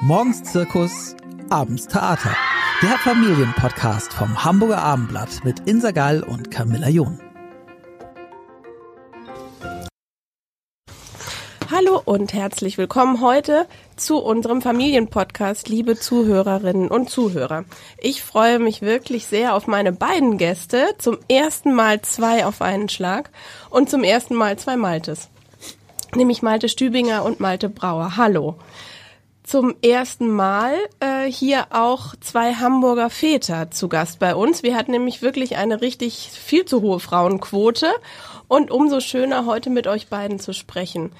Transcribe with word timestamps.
Morgens 0.00 0.44
Zirkus, 0.44 1.16
abends 1.50 1.88
Theater. 1.88 2.30
Der 2.82 2.96
Familienpodcast 2.98 4.12
vom 4.12 4.44
Hamburger 4.44 4.78
Abendblatt 4.78 5.44
mit 5.44 5.58
Insa 5.66 5.90
Gall 5.90 6.22
und 6.22 6.52
Camilla 6.52 6.88
John. 6.88 7.18
Hallo 11.68 12.00
und 12.04 12.32
herzlich 12.32 12.78
willkommen 12.78 13.20
heute 13.20 13.66
zu 13.96 14.18
unserem 14.18 14.62
Familienpodcast, 14.62 15.68
liebe 15.68 15.96
Zuhörerinnen 15.96 16.88
und 16.88 17.10
Zuhörer. 17.10 17.64
Ich 17.98 18.22
freue 18.22 18.60
mich 18.60 18.82
wirklich 18.82 19.26
sehr 19.26 19.56
auf 19.56 19.66
meine 19.66 19.90
beiden 19.90 20.38
Gäste. 20.38 20.94
Zum 20.98 21.18
ersten 21.28 21.74
Mal 21.74 22.02
zwei 22.02 22.46
auf 22.46 22.62
einen 22.62 22.88
Schlag 22.88 23.30
und 23.68 23.90
zum 23.90 24.04
ersten 24.04 24.36
Mal 24.36 24.56
zwei 24.60 24.76
Maltes. 24.76 25.28
Nämlich 26.14 26.40
Malte 26.40 26.68
Stübinger 26.68 27.24
und 27.24 27.40
Malte 27.40 27.68
Brauer. 27.68 28.16
Hallo. 28.16 28.58
Zum 29.48 29.76
ersten 29.80 30.28
Mal 30.30 30.74
äh, 31.00 31.24
hier 31.24 31.68
auch 31.70 32.14
zwei 32.20 32.52
Hamburger 32.52 33.08
Väter 33.08 33.70
zu 33.70 33.88
Gast 33.88 34.18
bei 34.18 34.34
uns. 34.34 34.62
Wir 34.62 34.76
hatten 34.76 34.90
nämlich 34.90 35.22
wirklich 35.22 35.56
eine 35.56 35.80
richtig 35.80 36.30
viel 36.30 36.66
zu 36.66 36.82
hohe 36.82 37.00
Frauenquote 37.00 37.86
und 38.46 38.70
umso 38.70 39.00
schöner 39.00 39.46
heute 39.46 39.70
mit 39.70 39.86
euch 39.86 40.08
beiden 40.08 40.38
zu 40.38 40.52
sprechen. 40.52 41.12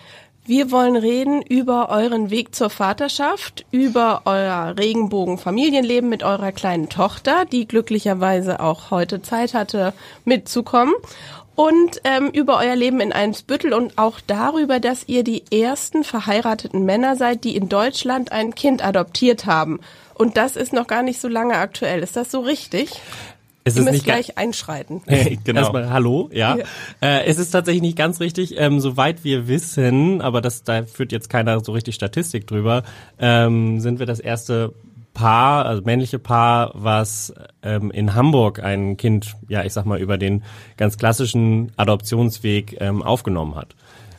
Wir 0.44 0.70
wollen 0.70 0.96
reden 0.96 1.40
über 1.40 1.88
euren 1.88 2.28
Weg 2.28 2.54
zur 2.54 2.68
Vaterschaft, 2.68 3.64
über 3.70 4.22
euer 4.26 4.74
Regenbogen-Familienleben 4.78 6.10
mit 6.10 6.22
eurer 6.22 6.52
kleinen 6.52 6.90
Tochter, 6.90 7.46
die 7.46 7.66
glücklicherweise 7.66 8.60
auch 8.60 8.90
heute 8.90 9.22
Zeit 9.22 9.54
hatte, 9.54 9.94
mitzukommen. 10.26 10.94
Und 11.58 12.00
ähm, 12.04 12.30
über 12.32 12.56
euer 12.58 12.76
Leben 12.76 13.00
in 13.00 13.12
Einsbüttel 13.12 13.72
und 13.72 13.98
auch 13.98 14.20
darüber, 14.24 14.78
dass 14.78 15.08
ihr 15.08 15.24
die 15.24 15.42
ersten 15.50 16.04
verheirateten 16.04 16.84
Männer 16.84 17.16
seid, 17.16 17.42
die 17.42 17.56
in 17.56 17.68
Deutschland 17.68 18.30
ein 18.30 18.54
Kind 18.54 18.86
adoptiert 18.86 19.44
haben. 19.44 19.80
Und 20.14 20.36
das 20.36 20.54
ist 20.54 20.72
noch 20.72 20.86
gar 20.86 21.02
nicht 21.02 21.20
so 21.20 21.26
lange 21.26 21.56
aktuell. 21.56 22.04
Ist 22.04 22.14
das 22.14 22.30
so 22.30 22.42
richtig? 22.42 23.00
Es 23.64 23.74
Ihr 23.74 23.80
ist 23.80 23.84
müsst 23.86 23.92
nicht 23.92 24.04
gleich 24.04 24.38
einschreiten. 24.38 25.02
genau. 25.44 25.62
Erstmal 25.62 25.90
hallo, 25.90 26.30
ja. 26.32 26.58
Ja. 26.58 26.64
Äh, 27.00 27.24
es 27.24 27.40
ist 27.40 27.50
tatsächlich 27.50 27.82
nicht 27.82 27.98
ganz 27.98 28.20
richtig. 28.20 28.56
Ähm, 28.56 28.78
soweit 28.78 29.24
wir 29.24 29.48
wissen, 29.48 30.22
aber 30.22 30.40
das 30.40 30.62
da 30.62 30.84
führt 30.84 31.10
jetzt 31.10 31.28
keiner 31.28 31.58
so 31.58 31.72
richtig 31.72 31.96
Statistik 31.96 32.46
drüber, 32.46 32.84
ähm, 33.18 33.80
sind 33.80 33.98
wir 33.98 34.06
das 34.06 34.20
erste 34.20 34.74
Paar, 35.18 35.66
also 35.66 35.82
männliche 35.82 36.20
Paar, 36.20 36.70
was 36.74 37.34
ähm, 37.64 37.90
in 37.90 38.14
Hamburg 38.14 38.62
ein 38.62 38.96
Kind, 38.96 39.34
ja, 39.48 39.64
ich 39.64 39.72
sag 39.72 39.84
mal, 39.84 39.98
über 39.98 40.16
den 40.16 40.44
ganz 40.76 40.96
klassischen 40.96 41.72
Adoptionsweg 41.76 42.76
ähm, 42.80 43.02
aufgenommen 43.02 43.56
hat. 43.56 43.74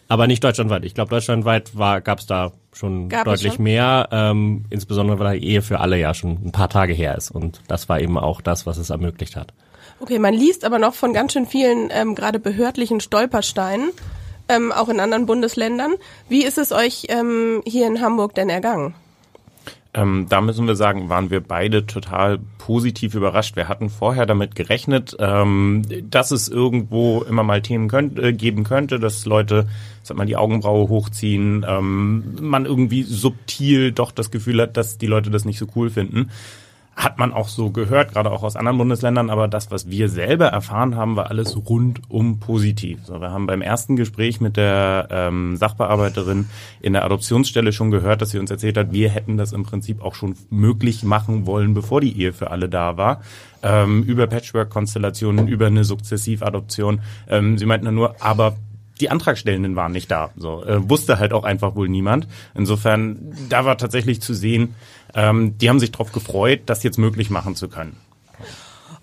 Aber 0.10 0.28
nicht 0.28 0.44
deutschlandweit. 0.44 0.84
Ich 0.84 0.96
glaube, 0.96 1.10
deutschlandweit 1.10 1.72
gab 1.78 2.20
es 2.20 2.26
da 2.26 2.52
schon 2.74 3.08
Gab 3.08 3.24
deutlich 3.24 3.54
schon? 3.54 3.64
mehr, 3.64 4.10
ähm, 4.12 4.66
insbesondere 4.70 5.20
weil 5.20 5.40
die 5.40 5.48
Ehe 5.48 5.62
für 5.62 5.80
alle 5.80 5.98
ja 5.98 6.14
schon 6.14 6.32
ein 6.44 6.52
paar 6.52 6.68
Tage 6.68 6.92
her 6.92 7.16
ist. 7.16 7.32
Und 7.32 7.62
das 7.70 7.88
war 7.88 8.02
eben 8.02 8.18
auch 8.18 8.42
das, 8.42 8.66
was 8.66 8.78
es 8.78 8.90
ermöglicht 8.90 9.38
hat. 9.38 9.54
Okay, 10.02 10.20
man 10.20 10.34
liest 10.34 10.66
aber 10.66 10.80
noch 10.80 10.96
von 10.96 11.14
ganz 11.14 11.32
schön 11.32 11.46
vielen 11.46 11.92
ähm, 11.94 12.14
gerade 12.14 12.40
behördlichen 12.40 13.00
Stolpersteinen, 13.00 13.92
ähm, 14.50 14.74
auch 14.74 14.90
in 14.90 15.00
anderen 15.00 15.26
Bundesländern. 15.26 15.94
Wie 16.28 16.44
ist 16.44 16.58
es 16.58 16.74
euch 16.74 17.06
ähm, 17.08 17.62
hier 17.66 17.88
in 17.88 18.02
Hamburg 18.02 18.36
denn 18.36 18.50
ergangen? 18.50 18.96
Ähm, 19.92 20.28
da 20.30 20.40
müssen 20.42 20.68
wir 20.68 20.76
sagen, 20.76 21.10
waren 21.10 21.32
wir 21.32 21.42
beide 21.42 21.88
total 21.88 22.40
positiv 22.60 23.16
überrascht. 23.16 23.56
Wir 23.56 23.68
hatten 23.68 23.90
vorher 23.90 24.28
damit 24.28 24.54
gerechnet, 24.54 25.16
ähm, 25.18 25.82
dass 26.10 26.30
es 26.30 26.48
irgendwo 26.48 27.24
immer 27.24 27.44
mal 27.44 27.64
Themen 27.64 27.88
könnt, 27.88 28.20
äh, 28.20 28.32
geben 28.32 28.64
könnte, 28.64 29.00
dass 29.00 29.26
Leute, 29.26 29.68
sag 30.04 30.16
mal, 30.16 30.28
die 30.28 30.36
Augenbraue 30.36 30.90
hochziehen, 30.90 31.66
ähm, 31.68 32.36
man 32.40 32.66
irgendwie 32.66 33.02
subtil 33.02 33.92
doch 33.92 34.12
das 34.12 34.30
Gefühl 34.30 34.62
hat, 34.62 34.78
dass 34.78 35.00
die 35.00 35.08
Leute 35.08 35.32
das 35.32 35.46
nicht 35.46 35.58
so 35.58 35.66
cool 35.76 35.90
finden. 35.90 36.30
Hat 36.96 37.18
man 37.18 37.32
auch 37.32 37.48
so 37.48 37.70
gehört, 37.70 38.12
gerade 38.12 38.30
auch 38.30 38.44
aus 38.44 38.58
anderen 38.58 38.78
Bundesländern, 38.78 39.30
aber 39.30 39.48
das, 39.48 39.72
was 39.72 39.90
wir 39.90 40.10
selber 40.10 40.48
erfahren 40.48 40.98
haben, 40.98 41.16
war 41.16 41.30
alles 41.30 41.56
rundum 41.56 42.40
positiv. 42.40 43.00
So, 43.06 43.22
wir 43.22 43.32
haben 43.32 43.48
beim 43.48 43.62
ersten 43.62 43.96
Gespräch 43.96 44.42
mit 44.42 44.58
der 44.58 45.08
ähm, 45.10 45.56
Sachbearbeiterin 45.56 46.50
in 46.82 46.92
der 46.92 47.06
Adoptionsstelle 47.06 47.72
schon 47.72 47.90
gehört, 47.90 48.22
dass 48.22 48.32
sie 48.32 48.40
uns 48.40 48.52
erzählt 48.52 48.78
hat, 48.78 48.92
wir 48.92 49.10
hätten 49.10 49.38
das 49.38 49.54
im 49.54 49.64
Prinzip 49.64 50.02
auch 50.04 50.14
schon 50.14 50.36
möglich 50.50 51.04
machen 51.04 51.46
wollen, 51.46 51.74
bevor 51.74 52.02
die 52.02 52.20
Ehe 52.20 52.34
für 52.34 52.52
alle 52.52 52.68
da 52.68 52.98
war. 52.98 53.22
Ähm, 53.64 54.04
über 54.04 54.28
Patchwork-Konstellationen, 54.28 55.48
über 55.48 55.68
eine 55.68 55.86
Sukzessivadoption. 55.86 57.00
Ähm, 57.30 57.58
sie 57.58 57.66
meinten 57.66 57.94
nur, 57.94 58.16
aber 58.20 58.58
die 59.00 59.10
Antragstellenden 59.10 59.76
waren 59.76 59.92
nicht 59.92 60.12
da. 60.12 60.32
So 60.36 60.64
äh, 60.66 60.90
wusste 60.90 61.20
halt 61.20 61.34
auch 61.34 61.44
einfach 61.44 61.76
wohl 61.76 61.88
niemand. 61.88 62.28
Insofern, 62.56 63.34
da 63.50 63.66
war 63.66 63.78
tatsächlich 63.78 64.22
zu 64.22 64.34
sehen, 64.34 64.76
ähm, 65.14 65.58
die 65.58 65.70
haben 65.70 65.80
sich 65.80 65.92
darauf 65.92 66.12
gefreut, 66.12 66.62
das 66.66 66.84
jetzt 66.84 66.98
möglich 66.98 67.30
machen 67.30 67.56
zu 67.56 67.70
können. 67.70 67.96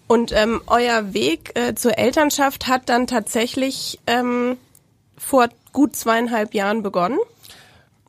Und 0.07 0.33
ähm, 0.33 0.61
euer 0.67 1.13
Weg 1.15 1.53
äh, 1.55 1.75
zur 1.75 1.99
Elternschaft 1.99 2.69
hat 2.69 2.89
dann 2.89 3.07
tatsächlich 3.07 3.99
ähm, 4.07 4.57
vor 5.19 5.49
gut 5.73 5.97
zweieinhalb 5.97 6.55
Jahren 6.55 6.83
begonnen. 6.83 7.19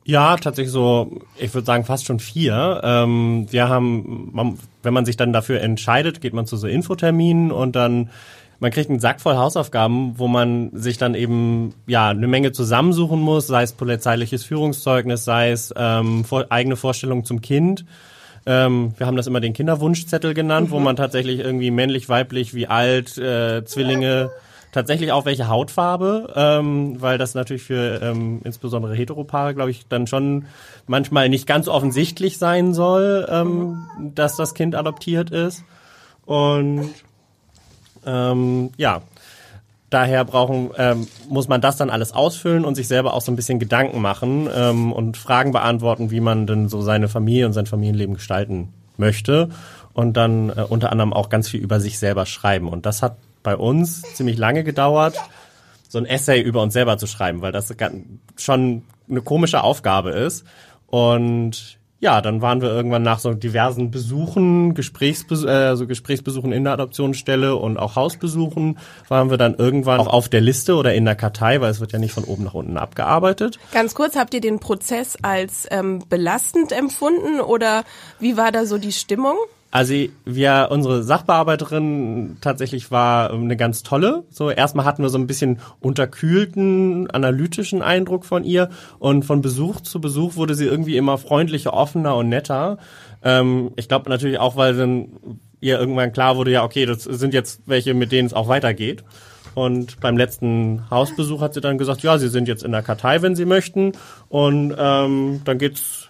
Ja, 0.04 0.36
tatsächlich 0.36 0.72
so, 0.72 1.20
ich 1.36 1.52
würde 1.52 1.66
sagen 1.66 1.84
fast 1.84 2.06
schon 2.06 2.18
vier. 2.18 2.80
Ähm, 2.82 3.46
wir 3.50 3.68
haben, 3.68 4.30
man, 4.32 4.58
wenn 4.82 4.94
man 4.94 5.04
sich 5.04 5.16
dann 5.16 5.34
dafür 5.34 5.60
entscheidet, 5.60 6.20
geht 6.20 6.32
man 6.32 6.46
zu 6.46 6.56
so 6.56 6.66
Infoterminen 6.66 7.50
und 7.52 7.76
dann 7.76 8.08
man 8.60 8.70
kriegt 8.70 8.90
einen 8.90 9.00
Sack 9.00 9.20
voll 9.20 9.36
Hausaufgaben, 9.36 10.18
wo 10.18 10.26
man 10.26 10.70
sich 10.72 10.98
dann 10.98 11.14
eben 11.14 11.74
ja 11.86 12.08
eine 12.08 12.26
Menge 12.26 12.52
zusammensuchen 12.52 13.20
muss, 13.20 13.46
sei 13.46 13.62
es 13.62 13.72
polizeiliches 13.72 14.44
Führungszeugnis, 14.44 15.24
sei 15.24 15.50
es 15.50 15.72
ähm, 15.76 16.24
vor, 16.24 16.46
eigene 16.50 16.76
Vorstellungen 16.76 17.24
zum 17.24 17.40
Kind. 17.40 17.84
Ähm, 18.46 18.94
wir 18.96 19.06
haben 19.06 19.16
das 19.16 19.26
immer 19.26 19.40
den 19.40 19.52
Kinderwunschzettel 19.52 20.34
genannt, 20.34 20.70
wo 20.70 20.80
man 20.80 20.96
tatsächlich 20.96 21.40
irgendwie 21.40 21.70
männlich, 21.70 22.08
weiblich, 22.08 22.54
wie 22.54 22.66
alt, 22.66 23.16
äh, 23.18 23.64
Zwillinge, 23.64 24.30
tatsächlich 24.72 25.12
auch 25.12 25.24
welche 25.24 25.48
Hautfarbe, 25.48 26.32
ähm, 26.34 27.00
weil 27.00 27.18
das 27.18 27.34
natürlich 27.34 27.62
für 27.62 28.00
ähm, 28.02 28.40
insbesondere 28.44 28.94
Heteropaare, 28.94 29.54
glaube 29.54 29.70
ich, 29.70 29.86
dann 29.88 30.06
schon 30.06 30.46
manchmal 30.86 31.28
nicht 31.28 31.46
ganz 31.46 31.68
offensichtlich 31.68 32.38
sein 32.38 32.74
soll, 32.74 33.26
ähm, 33.30 33.86
dass 34.14 34.36
das 34.36 34.54
Kind 34.54 34.74
adoptiert 34.74 35.30
ist. 35.30 35.64
Und 36.26 36.90
ähm, 38.08 38.70
ja, 38.76 39.02
daher 39.90 40.24
brauchen, 40.24 40.70
ähm, 40.76 41.06
muss 41.28 41.48
man 41.48 41.60
das 41.60 41.76
dann 41.76 41.90
alles 41.90 42.12
ausfüllen 42.12 42.64
und 42.64 42.74
sich 42.74 42.88
selber 42.88 43.14
auch 43.14 43.22
so 43.22 43.32
ein 43.32 43.36
bisschen 43.36 43.58
Gedanken 43.58 44.00
machen 44.00 44.48
ähm, 44.54 44.92
und 44.92 45.16
Fragen 45.16 45.52
beantworten, 45.52 46.10
wie 46.10 46.20
man 46.20 46.46
denn 46.46 46.68
so 46.68 46.82
seine 46.82 47.08
Familie 47.08 47.46
und 47.46 47.52
sein 47.52 47.66
Familienleben 47.66 48.14
gestalten 48.14 48.72
möchte 48.96 49.50
und 49.92 50.16
dann 50.16 50.50
äh, 50.50 50.62
unter 50.68 50.92
anderem 50.92 51.12
auch 51.12 51.28
ganz 51.28 51.48
viel 51.48 51.60
über 51.60 51.80
sich 51.80 51.98
selber 51.98 52.26
schreiben. 52.26 52.68
Und 52.68 52.86
das 52.86 53.02
hat 53.02 53.16
bei 53.42 53.56
uns 53.56 54.02
ziemlich 54.14 54.36
lange 54.36 54.64
gedauert, 54.64 55.16
so 55.88 55.98
ein 55.98 56.06
Essay 56.06 56.40
über 56.40 56.62
uns 56.62 56.74
selber 56.74 56.98
zu 56.98 57.06
schreiben, 57.06 57.40
weil 57.40 57.52
das 57.52 57.74
schon 58.36 58.82
eine 59.08 59.22
komische 59.22 59.62
Aufgabe 59.62 60.10
ist. 60.10 60.44
Und 60.86 61.77
ja, 62.00 62.20
dann 62.20 62.42
waren 62.42 62.62
wir 62.62 62.70
irgendwann 62.70 63.02
nach 63.02 63.18
so 63.18 63.34
diversen 63.34 63.90
Besuchen, 63.90 64.74
Gesprächsbes 64.74 65.44
äh, 65.44 65.74
so 65.74 65.86
Gesprächsbesuchen 65.86 66.52
in 66.52 66.64
der 66.64 66.74
Adoptionsstelle 66.74 67.56
und 67.56 67.76
auch 67.76 67.96
Hausbesuchen, 67.96 68.78
waren 69.08 69.30
wir 69.30 69.36
dann 69.36 69.54
irgendwann 69.56 69.98
auch 69.98 70.06
auf 70.06 70.28
der 70.28 70.40
Liste 70.40 70.76
oder 70.76 70.94
in 70.94 71.04
der 71.04 71.16
Kartei, 71.16 71.60
weil 71.60 71.70
es 71.70 71.80
wird 71.80 71.92
ja 71.92 71.98
nicht 71.98 72.12
von 72.12 72.24
oben 72.24 72.44
nach 72.44 72.54
unten 72.54 72.78
abgearbeitet. 72.78 73.58
Ganz 73.72 73.96
kurz, 73.96 74.14
habt 74.14 74.32
ihr 74.34 74.40
den 74.40 74.60
Prozess 74.60 75.16
als 75.22 75.66
ähm, 75.70 76.04
belastend 76.08 76.70
empfunden 76.70 77.40
oder 77.40 77.82
wie 78.20 78.36
war 78.36 78.52
da 78.52 78.64
so 78.64 78.78
die 78.78 78.92
Stimmung? 78.92 79.36
Also 79.70 79.94
wir, 80.24 80.68
unsere 80.70 81.02
Sachbearbeiterin 81.02 82.38
tatsächlich 82.40 82.90
war 82.90 83.30
ähm, 83.32 83.44
eine 83.44 83.56
ganz 83.56 83.82
tolle. 83.82 84.24
So 84.30 84.50
erstmal 84.50 84.86
hatten 84.86 85.02
wir 85.02 85.10
so 85.10 85.18
ein 85.18 85.26
bisschen 85.26 85.60
unterkühlten, 85.80 87.10
analytischen 87.10 87.82
Eindruck 87.82 88.24
von 88.24 88.44
ihr 88.44 88.70
und 88.98 89.24
von 89.24 89.42
Besuch 89.42 89.82
zu 89.82 90.00
Besuch 90.00 90.36
wurde 90.36 90.54
sie 90.54 90.64
irgendwie 90.64 90.96
immer 90.96 91.18
freundlicher, 91.18 91.74
offener 91.74 92.16
und 92.16 92.30
netter. 92.30 92.78
Ähm, 93.22 93.72
ich 93.76 93.88
glaube 93.88 94.08
natürlich 94.08 94.38
auch, 94.38 94.56
weil 94.56 94.74
dann 94.74 95.08
ihr 95.60 95.78
irgendwann 95.78 96.12
klar 96.12 96.36
wurde, 96.36 96.52
ja 96.52 96.64
okay, 96.64 96.86
das 96.86 97.04
sind 97.04 97.34
jetzt 97.34 97.60
welche, 97.66 97.92
mit 97.92 98.10
denen 98.10 98.26
es 98.26 98.32
auch 98.32 98.48
weitergeht. 98.48 99.04
Und 99.54 100.00
beim 100.00 100.16
letzten 100.16 100.88
Hausbesuch 100.88 101.40
hat 101.40 101.52
sie 101.52 101.60
dann 101.60 101.78
gesagt, 101.78 102.02
ja, 102.02 102.16
sie 102.16 102.28
sind 102.28 102.48
jetzt 102.48 102.62
in 102.62 102.72
der 102.72 102.82
Kartei, 102.82 103.22
wenn 103.22 103.34
sie 103.34 103.44
möchten. 103.44 103.92
Und 104.28 104.74
ähm, 104.78 105.40
dann 105.44 105.58
geht's 105.58 106.08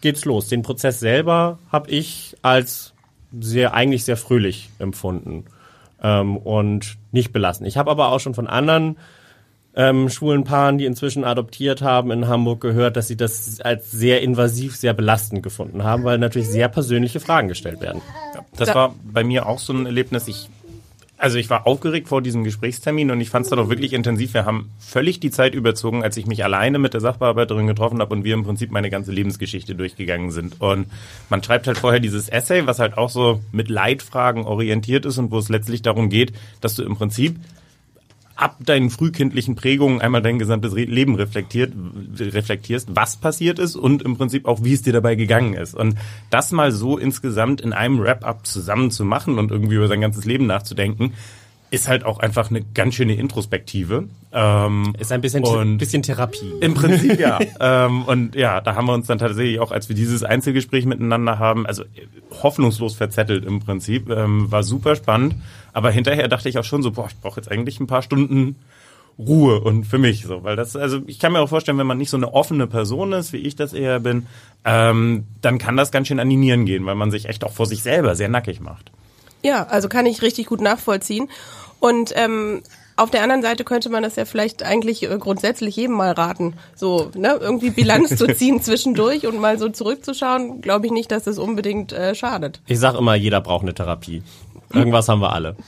geht's 0.00 0.24
los. 0.24 0.48
Den 0.48 0.62
Prozess 0.62 1.00
selber 1.00 1.58
habe 1.70 1.90
ich 1.90 2.36
als 2.42 2.94
sehr 3.40 3.74
eigentlich 3.74 4.04
sehr 4.04 4.16
fröhlich 4.16 4.70
empfunden 4.78 5.44
ähm, 6.02 6.36
und 6.36 6.96
nicht 7.12 7.32
belassen. 7.32 7.66
Ich 7.66 7.76
habe 7.76 7.90
aber 7.90 8.12
auch 8.12 8.20
schon 8.20 8.34
von 8.34 8.46
anderen 8.46 8.96
ähm, 9.76 10.08
schwulen 10.08 10.44
Paaren, 10.44 10.78
die 10.78 10.86
inzwischen 10.86 11.24
adoptiert 11.24 11.82
haben 11.82 12.10
in 12.10 12.26
Hamburg, 12.26 12.60
gehört, 12.60 12.96
dass 12.96 13.06
sie 13.06 13.16
das 13.16 13.60
als 13.60 13.90
sehr 13.92 14.22
invasiv, 14.22 14.74
sehr 14.76 14.92
belastend 14.92 15.42
gefunden 15.42 15.84
haben, 15.84 16.02
weil 16.04 16.18
natürlich 16.18 16.48
sehr 16.48 16.68
persönliche 16.68 17.20
Fragen 17.20 17.48
gestellt 17.48 17.80
werden. 17.80 18.00
Das 18.56 18.68
Da- 18.68 18.74
war 18.74 18.94
bei 19.04 19.22
mir 19.22 19.46
auch 19.46 19.58
so 19.60 19.72
ein 19.72 19.86
Erlebnis. 19.86 20.26
Ich 20.26 20.48
Also 21.20 21.36
ich 21.36 21.50
war 21.50 21.66
aufgeregt 21.66 22.06
vor 22.06 22.22
diesem 22.22 22.44
Gesprächstermin 22.44 23.10
und 23.10 23.20
ich 23.20 23.28
fand 23.28 23.44
es 23.44 23.50
dann 23.50 23.58
auch 23.58 23.68
wirklich 23.68 23.92
intensiv. 23.92 24.34
Wir 24.34 24.44
haben 24.44 24.70
völlig 24.78 25.18
die 25.18 25.32
Zeit 25.32 25.52
überzogen, 25.52 26.04
als 26.04 26.16
ich 26.16 26.26
mich 26.26 26.44
alleine 26.44 26.78
mit 26.78 26.94
der 26.94 27.00
Sachbearbeiterin 27.00 27.66
getroffen 27.66 27.98
habe 27.98 28.14
und 28.14 28.22
wir 28.22 28.34
im 28.34 28.44
Prinzip 28.44 28.70
meine 28.70 28.88
ganze 28.88 29.10
Lebensgeschichte 29.10 29.74
durchgegangen 29.74 30.30
sind. 30.30 30.60
Und 30.60 30.86
man 31.28 31.42
schreibt 31.42 31.66
halt 31.66 31.76
vorher 31.76 31.98
dieses 31.98 32.28
Essay, 32.28 32.68
was 32.68 32.78
halt 32.78 32.96
auch 32.96 33.10
so 33.10 33.40
mit 33.50 33.68
Leitfragen 33.68 34.44
orientiert 34.44 35.06
ist 35.06 35.18
und 35.18 35.32
wo 35.32 35.38
es 35.38 35.48
letztlich 35.48 35.82
darum 35.82 36.08
geht, 36.08 36.32
dass 36.60 36.76
du 36.76 36.84
im 36.84 36.94
Prinzip 36.94 37.34
ab 38.38 38.56
deinen 38.60 38.88
frühkindlichen 38.88 39.56
Prägungen 39.56 40.00
einmal 40.00 40.22
dein 40.22 40.38
gesamtes 40.38 40.72
Leben 40.72 41.16
reflektiert, 41.16 41.72
reflektierst, 42.18 42.88
was 42.94 43.16
passiert 43.16 43.58
ist 43.58 43.74
und 43.74 44.02
im 44.02 44.16
Prinzip 44.16 44.46
auch, 44.46 44.62
wie 44.62 44.74
es 44.74 44.82
dir 44.82 44.92
dabei 44.92 45.16
gegangen 45.16 45.54
ist. 45.54 45.74
Und 45.74 45.96
das 46.30 46.52
mal 46.52 46.70
so 46.70 46.98
insgesamt 46.98 47.60
in 47.60 47.72
einem 47.72 48.00
Wrap-up 48.00 48.46
zusammen 48.46 48.92
zu 48.92 49.04
machen 49.04 49.40
und 49.40 49.50
irgendwie 49.50 49.74
über 49.74 49.88
sein 49.88 50.00
ganzes 50.00 50.24
Leben 50.24 50.46
nachzudenken, 50.46 51.14
ist 51.70 51.88
halt 51.88 52.04
auch 52.04 52.18
einfach 52.18 52.50
eine 52.50 52.62
ganz 52.62 52.94
schöne 52.94 53.14
Introspektive. 53.14 54.08
Ähm, 54.32 54.94
ist 54.98 55.12
ein 55.12 55.20
bisschen, 55.20 55.44
und 55.44 55.78
bisschen 55.78 56.02
Therapie. 56.02 56.52
Im 56.60 56.74
Prinzip 56.74 57.18
ja. 57.18 57.38
ähm, 57.60 58.02
und 58.04 58.34
ja, 58.34 58.60
da 58.60 58.74
haben 58.74 58.86
wir 58.86 58.94
uns 58.94 59.06
dann 59.06 59.18
tatsächlich 59.18 59.60
auch, 59.60 59.72
als 59.72 59.88
wir 59.88 59.96
dieses 59.96 60.22
Einzelgespräch 60.22 60.86
miteinander 60.86 61.38
haben, 61.38 61.66
also 61.66 61.84
hoffnungslos 62.42 62.94
verzettelt 62.94 63.44
im 63.44 63.60
Prinzip, 63.60 64.10
ähm, 64.10 64.50
war 64.50 64.62
super 64.62 64.96
spannend. 64.96 65.36
Aber 65.72 65.90
hinterher 65.90 66.28
dachte 66.28 66.48
ich 66.48 66.58
auch 66.58 66.64
schon 66.64 66.82
so, 66.82 66.90
boah, 66.92 67.06
ich 67.08 67.16
brauche 67.20 67.40
jetzt 67.40 67.50
eigentlich 67.50 67.80
ein 67.80 67.86
paar 67.86 68.02
Stunden 68.02 68.56
Ruhe 69.18 69.60
und 69.60 69.84
für 69.84 69.98
mich 69.98 70.22
so, 70.22 70.44
weil 70.44 70.54
das, 70.54 70.76
also 70.76 71.00
ich 71.06 71.18
kann 71.18 71.32
mir 71.32 71.40
auch 71.40 71.48
vorstellen, 71.48 71.76
wenn 71.78 71.88
man 71.88 71.98
nicht 71.98 72.10
so 72.10 72.16
eine 72.16 72.32
offene 72.32 72.68
Person 72.68 73.12
ist, 73.12 73.32
wie 73.32 73.38
ich 73.38 73.56
das 73.56 73.72
eher 73.72 73.98
bin, 73.98 74.26
ähm, 74.64 75.26
dann 75.40 75.58
kann 75.58 75.76
das 75.76 75.90
ganz 75.90 76.06
schön 76.06 76.20
an 76.20 76.30
die 76.30 76.36
Nieren 76.36 76.66
gehen, 76.66 76.86
weil 76.86 76.94
man 76.94 77.10
sich 77.10 77.28
echt 77.28 77.42
auch 77.42 77.52
vor 77.52 77.66
sich 77.66 77.82
selber 77.82 78.14
sehr 78.14 78.28
nackig 78.28 78.60
macht. 78.60 78.92
Ja, 79.42 79.66
also 79.66 79.88
kann 79.88 80.06
ich 80.06 80.22
richtig 80.22 80.46
gut 80.46 80.60
nachvollziehen. 80.60 81.28
Und 81.80 82.12
ähm, 82.16 82.62
auf 82.96 83.10
der 83.10 83.22
anderen 83.22 83.42
Seite 83.42 83.62
könnte 83.62 83.90
man 83.90 84.02
das 84.02 84.16
ja 84.16 84.24
vielleicht 84.24 84.64
eigentlich 84.64 85.08
äh, 85.08 85.18
grundsätzlich 85.18 85.76
jedem 85.76 85.94
mal 85.94 86.10
raten. 86.10 86.54
So, 86.74 87.10
ne, 87.14 87.38
irgendwie 87.40 87.70
Bilanz 87.70 88.16
zu 88.16 88.26
ziehen 88.34 88.60
zwischendurch 88.60 89.26
und 89.26 89.38
mal 89.40 89.58
so 89.58 89.68
zurückzuschauen, 89.68 90.60
glaube 90.60 90.86
ich 90.86 90.92
nicht, 90.92 91.12
dass 91.12 91.24
das 91.24 91.38
unbedingt 91.38 91.92
äh, 91.92 92.16
schadet. 92.16 92.60
Ich 92.66 92.80
sag 92.80 92.96
immer, 92.96 93.14
jeder 93.14 93.40
braucht 93.40 93.62
eine 93.62 93.74
Therapie. 93.74 94.22
Irgendwas 94.72 95.08
haben 95.08 95.20
wir 95.20 95.32
alle. 95.32 95.56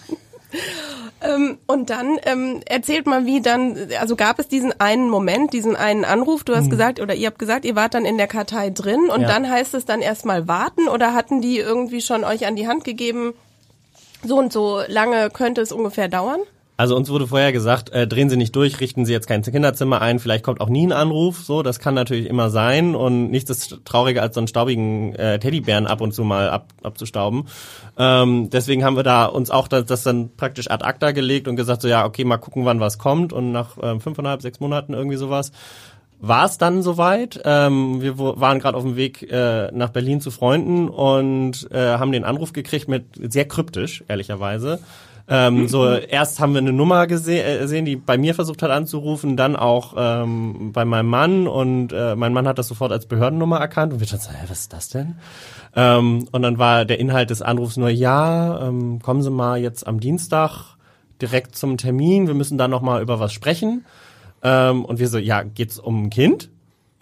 Ähm, 1.23 1.59
und 1.67 1.91
dann 1.91 2.19
ähm, 2.25 2.63
erzählt 2.65 3.07
mal, 3.07 3.27
wie 3.27 3.43
dann, 3.43 3.77
also 4.01 4.17
gab 4.17 4.39
es 4.39 4.49
diesen 4.49 4.81
einen 4.81 5.11
Moment, 5.11 5.53
diesen 5.53 5.77
einen 5.77 6.07
Anruf, 6.07 6.45
du 6.45 6.55
hast 6.55 6.65
hm. 6.65 6.71
gesagt, 6.71 6.99
oder 6.99 7.15
ihr 7.15 7.27
habt 7.27 7.39
gesagt, 7.39 7.67
ihr 7.67 7.77
wart 7.77 7.93
dann 7.93 8.07
in 8.07 8.17
der 8.17 8.27
Kartei 8.27 8.71
drin 8.71 9.11
und 9.15 9.21
ja. 9.21 9.29
dann 9.29 9.47
heißt 9.47 9.75
es 9.75 9.85
dann 9.85 10.01
erstmal 10.01 10.49
warten 10.49 10.89
oder 10.89 11.13
hatten 11.13 11.43
die 11.43 11.59
irgendwie 11.59 12.01
schon 12.01 12.25
euch 12.25 12.47
an 12.47 12.57
die 12.57 12.67
Hand 12.67 12.85
gegeben, 12.85 13.35
so 14.23 14.39
und 14.39 14.53
so 14.53 14.81
lange 14.87 15.31
könnte 15.31 15.61
es 15.61 15.73
ungefähr 15.73 16.09
dauern? 16.09 16.41
Also 16.81 16.97
uns 16.97 17.11
wurde 17.11 17.27
vorher 17.27 17.53
gesagt, 17.53 17.91
äh, 17.91 18.07
drehen 18.07 18.31
Sie 18.31 18.39
nicht 18.39 18.57
durch, 18.57 18.81
richten 18.81 19.05
Sie 19.05 19.13
jetzt 19.13 19.27
kein 19.27 19.43
Kinderzimmer 19.43 20.01
ein, 20.01 20.19
vielleicht 20.19 20.43
kommt 20.43 20.63
auch 20.63 20.71
nie 20.71 20.87
ein 20.87 20.93
Anruf, 20.93 21.41
so, 21.41 21.63
das 21.63 21.79
kann 21.79 21.93
natürlich 21.93 22.27
immer 22.27 22.49
sein 22.49 22.95
und 22.95 23.31
nichts 23.31 23.51
ist 23.51 23.81
trauriger 23.85 24.23
als 24.23 24.35
so 24.35 24.41
einen 24.41 24.49
staubigen 24.49 25.15
äh, 25.15 25.39
Teddybären 25.39 25.87
ab 25.87 26.01
und 26.01 26.15
zu 26.15 26.25
mal 26.25 26.49
ab, 26.49 26.69
abzustauben. 26.83 27.49
Ähm, 27.99 28.49
deswegen 28.49 28.83
haben 28.83 28.97
wir 28.97 29.03
da 29.03 29.27
uns 29.27 29.51
auch 29.51 29.69
das, 29.69 29.85
das 29.85 30.05
dann 30.05 30.35
praktisch 30.39 30.71
ad 30.71 30.83
acta 30.83 31.11
gelegt 31.11 31.49
und 31.49 31.57
gesagt 31.57 31.83
so, 31.83 31.89
ja, 31.89 32.07
okay, 32.07 32.25
mal 32.25 32.39
gucken, 32.39 32.65
wann 32.65 32.81
was 32.81 32.97
kommt 32.97 33.35
und 33.35 33.53
nach 33.53 33.77
äh, 33.77 34.01
fünfeinhalb, 34.01 34.41
sechs 34.41 34.59
Monaten 34.59 34.95
irgendwie 34.95 35.19
sowas 35.19 35.53
war 36.21 36.45
es 36.45 36.59
dann 36.59 36.83
soweit. 36.83 37.41
Ähm, 37.45 38.03
wir 38.03 38.19
waren 38.19 38.59
gerade 38.59 38.77
auf 38.77 38.85
dem 38.85 38.97
Weg 38.97 39.23
äh, 39.31 39.71
nach 39.73 39.91
Berlin 39.91 40.21
zu 40.21 40.31
Freunden 40.31 40.89
und 40.89 41.69
äh, 41.73 41.97
haben 41.97 42.13
den 42.13 42.25
Anruf 42.25 42.53
gekriegt 42.53 42.89
mit 42.89 43.05
sehr 43.33 43.47
kryptisch, 43.47 44.05
ehrlicherweise. 44.07 44.81
Ähm, 45.29 45.69
so 45.69 45.89
erst 45.95 46.41
haben 46.41 46.53
wir 46.53 46.59
eine 46.59 46.73
Nummer 46.73 47.05
äh, 47.05 47.07
gesehen, 47.07 47.85
die 47.85 47.97
bei 47.97 48.19
mir 48.19 48.35
versucht 48.35 48.63
hat 48.63 48.71
anzurufen, 48.71 49.37
dann 49.37 49.57
auch 49.57 49.95
ähm, 49.97 50.73
bei 50.73 50.85
meinem 50.85 51.09
Mann 51.09 51.47
und 51.47 51.93
äh, 51.93 52.17
mein 52.17 52.33
Mann 52.33 52.47
hat 52.47 52.59
das 52.59 52.69
sofort 52.69 52.93
als 52.93 53.07
Behördennummer 53.07 53.59
erkannt 53.59 53.93
und 53.93 54.01
wir 54.01 54.07
dachten 54.07 54.23
so, 54.23 54.31
hä, 54.31 54.45
was 54.49 54.61
ist 54.61 54.73
das 54.73 54.89
denn? 54.89 55.15
Ähm, 55.75 56.27
und 56.33 56.43
dann 56.43 56.59
war 56.59 56.85
der 56.85 56.99
Inhalt 56.99 57.31
des 57.31 57.41
Anrufs 57.43 57.77
nur, 57.77 57.91
ja, 57.91 58.69
ähm, 58.69 59.01
kommen 59.01 59.23
Sie 59.23 59.31
mal 59.31 59.59
jetzt 59.61 59.87
am 59.87 60.01
Dienstag 60.01 60.77
direkt 61.23 61.55
zum 61.57 61.77
Termin, 61.77 62.27
wir 62.27 62.35
müssen 62.35 62.59
da 62.59 62.67
noch 62.67 62.83
mal 62.83 63.01
über 63.01 63.21
was 63.21 63.33
sprechen. 63.33 63.85
Ähm, 64.43 64.85
und 64.85 64.99
wir 64.99 65.09
so, 65.09 65.19
ja, 65.19 65.43
geht's 65.43 65.79
um 65.79 66.05
ein 66.05 66.11
Kind? 66.11 66.51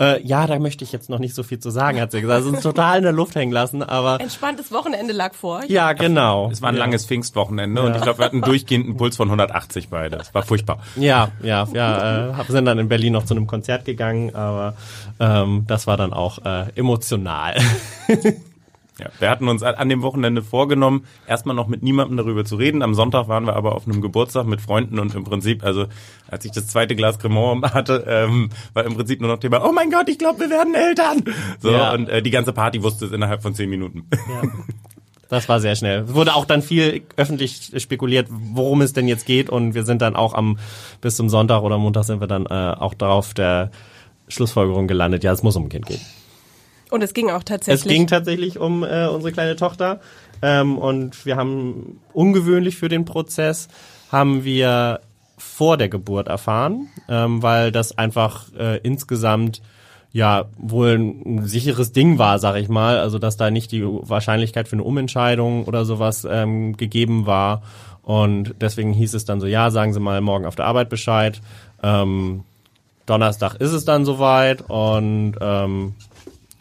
Äh, 0.01 0.23
ja, 0.23 0.47
da 0.47 0.61
möchte 0.61 0.85
ich 0.85 0.93
jetzt 0.93 1.11
noch 1.11 1.19
nicht 1.19 1.35
so 1.35 1.43
viel 1.43 1.59
zu 1.59 1.71
sagen, 1.71 2.01
hat 2.01 2.13
sie 2.13 2.21
gesagt. 2.21 2.37
Also 2.37 2.51
uns 2.51 2.63
total 2.63 2.99
in 2.99 3.03
der 3.03 3.13
Luft 3.13 3.35
hängen 3.35 3.51
lassen, 3.51 3.83
aber. 3.83 4.21
Entspanntes 4.21 4.71
Wochenende 4.71 5.13
lag 5.13 5.35
vor. 5.35 5.63
Ja, 5.67 5.93
genau. 5.93 6.51
Es 6.53 6.63
war 6.63 6.69
ein 6.69 6.77
ja. 6.77 6.81
langes 6.81 7.05
Pfingstwochenende 7.05 7.81
ja. 7.81 7.87
und 7.87 7.97
ich 7.97 8.03
glaube, 8.03 8.21
wir 8.21 8.25
hatten 8.27 8.41
durchgehend 8.41 8.87
einen 8.87 8.97
Puls 8.97 9.17
von 9.17 9.27
180 9.27 9.89
beide. 9.89 10.17
Es 10.17 10.33
war 10.35 10.45
furchtbar. 10.45 10.79
Ja, 10.95 11.33
ja, 11.43 11.67
ja. 11.73 12.31
Äh, 12.31 12.45
sind 12.47 12.67
dann 12.67 12.79
in 12.79 12.89
Berlin 12.89 13.13
noch 13.13 13.25
zu 13.25 13.35
einem 13.35 13.49
Konzert 13.49 13.85
gegangen, 13.85 14.37
aber 14.37 14.75
ähm, 15.19 15.65
das 15.67 15.89
war 15.89 15.97
dann 15.97 16.13
auch 16.13 16.45
äh, 16.45 16.67
emotional. 16.77 17.57
Ja, 19.01 19.07
wir 19.21 19.31
hatten 19.31 19.49
uns 19.49 19.63
an 19.63 19.89
dem 19.89 20.03
Wochenende 20.03 20.43
vorgenommen, 20.43 21.05
erstmal 21.27 21.55
noch 21.55 21.69
mit 21.69 21.85
niemandem 21.85 22.17
darüber 22.17 22.45
zu 22.45 22.57
reden. 22.57 22.83
Am 22.83 22.95
Sonntag 22.95 23.29
waren 23.29 23.47
wir 23.47 23.55
aber 23.55 23.77
auf 23.77 23.87
einem 23.87 24.01
Geburtstag 24.01 24.47
mit 24.47 24.61
Freunden 24.61 24.99
und 24.99 25.15
im 25.15 25.23
Prinzip, 25.23 25.63
also 25.63 25.87
als 26.29 26.45
ich 26.45 26.51
das 26.51 26.67
zweite 26.67 26.97
Glas 26.97 27.21
Cremant 27.21 27.63
hatte, 27.75 28.05
ähm, 28.09 28.51
war 28.75 28.85
im 28.85 28.95
Prinzip 28.95 29.21
nur 29.21 29.31
noch 29.31 29.39
Thema, 29.39 29.65
oh 29.65 29.73
mein 29.73 29.91
Gott, 29.91 30.09
ich 30.09 30.19
glaube, 30.19 30.41
wir 30.41 30.51
werden 30.51 30.75
Eltern. 30.75 31.23
So, 31.61 31.71
ja. 31.71 31.93
und 31.93 32.09
äh, 32.09 32.23
die 32.23 32.31
ganze 32.31 32.53
Party 32.53 32.83
wusste 32.83 33.07
es 33.07 33.13
innerhalb 33.13 33.43
von 33.43 33.55
zehn 33.55 33.71
Minuten. 33.71 34.09
Ja. 34.13 34.43
Das 35.29 35.49
war 35.49 35.61
sehr 35.61 35.77
schnell. 35.77 36.05
Es 36.05 36.15
wurde 36.15 36.35
auch 36.35 36.47
dann 36.47 36.63
viel 36.63 37.03
öffentlich 37.17 37.73
spekuliert, 37.77 38.29
worum 38.31 38.81
es 38.81 38.95
denn 38.95 39.07
jetzt 39.07 39.27
geht 39.27 39.51
und 39.51 39.75
wir 39.75 39.85
sind 39.85 40.01
dann 40.03 40.17
auch 40.17 40.35
am 40.35 40.59
bis 41.01 41.17
zum 41.17 41.29
Sonntag 41.29 41.63
oder 41.63 41.79
Montag 41.79 42.05
sind 42.05 42.21
wir 42.21 42.27
dann 42.27 42.47
äh, 42.47 42.75
auch 42.79 42.95
darauf 42.95 43.35
der 43.35 43.71
Schlussfolgerung 44.29 44.89
gelandet, 44.89 45.25
ja, 45.25 45.33
es 45.33 45.43
muss 45.43 45.57
um 45.57 45.65
ein 45.65 45.69
Kind 45.69 45.87
gehen. 45.87 46.01
Und 46.91 47.03
es 47.03 47.15
ging 47.15 47.31
auch 47.31 47.43
tatsächlich. 47.43 47.85
Es 47.85 47.89
ging 47.89 48.07
tatsächlich 48.07 48.59
um 48.59 48.83
äh, 48.83 49.07
unsere 49.07 49.33
kleine 49.33 49.57
Tochter. 49.57 50.01
Ähm, 50.43 50.79
und 50.79 51.27
wir 51.27 51.37
haben 51.37 52.01
ungewöhnlich 52.13 52.77
für 52.77 52.89
den 52.89 53.05
Prozess, 53.05 53.69
haben 54.11 54.45
wir 54.45 55.01
vor 55.37 55.77
der 55.77 55.89
Geburt 55.89 56.29
erfahren, 56.29 56.89
ähm, 57.09 57.43
weil 57.43 57.73
das 57.73 57.97
einfach 57.97 58.47
äh, 58.59 58.79
insgesamt 58.79 59.63
ja 60.13 60.47
wohl 60.57 60.95
ein 60.99 61.47
sicheres 61.47 61.93
Ding 61.93 62.19
war, 62.19 62.39
sag 62.39 62.57
ich 62.57 62.69
mal. 62.69 62.99
Also 62.99 63.19
dass 63.19 63.37
da 63.37 63.51
nicht 63.51 63.73
die 63.73 63.85
Wahrscheinlichkeit 63.85 64.69
für 64.69 64.77
eine 64.77 64.85
Umentscheidung 64.85 65.65
oder 65.65 65.85
sowas 65.85 66.27
ähm, 66.29 66.77
gegeben 66.77 67.27
war. 67.27 67.63
Und 68.03 68.55
deswegen 68.61 68.95
hieß 68.95 69.15
es 69.15 69.27
dann 69.27 69.41
so, 69.41 69.47
ja, 69.47 69.71
sagen 69.71 69.93
Sie 69.93 70.01
mal 70.01 70.21
morgen 70.21 70.47
auf 70.47 70.57
der 70.57 70.65
Arbeit 70.65 70.89
Bescheid. 70.89 71.41
Ähm, 71.83 72.45
Donnerstag 73.05 73.57
ist 73.57 73.73
es 73.73 73.85
dann 73.85 74.05
soweit 74.05 74.63
und 74.69 75.35
ähm, 75.41 75.95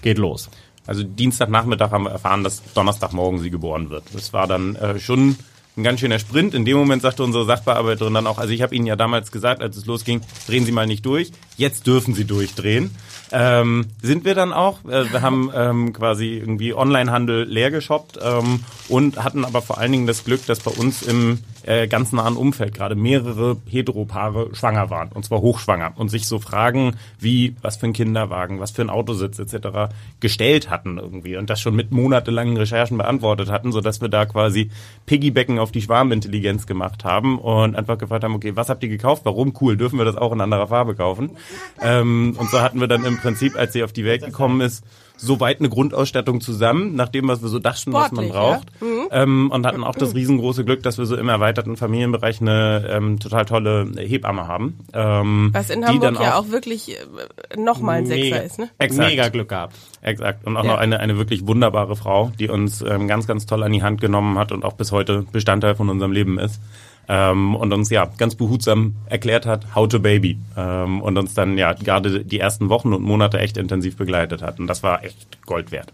geht 0.02 0.18
los. 0.18 0.50
Also 0.86 1.04
Dienstagnachmittag 1.04 1.92
haben 1.92 2.06
wir 2.06 2.12
erfahren, 2.12 2.44
dass 2.44 2.62
Donnerstagmorgen 2.74 3.40
sie 3.40 3.50
geboren 3.50 3.90
wird. 3.90 4.06
Das 4.14 4.32
war 4.32 4.48
dann 4.48 4.76
äh, 4.76 5.00
schon 5.00 5.36
ein 5.78 5.84
ganz 5.84 6.00
schöner 6.00 6.18
Sprint. 6.18 6.54
In 6.56 6.66
dem 6.66 6.78
Moment 6.78 7.02
sagte 7.04 7.24
unsere 7.24 7.46
Sachbearbeiterin 7.46 8.14
dann 8.14 8.26
auch, 8.26 8.40
also 8.40 8.52
ich 8.52 8.62
habe 8.62 8.74
Ihnen 8.74 8.88
ja 8.88 8.96
damals 8.96 9.32
gesagt, 9.32 9.62
als 9.62 9.78
es 9.78 9.86
losging, 9.86 10.22
drehen 10.48 10.66
Sie 10.66 10.72
mal 10.72 10.88
nicht 10.88 11.06
durch. 11.06 11.32
Jetzt 11.56 11.86
dürfen 11.86 12.16
Sie 12.16 12.26
durchdrehen. 12.26 12.96
Ähm, 13.32 13.88
sind 14.02 14.26
wir 14.26 14.34
dann 14.34 14.54
auch. 14.54 14.84
Äh, 14.86 15.12
wir 15.12 15.22
haben 15.22 15.52
ähm, 15.54 15.94
quasi 15.94 16.38
irgendwie 16.38 16.74
Onlinehandel 16.74 17.44
leer 17.44 17.70
geshoppt 17.70 18.18
ähm, 18.22 18.64
und 18.88 19.24
hatten 19.24 19.46
aber 19.46 19.62
vor 19.62 19.78
allen 19.78 19.92
Dingen 19.92 20.08
das 20.08 20.24
Glück, 20.24 20.46
dass 20.48 20.62
bei 20.62 20.72
uns 20.72 21.04
im 21.04 21.40
äh, 21.68 21.88
ganz 21.88 22.12
nahen 22.12 22.38
Umfeld 22.38 22.74
gerade 22.74 22.96
mehrere 22.96 23.58
Heteropaare 23.70 24.56
schwanger 24.56 24.90
waren 24.90 25.10
und 25.14 25.26
zwar 25.26 25.42
hochschwanger 25.42 25.94
und 25.96 26.10
sich 26.10 26.28
so 26.28 26.40
Fragen 26.40 26.96
wie 27.20 27.56
was 27.62 27.78
für 27.78 27.88
ein 27.88 27.94
Kinderwagen, 27.94 28.60
was 28.60 28.72
für 28.72 28.82
ein 28.82 28.90
Autositz 28.90 29.40
etc. 29.40 29.94
gestellt 30.20 30.70
hatten 30.70 30.98
irgendwie 30.98 31.38
und 31.38 31.50
das 31.50 31.60
schon 31.60 31.76
mit 31.76 31.92
monatelangen 31.92 32.58
Recherchen 32.58 32.98
beantwortet 32.98 33.52
hatten, 33.52 33.72
so 33.72 33.82
dass 33.82 34.02
wir 34.02 34.10
da 34.10 34.26
quasi 34.26 34.72
Piggybacken 35.06 35.60
auf 35.60 35.72
die 35.72 35.82
Schwarmintelligenz 35.82 36.66
gemacht 36.66 37.04
haben 37.04 37.38
und 37.40 37.76
einfach 37.76 37.98
gefragt 37.98 38.24
haben, 38.24 38.36
okay, 38.36 38.56
was 38.56 38.70
habt 38.70 38.84
ihr 38.84 38.90
gekauft? 38.90 39.24
Warum? 39.26 39.54
Cool, 39.60 39.78
dürfen 39.78 39.98
wir 39.98 40.06
das 40.06 40.16
auch 40.16 40.32
in 40.32 40.42
anderer 40.42 40.68
Farbe 40.68 40.96
kaufen? 40.96 41.32
Ähm, 41.80 42.36
und 42.38 42.50
so 42.50 42.62
hatten 42.62 42.80
wir 42.80 42.88
dann 42.88 43.06
im 43.06 43.18
Prinzip, 43.18 43.56
als 43.56 43.74
sie 43.74 43.84
auf 43.84 43.94
die 43.94 44.04
Welt 44.04 44.26
gekommen 44.26 44.62
ist, 44.62 44.84
soweit 45.18 45.60
eine 45.60 45.70
Grundausstattung 45.70 46.42
zusammen, 46.42 46.96
nach 46.96 47.10
dem, 47.10 47.28
was 47.28 47.42
wir 47.42 47.50
so 47.50 47.60
dachten, 47.60 47.92
Sportlich, 47.92 48.12
was 48.12 48.12
man 48.12 48.30
braucht. 48.30 48.68
Ja? 48.80 48.88
Mhm. 48.88 49.08
Ähm, 49.12 49.52
und 49.52 49.66
hatten 49.66 49.84
auch 49.84 49.96
das 49.96 50.16
riesengroße 50.16 50.64
Glück, 50.64 50.84
dass 50.84 50.98
wir 50.98 51.06
so 51.06 51.16
im 51.16 51.30
erweiterten 51.30 51.76
Familienbereich 51.76 52.42
eine 52.42 52.88
ähm, 52.90 53.20
total 53.20 53.46
tolle 53.46 53.92
Hebamme 53.98 54.48
haben. 54.48 54.80
Ähm, 54.94 55.50
was 55.54 55.70
in 55.70 55.86
Hamburg 55.86 56.18
auch 56.18 56.22
ja 56.22 56.36
auch 56.36 56.50
wirklich 56.50 56.98
äh, 56.98 57.60
nochmal 57.60 57.98
ein 57.98 58.06
Sechser 58.06 58.44
ist, 58.44 58.60
ne? 58.60 58.70
Exakt. 58.78 59.10
Mega 59.10 59.30
Glück 59.30 59.50
gehabt. 59.50 59.76
Exakt. 60.02 60.46
Und 60.46 60.56
auch 60.58 60.64
ja. 60.64 60.72
noch 60.72 60.78
eine, 60.78 61.00
eine 61.00 61.18
wirklich 61.18 61.48
wunderbare 61.48 61.96
Frau, 61.96 62.32
die 62.40 62.50
uns 62.50 62.82
ähm, 62.82 63.08
ganz, 63.08 63.28
ganz 63.28 63.46
toll 63.46 63.64
an 63.64 63.72
die 63.72 63.84
Hand 63.84 64.02
genommen 64.02 64.38
hat 64.38 64.52
und 64.52 64.64
auch 64.64 64.74
bis 64.74 64.92
heute 64.92 65.26
Bestandteil 65.32 65.76
von 65.76 65.90
unserem 65.90 66.12
Leben 66.12 66.40
ist 66.40 66.62
ähm, 67.08 67.56
und 67.56 67.74
uns 67.74 67.90
ja 67.90 68.06
ganz 68.18 68.36
behutsam 68.36 68.96
erklärt 69.08 69.46
hat, 69.46 69.76
how 69.76 69.88
to 69.88 70.00
baby 70.00 70.38
ähm, 70.58 71.02
und 71.02 71.18
uns 71.18 71.34
dann 71.34 71.58
ja 71.58 71.74
gerade 71.74 72.24
die 72.26 72.40
ersten 72.40 72.70
Wochen 72.70 72.94
und 72.94 73.04
Monate 73.04 73.40
echt 73.40 73.58
intensiv 73.58 73.96
begleitet 73.98 74.42
hat 74.42 74.60
und 74.60 74.68
das 74.68 74.84
war 74.84 75.04
echt 75.04 75.46
Gold 75.46 75.72
wert. 75.72 75.92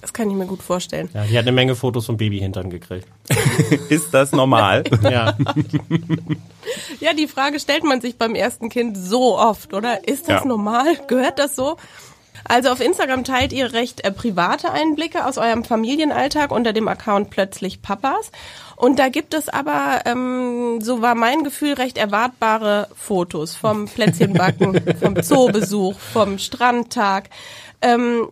Das 0.00 0.12
kann 0.12 0.28
ich 0.28 0.34
mir 0.34 0.46
gut 0.46 0.62
vorstellen. 0.64 1.08
Ja, 1.14 1.22
die 1.24 1.38
hat 1.38 1.44
eine 1.44 1.52
Menge 1.52 1.76
Fotos 1.76 2.06
vom 2.06 2.16
Babyhintern 2.16 2.70
gekriegt. 2.70 3.06
Ist 3.88 4.12
das 4.12 4.32
normal? 4.32 4.82
Ja. 5.02 5.36
Ja, 7.00 7.12
die 7.12 7.26
Frage 7.28 7.58
stellt 7.60 7.84
man 7.84 8.00
sich 8.00 8.16
beim 8.16 8.34
ersten 8.34 8.68
Kind 8.68 8.96
so 8.96 9.38
oft, 9.38 9.74
oder? 9.74 10.06
Ist 10.08 10.28
das 10.28 10.42
Ja. 10.42 10.48
normal? 10.48 10.86
Gehört 11.08 11.38
das 11.38 11.54
so? 11.56 11.76
Also 12.44 12.70
auf 12.70 12.80
Instagram 12.80 13.24
teilt 13.24 13.52
ihr 13.52 13.72
recht 13.72 14.04
äh, 14.04 14.10
private 14.10 14.72
Einblicke 14.72 15.24
aus 15.26 15.38
eurem 15.38 15.64
Familienalltag 15.64 16.50
unter 16.50 16.72
dem 16.72 16.88
Account 16.88 17.30
Plötzlich 17.30 17.82
Papas. 17.82 18.32
Und 18.82 18.98
da 18.98 19.10
gibt 19.10 19.32
es 19.32 19.48
aber, 19.48 20.00
ähm, 20.06 20.80
so 20.80 21.02
war 21.02 21.14
mein 21.14 21.44
Gefühl, 21.44 21.74
recht 21.74 21.96
erwartbare 21.96 22.88
Fotos 22.96 23.54
vom 23.54 23.86
Plätzchenbacken, 23.86 24.96
vom 25.00 25.22
Zoobesuch, 25.22 25.96
vom 26.00 26.38
Strandtag. 26.38 27.30
Ähm, 27.80 28.28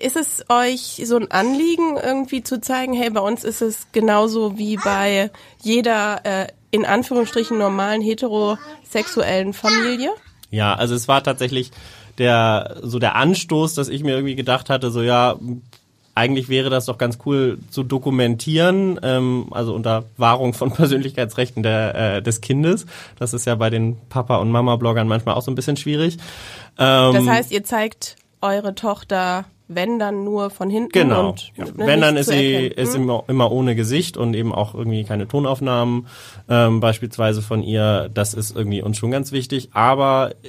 ist 0.00 0.16
es 0.16 0.42
euch 0.48 1.02
so 1.04 1.16
ein 1.16 1.30
Anliegen, 1.30 1.98
irgendwie 2.02 2.42
zu 2.42 2.62
zeigen, 2.62 2.94
hey, 2.94 3.10
bei 3.10 3.20
uns 3.20 3.44
ist 3.44 3.60
es 3.60 3.88
genauso 3.92 4.56
wie 4.56 4.78
bei 4.78 5.30
jeder 5.60 6.24
äh, 6.24 6.46
in 6.70 6.86
Anführungsstrichen 6.86 7.58
normalen 7.58 8.00
heterosexuellen 8.00 9.52
Familie? 9.52 10.12
Ja, 10.50 10.74
also 10.74 10.94
es 10.94 11.08
war 11.08 11.22
tatsächlich 11.22 11.72
der 12.16 12.78
so 12.80 12.98
der 12.98 13.16
Anstoß, 13.16 13.74
dass 13.74 13.90
ich 13.90 14.02
mir 14.02 14.14
irgendwie 14.14 14.34
gedacht 14.34 14.70
hatte, 14.70 14.90
so 14.90 15.02
ja, 15.02 15.36
eigentlich 16.14 16.48
wäre 16.48 16.70
das 16.70 16.86
doch 16.86 16.96
ganz 16.98 17.18
cool 17.26 17.58
zu 17.70 17.82
dokumentieren, 17.82 19.00
ähm, 19.02 19.46
also 19.50 19.74
unter 19.74 20.04
Wahrung 20.16 20.54
von 20.54 20.70
Persönlichkeitsrechten 20.74 21.62
der, 21.62 21.94
äh, 22.16 22.22
des 22.22 22.40
Kindes. 22.40 22.86
Das 23.18 23.34
ist 23.34 23.44
ja 23.46 23.54
bei 23.56 23.70
den 23.70 23.96
Papa- 24.08 24.36
und 24.36 24.50
Mama-Bloggern 24.50 25.08
manchmal 25.08 25.34
auch 25.34 25.42
so 25.42 25.50
ein 25.50 25.54
bisschen 25.56 25.76
schwierig. 25.76 26.18
Ähm, 26.78 27.12
Das 27.14 27.26
heißt, 27.26 27.52
ihr 27.52 27.64
zeigt 27.64 28.16
eure 28.40 28.74
Tochter, 28.74 29.44
wenn 29.66 29.98
dann 29.98 30.24
nur 30.24 30.50
von 30.50 30.68
hinten 30.68 30.92
Genau. 30.92 31.30
und 31.30 31.50
Ja. 31.56 31.64
ne, 31.64 31.72
Wenn, 31.76 32.00
dann 32.02 32.16
ist 32.16 32.28
sie 32.28 32.66
ist 32.66 32.94
Hm? 32.94 33.02
immer, 33.04 33.24
immer 33.28 33.50
ohne 33.50 33.74
Gesicht 33.74 34.16
und 34.16 34.34
eben 34.34 34.52
auch 34.54 34.74
irgendwie 34.74 35.04
keine 35.04 35.26
Tonaufnahmen 35.26 36.06
ähm, 36.48 36.80
beispielsweise 36.80 37.40
von 37.42 37.62
ihr. 37.62 38.10
Das 38.12 38.34
ist 38.34 38.54
irgendwie 38.54 38.82
uns 38.82 38.98
schon 38.98 39.10
ganz 39.10 39.32
wichtig. 39.32 39.70
Aber 39.72 40.32
äh, 40.42 40.48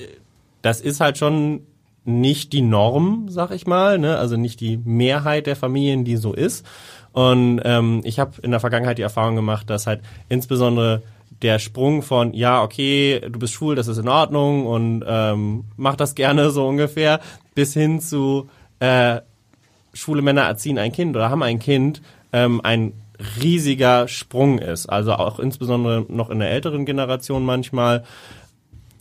das 0.61 0.81
ist 0.81 0.99
halt 0.99 1.17
schon 1.17 1.61
nicht 2.05 2.53
die 2.53 2.61
Norm, 2.61 3.25
sag 3.29 3.51
ich 3.51 3.67
mal. 3.67 3.97
Ne? 3.97 4.17
Also 4.17 4.37
nicht 4.37 4.59
die 4.59 4.77
Mehrheit 4.77 5.47
der 5.47 5.55
Familien, 5.55 6.05
die 6.05 6.17
so 6.17 6.33
ist. 6.33 6.65
Und 7.11 7.61
ähm, 7.63 8.01
ich 8.03 8.19
habe 8.19 8.33
in 8.41 8.51
der 8.51 8.59
Vergangenheit 8.59 8.97
die 8.97 9.03
Erfahrung 9.03 9.35
gemacht, 9.35 9.69
dass 9.69 9.87
halt 9.87 10.01
insbesondere 10.29 11.01
der 11.41 11.59
Sprung 11.59 12.01
von 12.01 12.33
ja 12.33 12.63
okay 12.63 13.19
du 13.19 13.39
bist 13.39 13.53
schwul 13.53 13.75
das 13.75 13.89
ist 13.89 13.97
in 13.97 14.07
Ordnung 14.07 14.65
und 14.65 15.03
ähm, 15.05 15.65
mach 15.75 15.97
das 15.97 16.15
gerne 16.15 16.49
so 16.49 16.65
ungefähr 16.65 17.19
bis 17.55 17.73
hin 17.73 17.99
zu 17.99 18.49
äh, 18.79 19.19
schwule 19.95 20.21
Männer 20.21 20.43
erziehen 20.43 20.77
ein 20.77 20.91
Kind 20.91 21.15
oder 21.15 21.29
haben 21.29 21.41
ein 21.41 21.59
Kind, 21.59 22.01
ähm, 22.31 22.61
ein 22.63 22.93
riesiger 23.41 24.07
Sprung 24.07 24.59
ist. 24.59 24.87
Also 24.87 25.13
auch 25.13 25.39
insbesondere 25.39 26.05
noch 26.09 26.29
in 26.29 26.39
der 26.39 26.51
älteren 26.51 26.85
Generation 26.85 27.45
manchmal, 27.45 28.03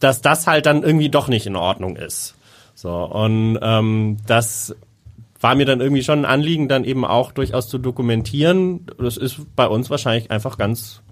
dass 0.01 0.23
das 0.23 0.47
halt 0.47 0.67
dann 0.67 0.83
irgendwie 0.83 1.09
doch 1.09 1.29
nicht 1.29 1.47
in 1.47 1.57
Ordnung 1.57 1.97
ist. 1.97 2.37
So, 2.75 2.93
und 3.05 3.59
ähm, 3.63 4.17
das 4.27 4.75
war 5.41 5.55
mir 5.55 5.67
dann 5.67 5.81
irgendwie 5.81 6.03
schon 6.03 6.21
ein 6.21 6.25
Anliegen, 6.25 6.69
dann 6.69 6.85
eben 6.85 7.05
auch 7.05 7.33
durchaus 7.33 7.69
zu 7.69 7.79
dokumentieren. 7.79 8.87
Das 8.99 9.17
ist 9.17 9.55
bei 9.55 9.67
uns 9.67 9.91
wahrscheinlich 9.91 10.31
einfach 10.31 10.59
ganz 10.59 11.03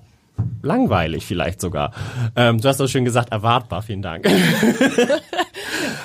langweilig 0.63 1.27
vielleicht 1.27 1.61
sogar. 1.61 1.93
Ähm, 2.35 2.61
du 2.61 2.69
hast 2.69 2.81
doch 2.81 2.89
schön 2.89 3.05
gesagt, 3.05 3.31
erwartbar, 3.31 3.83
vielen 3.83 4.03
Dank. 4.03 4.27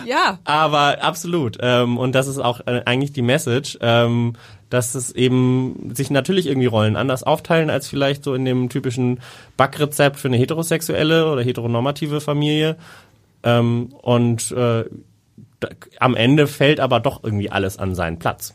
Ja, 0.07 0.39
Aber 0.45 1.03
absolut. 1.03 1.57
Ähm, 1.59 1.97
und 1.97 2.15
das 2.15 2.27
ist 2.27 2.39
auch 2.39 2.61
äh, 2.65 2.81
eigentlich 2.85 3.11
die 3.11 3.21
Message, 3.21 3.77
ähm, 3.81 4.33
dass 4.69 4.95
es 4.95 5.11
eben 5.11 5.91
sich 5.93 6.09
natürlich 6.09 6.47
irgendwie 6.47 6.67
Rollen 6.67 6.95
anders 6.95 7.23
aufteilen 7.23 7.69
als 7.69 7.89
vielleicht 7.89 8.23
so 8.23 8.33
in 8.33 8.45
dem 8.45 8.69
typischen 8.69 9.19
Backrezept 9.57 10.17
für 10.17 10.29
eine 10.29 10.37
heterosexuelle 10.37 11.29
oder 11.29 11.41
heteronormative 11.41 12.21
Familie. 12.21 12.77
Ähm, 13.43 13.93
und 14.01 14.51
äh, 14.53 14.85
am 15.99 16.15
Ende 16.15 16.47
fällt 16.47 16.79
aber 16.79 16.99
doch 16.99 17.23
irgendwie 17.23 17.49
alles 17.49 17.77
an 17.77 17.95
seinen 17.95 18.19
Platz. 18.19 18.53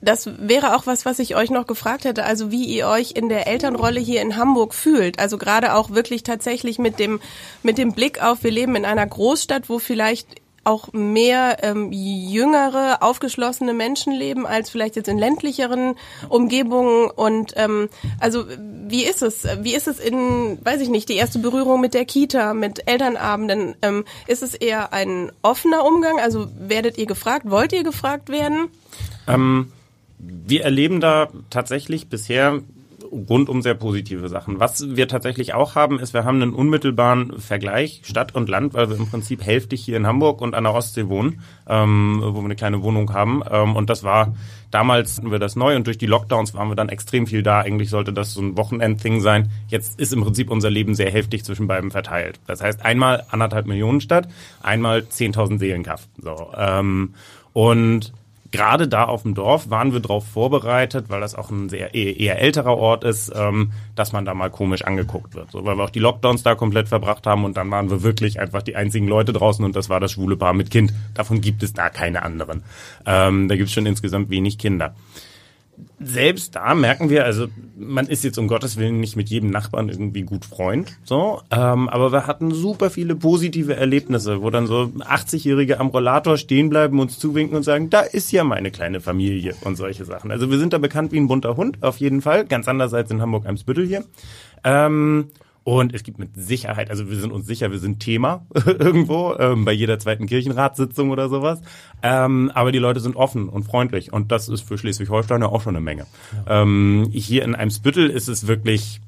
das 0.00 0.28
wäre 0.38 0.76
auch 0.76 0.86
was, 0.86 1.04
was 1.04 1.18
ich 1.18 1.36
euch 1.36 1.50
noch 1.50 1.66
gefragt 1.66 2.04
hätte. 2.04 2.24
Also 2.24 2.50
wie 2.50 2.64
ihr 2.64 2.86
euch 2.86 3.12
in 3.12 3.28
der 3.28 3.46
Elternrolle 3.46 4.00
hier 4.00 4.22
in 4.22 4.36
Hamburg 4.36 4.74
fühlt. 4.74 5.18
Also 5.18 5.38
gerade 5.38 5.74
auch 5.74 5.90
wirklich 5.90 6.22
tatsächlich 6.22 6.78
mit 6.78 6.98
dem, 6.98 7.20
mit 7.62 7.78
dem 7.78 7.92
Blick 7.92 8.22
auf, 8.22 8.44
wir 8.44 8.50
leben 8.50 8.76
in 8.76 8.84
einer 8.84 9.06
Großstadt, 9.06 9.68
wo 9.68 9.78
vielleicht 9.78 10.40
auch 10.66 10.92
mehr 10.92 11.58
ähm, 11.62 11.92
jüngere, 11.92 13.02
aufgeschlossene 13.02 13.72
Menschen 13.72 14.12
leben 14.12 14.46
als 14.46 14.70
vielleicht 14.70 14.96
jetzt 14.96 15.08
in 15.08 15.18
ländlicheren 15.18 15.94
Umgebungen. 16.28 17.10
Und 17.10 17.52
ähm, 17.56 17.88
also 18.20 18.44
wie 18.88 19.04
ist 19.04 19.22
es? 19.22 19.46
Wie 19.60 19.74
ist 19.74 19.88
es 19.88 19.98
in, 19.98 20.58
weiß 20.64 20.80
ich 20.80 20.88
nicht, 20.88 21.08
die 21.08 21.16
erste 21.16 21.38
Berührung 21.38 21.80
mit 21.80 21.94
der 21.94 22.04
Kita, 22.04 22.54
mit 22.54 22.88
Elternabenden? 22.88 23.76
Ähm, 23.82 24.04
ist 24.26 24.42
es 24.42 24.54
eher 24.54 24.92
ein 24.92 25.30
offener 25.42 25.84
Umgang? 25.84 26.18
Also 26.18 26.48
werdet 26.58 26.98
ihr 26.98 27.06
gefragt? 27.06 27.48
Wollt 27.48 27.72
ihr 27.72 27.84
gefragt 27.84 28.28
werden? 28.28 28.68
Ähm, 29.28 29.72
wir 30.18 30.64
erleben 30.64 31.00
da 31.00 31.28
tatsächlich 31.50 32.08
bisher 32.08 32.60
rundum 33.28 33.62
sehr 33.62 33.74
positive 33.74 34.28
Sachen. 34.28 34.60
Was 34.60 34.96
wir 34.96 35.08
tatsächlich 35.08 35.54
auch 35.54 35.74
haben, 35.74 35.98
ist, 35.98 36.14
wir 36.14 36.24
haben 36.24 36.42
einen 36.42 36.52
unmittelbaren 36.52 37.38
Vergleich 37.38 38.02
Stadt 38.04 38.34
und 38.34 38.48
Land, 38.48 38.74
weil 38.74 38.88
wir 38.90 38.96
im 38.96 39.08
Prinzip 39.08 39.44
hälftig 39.44 39.82
hier 39.84 39.96
in 39.96 40.06
Hamburg 40.06 40.40
und 40.40 40.54
an 40.54 40.64
der 40.64 40.74
Ostsee 40.74 41.08
wohnen, 41.08 41.40
ähm, 41.68 42.20
wo 42.22 42.40
wir 42.40 42.44
eine 42.44 42.56
kleine 42.56 42.82
Wohnung 42.82 43.12
haben. 43.12 43.42
Ähm, 43.50 43.76
und 43.76 43.90
das 43.90 44.04
war 44.04 44.34
damals 44.70 45.16
hatten 45.16 45.30
wir 45.30 45.38
das 45.38 45.56
neu 45.56 45.76
und 45.76 45.86
durch 45.86 45.98
die 45.98 46.06
Lockdowns 46.06 46.54
waren 46.54 46.68
wir 46.68 46.74
dann 46.74 46.88
extrem 46.88 47.26
viel 47.26 47.42
da. 47.42 47.60
Eigentlich 47.60 47.90
sollte 47.90 48.12
das 48.12 48.34
so 48.34 48.42
ein 48.42 48.56
Wochenend-Thing 48.56 49.20
sein. 49.20 49.50
Jetzt 49.68 49.98
ist 49.98 50.12
im 50.12 50.22
Prinzip 50.22 50.50
unser 50.50 50.70
Leben 50.70 50.94
sehr 50.94 51.10
hälftig 51.10 51.44
zwischen 51.44 51.66
beiden 51.66 51.90
verteilt. 51.90 52.40
Das 52.46 52.62
heißt 52.62 52.84
einmal 52.84 53.24
anderthalb 53.30 53.66
Millionen 53.66 54.00
Stadt, 54.00 54.28
einmal 54.62 55.00
10.000 55.00 55.58
Seelenkaff. 55.58 56.08
So, 56.20 56.52
ähm, 56.56 57.14
und 57.52 58.12
gerade 58.56 58.88
da 58.88 59.04
auf 59.04 59.22
dem 59.22 59.34
Dorf 59.34 59.68
waren 59.68 59.92
wir 59.92 60.00
darauf 60.00 60.26
vorbereitet, 60.26 61.06
weil 61.08 61.20
das 61.20 61.34
auch 61.34 61.50
ein 61.50 61.68
sehr 61.68 61.94
eher, 61.94 62.18
eher 62.18 62.40
älterer 62.40 62.76
Ort 62.78 63.04
ist, 63.04 63.30
ähm, 63.36 63.72
dass 63.94 64.12
man 64.12 64.24
da 64.24 64.32
mal 64.32 64.50
komisch 64.50 64.82
angeguckt 64.82 65.34
wird. 65.34 65.50
So, 65.50 65.64
weil 65.66 65.76
wir 65.76 65.84
auch 65.84 65.90
die 65.90 65.98
Lockdowns 65.98 66.42
da 66.42 66.54
komplett 66.54 66.88
verbracht 66.88 67.26
haben 67.26 67.44
und 67.44 67.56
dann 67.56 67.70
waren 67.70 67.90
wir 67.90 68.02
wirklich 68.02 68.40
einfach 68.40 68.62
die 68.62 68.74
einzigen 68.74 69.08
Leute 69.08 69.34
draußen 69.34 69.64
und 69.64 69.76
das 69.76 69.90
war 69.90 70.00
das 70.00 70.12
schwule 70.12 70.36
Paar 70.36 70.54
mit 70.54 70.70
Kind. 70.70 70.94
Davon 71.14 71.42
gibt 71.42 71.62
es 71.62 71.74
da 71.74 71.90
keine 71.90 72.22
anderen. 72.22 72.62
Ähm, 73.04 73.48
da 73.48 73.56
gibt 73.56 73.68
es 73.68 73.74
schon 73.74 73.86
insgesamt 73.86 74.30
wenig 74.30 74.56
Kinder. 74.56 74.94
Selbst 76.00 76.54
da 76.54 76.74
merken 76.74 77.10
wir, 77.10 77.24
also 77.24 77.46
man 77.76 78.06
ist 78.06 78.24
jetzt 78.24 78.38
um 78.38 78.48
Gottes 78.48 78.76
Willen 78.76 79.00
nicht 79.00 79.16
mit 79.16 79.28
jedem 79.28 79.50
Nachbarn 79.50 79.88
irgendwie 79.88 80.22
gut 80.22 80.44
Freund, 80.44 80.98
so, 81.04 81.42
ähm, 81.50 81.88
aber 81.88 82.12
wir 82.12 82.26
hatten 82.26 82.50
super 82.52 82.90
viele 82.90 83.14
positive 83.14 83.76
Erlebnisse, 83.76 84.42
wo 84.42 84.50
dann 84.50 84.66
so 84.66 84.92
80-Jährige 84.98 85.80
am 85.80 85.88
Rollator 85.88 86.36
stehen 86.36 86.70
bleiben, 86.70 87.00
uns 87.00 87.18
zuwinken 87.18 87.56
und 87.56 87.62
sagen, 87.62 87.90
da 87.90 88.00
ist 88.00 88.32
ja 88.32 88.44
meine 88.44 88.70
kleine 88.70 89.00
Familie 89.00 89.54
und 89.64 89.76
solche 89.76 90.04
Sachen. 90.04 90.30
Also 90.30 90.50
wir 90.50 90.58
sind 90.58 90.72
da 90.72 90.78
bekannt 90.78 91.12
wie 91.12 91.18
ein 91.18 91.28
bunter 91.28 91.56
Hund, 91.56 91.82
auf 91.82 91.98
jeden 91.98 92.22
Fall, 92.22 92.46
ganz 92.46 92.68
anders 92.68 92.94
als 92.94 93.10
in 93.10 93.20
Hamburg-Eimsbüttel 93.20 93.86
hier. 93.86 94.04
Ähm, 94.64 95.28
und 95.66 95.92
es 95.92 96.04
gibt 96.04 96.20
mit 96.20 96.36
Sicherheit, 96.36 96.90
also 96.90 97.10
wir 97.10 97.16
sind 97.16 97.32
uns 97.32 97.44
sicher, 97.44 97.72
wir 97.72 97.80
sind 97.80 97.98
Thema 97.98 98.46
irgendwo, 98.54 99.34
ähm, 99.36 99.64
bei 99.64 99.72
jeder 99.72 99.98
zweiten 99.98 100.28
Kirchenratssitzung 100.28 101.10
oder 101.10 101.28
sowas. 101.28 101.60
Ähm, 102.04 102.52
aber 102.54 102.70
die 102.70 102.78
Leute 102.78 103.00
sind 103.00 103.16
offen 103.16 103.48
und 103.48 103.64
freundlich 103.64 104.12
und 104.12 104.30
das 104.30 104.48
ist 104.48 104.60
für 104.60 104.78
Schleswig-Holstein 104.78 105.40
ja 105.40 105.48
auch 105.48 105.62
schon 105.62 105.74
eine 105.74 105.84
Menge. 105.84 106.06
Ähm, 106.46 107.08
hier 107.10 107.42
in 107.42 107.56
Eimsbüttel 107.56 108.10
ist 108.10 108.28
es 108.28 108.46
wirklich 108.46 109.00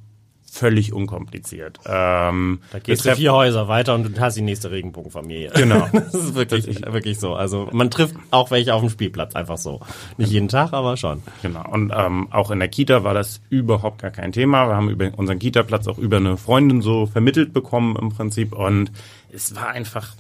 völlig 0.51 0.93
unkompliziert. 0.93 1.79
Ähm, 1.87 2.61
Da 2.73 2.79
gehst 2.79 3.05
du 3.05 3.15
vier 3.15 3.33
Häuser 3.33 3.69
weiter 3.69 3.95
und 3.95 4.17
du 4.17 4.21
hast 4.21 4.37
die 4.37 4.43
nächste 4.43 4.71
Regenbogenfamilie. 4.71 5.51
Genau. 5.55 5.89
Das 6.09 6.15
ist 6.15 6.35
wirklich, 6.35 6.67
wirklich 6.87 7.19
so. 7.19 7.35
Also 7.35 7.69
man 7.73 7.91
trifft 7.91 8.15
auch 8.31 8.51
welche 8.51 8.75
auf 8.75 8.81
dem 8.81 8.91
Spielplatz, 8.91 9.35
einfach 9.35 9.59
so. 9.59 9.81
Nicht 10.17 10.33
jeden 10.33 10.49
Tag, 10.49 10.73
aber 10.73 10.97
schon. 10.97 11.23
Genau. 11.43 11.69
Und 11.71 11.93
ähm, 11.95 12.29
auch 12.33 12.51
in 12.51 12.59
der 12.61 12.69
Kita 12.69 13.05
war 13.05 13.15
das 13.15 13.41
überhaupt 13.51 14.01
gar 14.01 14.11
kein 14.11 14.33
Thema. 14.33 14.69
Wir 14.69 14.77
haben 14.77 14.89
über 14.91 15.11
unseren 15.17 15.39
Kita-Platz 15.39 15.87
auch 15.89 15.99
über 15.99 16.17
eine 16.17 16.37
Freundin 16.37 16.83
so 16.83 17.07
vermittelt 17.07 17.53
bekommen 17.53 17.97
im 17.97 18.11
Prinzip. 18.11 18.53
Und 18.53 18.91
es 19.33 19.55
war 19.55 19.69
einfach, 19.69 20.15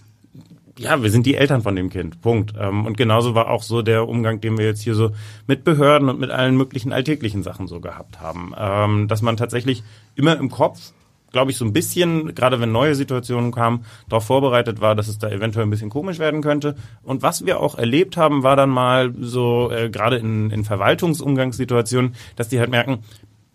ja, 0.78 1.02
wir 1.02 1.10
sind 1.10 1.26
die 1.26 1.34
Eltern 1.34 1.62
von 1.62 1.76
dem 1.76 1.90
Kind. 1.90 2.20
Punkt. 2.20 2.54
Ähm, 2.58 2.86
und 2.86 2.96
genauso 2.96 3.34
war 3.34 3.50
auch 3.50 3.62
so 3.62 3.82
der 3.82 4.08
Umgang, 4.08 4.40
den 4.40 4.56
wir 4.56 4.66
jetzt 4.66 4.82
hier 4.82 4.94
so 4.94 5.10
mit 5.46 5.64
Behörden 5.64 6.08
und 6.08 6.20
mit 6.20 6.30
allen 6.30 6.56
möglichen 6.56 6.92
alltäglichen 6.92 7.42
Sachen 7.42 7.66
so 7.66 7.80
gehabt 7.80 8.20
haben. 8.20 8.54
Ähm, 8.56 9.08
dass 9.08 9.22
man 9.22 9.36
tatsächlich 9.36 9.82
immer 10.14 10.36
im 10.36 10.50
Kopf 10.50 10.92
glaube 11.30 11.50
ich, 11.50 11.56
so 11.56 11.64
ein 11.64 11.72
bisschen, 11.72 12.34
gerade 12.34 12.60
wenn 12.60 12.72
neue 12.72 12.94
Situationen 12.94 13.52
kamen, 13.52 13.84
darauf 14.08 14.24
vorbereitet 14.24 14.80
war, 14.80 14.94
dass 14.94 15.08
es 15.08 15.18
da 15.18 15.28
eventuell 15.28 15.66
ein 15.66 15.70
bisschen 15.70 15.90
komisch 15.90 16.18
werden 16.18 16.40
könnte. 16.40 16.74
Und 17.02 17.22
was 17.22 17.44
wir 17.44 17.60
auch 17.60 17.76
erlebt 17.76 18.16
haben, 18.16 18.42
war 18.42 18.56
dann 18.56 18.70
mal 18.70 19.12
so, 19.20 19.70
äh, 19.70 19.90
gerade 19.90 20.16
in, 20.16 20.50
in 20.50 20.64
Verwaltungsumgangssituationen, 20.64 22.14
dass 22.36 22.48
die 22.48 22.58
halt 22.58 22.70
merken, 22.70 23.00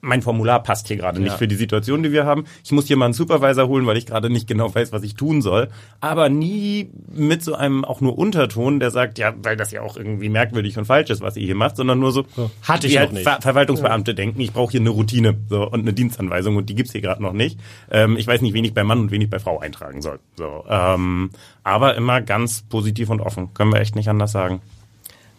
mein 0.04 0.22
Formular 0.22 0.62
passt 0.62 0.88
hier 0.90 0.98
gerade 0.98 1.20
nicht 1.22 1.32
Ja. 1.32 1.38
für 1.38 1.48
die 1.48 1.56
Situation, 1.56 2.04
die 2.04 2.12
wir 2.12 2.26
haben. 2.26 2.44
Ich 2.64 2.72
muss 2.72 2.88
hier 2.88 2.98
mal 2.98 3.06
einen 3.06 3.14
Supervisor 3.14 3.68
holen, 3.68 3.86
weil 3.88 3.98
ich 3.98 4.06
gerade 4.06 4.30
nicht 4.30 4.48
genau 4.48 4.74
weiß, 4.76 4.92
was 4.92 5.02
ich 5.04 5.16
tun 5.16 5.42
soll. 5.42 5.70
Aber 6.02 6.28
nie 6.30 6.90
mit 7.12 7.42
so 7.42 7.56
einem 7.56 7.86
auch 7.86 8.02
nur 8.02 8.18
Unterton, 8.18 8.80
der 8.80 8.92
sagt, 8.92 9.18
ja, 9.18 9.34
weil 9.42 9.56
das 9.56 9.72
ja 9.72 9.82
auch 9.82 9.96
irgendwie 9.96 10.28
merkwürdig 10.30 10.78
und 10.78 10.86
falsch 10.86 11.10
ist, 11.10 11.22
was 11.22 11.38
ihr 11.38 11.46
hier 11.46 11.56
macht, 11.56 11.78
sondern 11.78 12.00
nur 12.00 12.12
so, 12.12 12.26
hatte 12.64 12.88
ich 12.88 12.98
halt 12.98 13.14
nicht. 13.14 13.24
Ver 13.24 13.40
Verwaltungsbeamte 13.42 14.14
denken, 14.14 14.42
ich 14.42 14.52
brauche 14.52 14.72
hier 14.72 14.82
eine 14.82 14.90
Routine 14.90 15.38
so, 15.50 15.64
und 15.70 15.80
eine 15.82 15.94
Dienstanweisung 15.94 16.58
und 16.58 16.70
die 16.70 16.76
gibt's 16.76 16.92
hier 16.92 17.02
gerade 17.02 17.22
noch 17.24 17.34
nicht. 17.34 17.58
Ähm, 17.90 18.18
ich 18.18 18.28
weiß 18.28 18.42
nicht, 18.42 18.54
wen 18.54 18.66
ich 18.66 18.74
bei 18.74 18.84
Mann 18.84 19.00
und 19.00 19.12
wen 19.12 19.22
ich 19.22 19.30
bei 19.30 19.40
Frau 19.40 19.60
eintragen 19.60 20.02
soll. 20.02 20.20
So, 20.36 20.66
ähm, 20.68 21.30
aber 21.64 21.96
immer 21.96 22.20
ganz 22.22 22.64
positiv 22.64 23.10
und 23.10 23.22
offen. 23.22 23.54
Können 23.54 23.72
wir 23.72 23.80
echt 23.80 23.96
nicht 23.96 24.10
anders 24.10 24.34
sagen. 24.34 24.62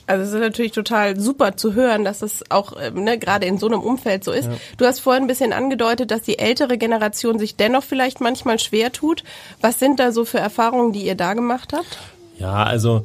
Also 0.06 0.25
es 0.25 0.32
ist 0.32 0.40
natürlich 0.40 0.73
total 0.73 1.18
super 1.18 1.56
zu 1.56 1.75
hören, 1.75 2.04
dass 2.04 2.23
es 2.23 2.50
auch 2.50 2.75
ähm, 2.80 3.04
ne, 3.04 3.18
gerade 3.18 3.46
in 3.46 3.58
so 3.58 3.66
einem 3.66 3.80
Umfeld 3.80 4.25
so 4.25 4.32
ist. 4.32 4.49
Du 4.76 4.84
hast 4.84 5.00
vorhin 5.00 5.25
ein 5.25 5.28
bisschen 5.28 5.52
angedeutet, 5.52 6.11
dass 6.11 6.23
die 6.23 6.38
ältere 6.38 6.78
Generation 6.78 7.38
sich 7.38 7.56
dennoch 7.56 7.84
vielleicht 7.84 8.20
manchmal 8.20 8.58
schwer 8.58 8.92
tut. 8.92 9.25
Was 9.61 9.78
sind 9.78 10.00
da 10.00 10.12
so 10.12 10.25
für 10.25 10.38
Erfahrungen, 10.38 10.92
die 10.92 11.06
ihr 11.06 11.14
da 11.14 11.34
gemacht 11.34 11.73
habt? 11.73 11.99
Ja, 12.38 12.64
also 12.64 13.04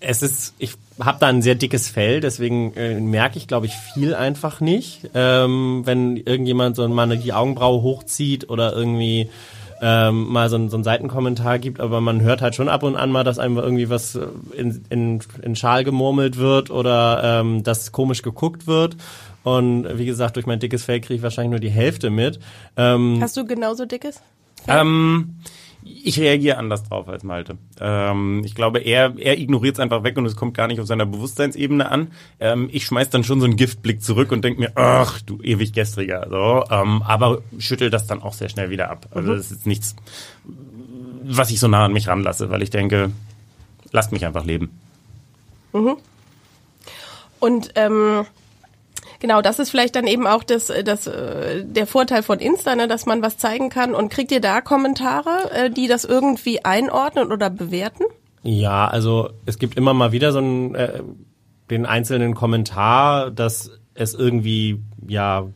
es 0.00 0.22
ist, 0.22 0.54
ich 0.58 0.74
habe 1.00 1.18
da 1.20 1.26
ein 1.26 1.42
sehr 1.42 1.54
dickes 1.54 1.88
Fell, 1.88 2.20
deswegen 2.20 2.74
äh, 2.74 3.00
merke 3.00 3.38
ich, 3.38 3.48
glaube 3.48 3.66
ich, 3.66 3.74
viel 3.94 4.14
einfach 4.14 4.60
nicht. 4.60 5.10
Ähm, 5.14 5.82
wenn 5.84 6.16
irgendjemand 6.16 6.76
so 6.76 6.86
mal 6.88 7.16
die 7.16 7.32
Augenbraue 7.32 7.82
hochzieht 7.82 8.48
oder 8.48 8.72
irgendwie 8.72 9.28
ähm, 9.80 10.28
mal 10.32 10.48
so, 10.48 10.68
so 10.68 10.76
einen 10.76 10.84
Seitenkommentar 10.84 11.58
gibt, 11.58 11.80
aber 11.80 12.00
man 12.00 12.20
hört 12.20 12.42
halt 12.42 12.54
schon 12.54 12.68
ab 12.68 12.82
und 12.82 12.96
an 12.96 13.10
mal, 13.10 13.24
dass 13.24 13.38
einem 13.38 13.58
irgendwie 13.58 13.90
was 13.90 14.14
äh, 14.14 14.26
in, 14.56 14.84
in, 14.88 15.20
in 15.42 15.56
Schal 15.56 15.84
gemurmelt 15.84 16.36
wird 16.38 16.70
oder 16.70 17.40
ähm, 17.40 17.62
dass 17.62 17.92
komisch 17.92 18.22
geguckt 18.22 18.66
wird. 18.66 18.96
Und 19.42 19.86
wie 19.96 20.06
gesagt, 20.06 20.36
durch 20.36 20.46
mein 20.46 20.58
dickes 20.58 20.84
Fell 20.84 21.00
kriege 21.00 21.14
ich 21.14 21.22
wahrscheinlich 21.22 21.50
nur 21.50 21.60
die 21.60 21.70
Hälfte 21.70 22.10
mit. 22.10 22.40
Ähm, 22.76 23.18
Hast 23.20 23.36
du 23.36 23.44
genauso 23.44 23.84
dickes? 23.86 24.20
Ähm, 24.66 25.36
ich 26.04 26.18
reagiere 26.20 26.58
anders 26.58 26.84
drauf 26.84 27.08
als 27.08 27.22
Malte. 27.22 27.58
Ähm, 27.80 28.42
ich 28.44 28.54
glaube, 28.54 28.80
er, 28.80 29.14
er 29.18 29.38
ignoriert 29.38 29.76
es 29.76 29.80
einfach 29.80 30.04
weg 30.04 30.16
und 30.16 30.26
es 30.26 30.36
kommt 30.36 30.54
gar 30.54 30.66
nicht 30.66 30.80
auf 30.80 30.86
seiner 30.86 31.06
Bewusstseinsebene 31.06 31.90
an. 31.90 32.12
Ähm, 32.40 32.68
ich 32.72 32.84
schmeiß 32.86 33.10
dann 33.10 33.24
schon 33.24 33.40
so 33.40 33.46
einen 33.46 33.56
Giftblick 33.56 34.02
zurück 34.02 34.32
und 34.32 34.44
denke 34.44 34.60
mir, 34.60 34.72
ach, 34.74 35.20
du 35.20 35.40
ewig 35.42 35.72
gestriger. 35.72 36.26
So, 36.28 36.64
ähm, 36.74 37.02
aber 37.02 37.42
schüttel 37.58 37.90
das 37.90 38.06
dann 38.06 38.22
auch 38.22 38.32
sehr 38.32 38.48
schnell 38.48 38.70
wieder 38.70 38.90
ab. 38.90 39.08
Also 39.12 39.34
das 39.34 39.50
ist 39.50 39.66
nichts, 39.66 39.96
was 41.22 41.50
ich 41.50 41.60
so 41.60 41.68
nah 41.68 41.86
an 41.86 41.92
mich 41.92 42.08
ranlasse, 42.08 42.50
weil 42.50 42.62
ich 42.62 42.70
denke, 42.70 43.10
lasst 43.92 44.12
mich 44.12 44.24
einfach 44.24 44.44
leben. 44.44 44.70
Und 47.40 47.72
ähm, 47.74 48.24
genau, 49.20 49.42
das 49.42 49.58
ist 49.58 49.70
vielleicht 49.70 49.96
dann 49.96 50.06
eben 50.06 50.26
auch 50.26 50.44
das, 50.44 50.72
das, 50.84 51.06
äh, 51.06 51.64
der 51.64 51.86
Vorteil 51.86 52.22
von 52.22 52.38
Insta, 52.38 52.74
ne, 52.76 52.88
dass 52.88 53.06
man 53.06 53.22
was 53.22 53.38
zeigen 53.38 53.68
kann. 53.68 53.94
Und 53.94 54.10
kriegt 54.10 54.32
ihr 54.32 54.40
da 54.40 54.60
Kommentare, 54.60 55.50
äh, 55.52 55.70
die 55.70 55.88
das 55.88 56.04
irgendwie 56.04 56.64
einordnen 56.64 57.32
oder 57.32 57.50
bewerten? 57.50 58.04
Ja, 58.42 58.86
also 58.86 59.30
es 59.44 59.58
gibt 59.58 59.76
immer 59.76 59.94
mal 59.94 60.12
wieder 60.12 60.32
so 60.32 60.38
einen, 60.38 60.74
äh, 60.74 61.02
den 61.70 61.84
einzelnen 61.84 62.34
Kommentar, 62.34 63.30
dass 63.30 63.70
es 63.94 64.14
irgendwie, 64.14 64.80
ja, 65.06 65.48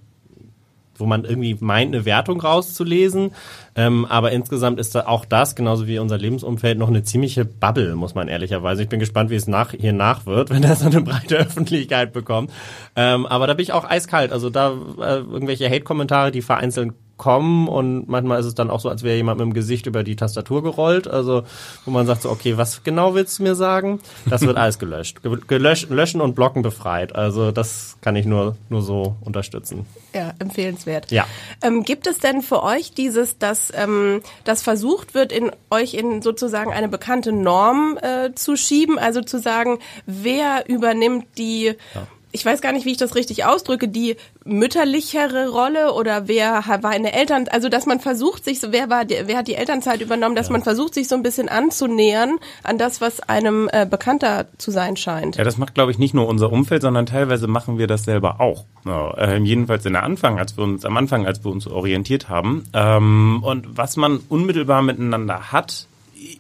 wo 1.01 1.07
man 1.07 1.25
irgendwie 1.25 1.57
meint, 1.61 1.95
eine 1.95 2.05
Wertung 2.05 2.41
rauszulesen. 2.41 3.33
Ähm, 3.75 4.05
aber 4.07 4.33
insgesamt 4.33 4.79
ist 4.81 4.95
da 4.95 5.07
auch 5.07 5.25
das, 5.25 5.55
genauso 5.55 5.87
wie 5.87 5.99
unser 5.99 6.19
Lebensumfeld, 6.19 6.79
noch 6.79 6.89
eine 6.89 7.03
ziemliche 7.03 7.45
Bubble, 7.45 7.95
muss 7.97 8.15
man 8.15 8.29
ehrlicherweise. 8.29 8.83
Ich 8.83 8.89
bin 8.89 9.01
gespannt, 9.01 9.31
wie 9.31 9.37
es 9.37 9.47
nach, 9.47 9.73
hier 9.73 9.93
nach 9.93 10.27
wird, 10.27 10.51
wenn 10.51 10.63
das 10.63 10.85
eine 10.85 11.01
breite 11.03 11.37
Öffentlichkeit 11.39 12.13
bekommt. 12.13 12.51
Ähm, 12.97 13.27
aber 13.27 13.47
da 13.47 13.55
bin 13.55 13.63
ich 13.63 13.73
auch 13.73 13.89
eiskalt. 13.89 14.33
Also 14.33 14.51
da 14.51 14.73
äh, 14.99 15.19
irgendwelche 15.19 15.69
Hate-Kommentare, 15.69 16.31
die 16.31 16.43
vereinzelt 16.43 16.93
kommen 17.21 17.69
und 17.69 18.09
manchmal 18.09 18.41
ist 18.41 18.47
es 18.47 18.55
dann 18.55 18.71
auch 18.71 18.81
so, 18.81 18.89
als 18.89 19.03
wäre 19.03 19.15
jemand 19.17 19.39
mit 19.39 19.45
dem 19.45 19.53
Gesicht 19.53 19.87
über 19.87 20.03
die 20.03 20.17
Tastatur 20.17 20.63
gerollt. 20.63 21.07
Also 21.07 21.43
wo 21.85 21.91
man 21.91 22.07
sagt 22.07 22.23
so, 22.23 22.31
okay, 22.31 22.57
was 22.57 22.83
genau 22.83 23.15
willst 23.15 23.39
du 23.39 23.43
mir 23.43 23.55
sagen? 23.55 24.01
Das 24.29 24.41
wird 24.41 24.57
alles 24.57 24.79
gelöscht. 24.79 25.23
Ge- 25.23 25.39
Gelöscht, 25.47 25.91
löschen 25.91 26.23
und 26.23 26.35
blocken 26.35 26.63
befreit. 26.63 27.15
Also 27.15 27.53
das 27.53 27.99
kann 28.01 28.17
ich 28.17 28.25
nur, 28.25 28.57
nur 28.71 28.81
so 28.81 29.17
unterstützen. 29.21 29.85
Ja, 30.15 30.33
empfehlenswert. 30.39 31.11
Ja. 31.11 31.27
Ähm, 31.63 31.85
gibt 31.85 32.07
es 32.07 32.19
denn 32.19 32.41
für 32.41 32.63
euch 32.63 32.95
dieses, 32.95 33.37
dass 33.37 33.71
ähm, 33.77 34.23
das 34.45 34.63
versucht 34.63 35.13
wird, 35.13 35.31
in 35.31 35.53
euch 35.71 35.93
in 35.93 36.23
sozusagen 36.23 36.73
eine 36.73 36.89
bekannte 36.89 37.33
Norm 37.33 37.99
äh, 38.01 38.33
zu 38.35 38.57
schieben? 38.57 38.99
Also 38.99 39.21
zu 39.21 39.39
sagen, 39.39 39.79
wer 40.07 40.67
übernimmt 40.69 41.27
die, 41.37 41.75
ich 42.33 42.45
weiß 42.45 42.61
gar 42.61 42.73
nicht, 42.73 42.87
wie 42.87 42.93
ich 42.93 42.97
das 42.97 43.15
richtig 43.15 43.45
ausdrücke, 43.45 43.89
die 43.89 44.17
mütterlichere 44.45 45.49
Rolle 45.49 45.93
oder 45.93 46.29
wer 46.29 46.65
war 46.81 46.91
eine 46.91 47.13
Eltern, 47.13 47.47
also 47.51 47.69
dass 47.69 47.87
man 47.87 48.01
versucht 48.01 48.45
sich, 48.45 48.61
so 48.61 48.73
wer 48.73 48.89
war, 48.89 49.05
wer 49.09 49.37
hat 49.37 49.49
die 49.49 49.55
Elternzeit 49.55 50.01
übernommen, 50.01 50.37
dass 50.37 50.51
man 50.51 50.63
versucht 50.63 50.95
sich 50.95 51.09
so 51.09 51.15
ein 51.15 51.23
bisschen 51.23 51.49
anzunähern 51.49 52.39
an 52.63 52.79
das, 52.79 53.01
was 53.01 53.21
einem 53.21 53.69
äh, 53.73 53.87
bekannter 53.87 54.47
zu 54.59 54.71
sein 54.71 54.97
scheint. 54.97 55.37
Ja, 55.37 55.45
das 55.45 55.59
macht, 55.59 55.75
glaube 55.75 55.91
ich, 55.91 55.99
nicht 55.99 56.15
nur 56.15 56.29
unser 56.29 56.53
Umfeld, 56.53 56.83
sondern 56.83 57.07
teilweise 57.07 57.47
machen 57.47 57.79
wir 57.79 57.87
das 57.87 58.05
selber 58.05 58.41
auch. 58.41 58.65
Ja, 58.85 59.13
äh, 59.15 59.39
jedenfalls 59.39 59.85
in 59.85 59.93
der 59.93 60.05
Anfang, 60.05 60.39
als 60.39 60.57
wir 60.57 60.65
uns 60.65 60.85
am 60.85 60.97
Anfang, 60.97 61.27
als 61.27 61.45
wir 61.45 61.51
uns 61.51 61.67
orientiert 61.67 62.29
haben. 62.29 62.65
Ähm, 62.73 63.43
und 63.43 63.77
was 63.77 63.97
man 63.97 64.21
unmittelbar 64.29 64.83
miteinander 64.83 65.53
hat 65.53 65.87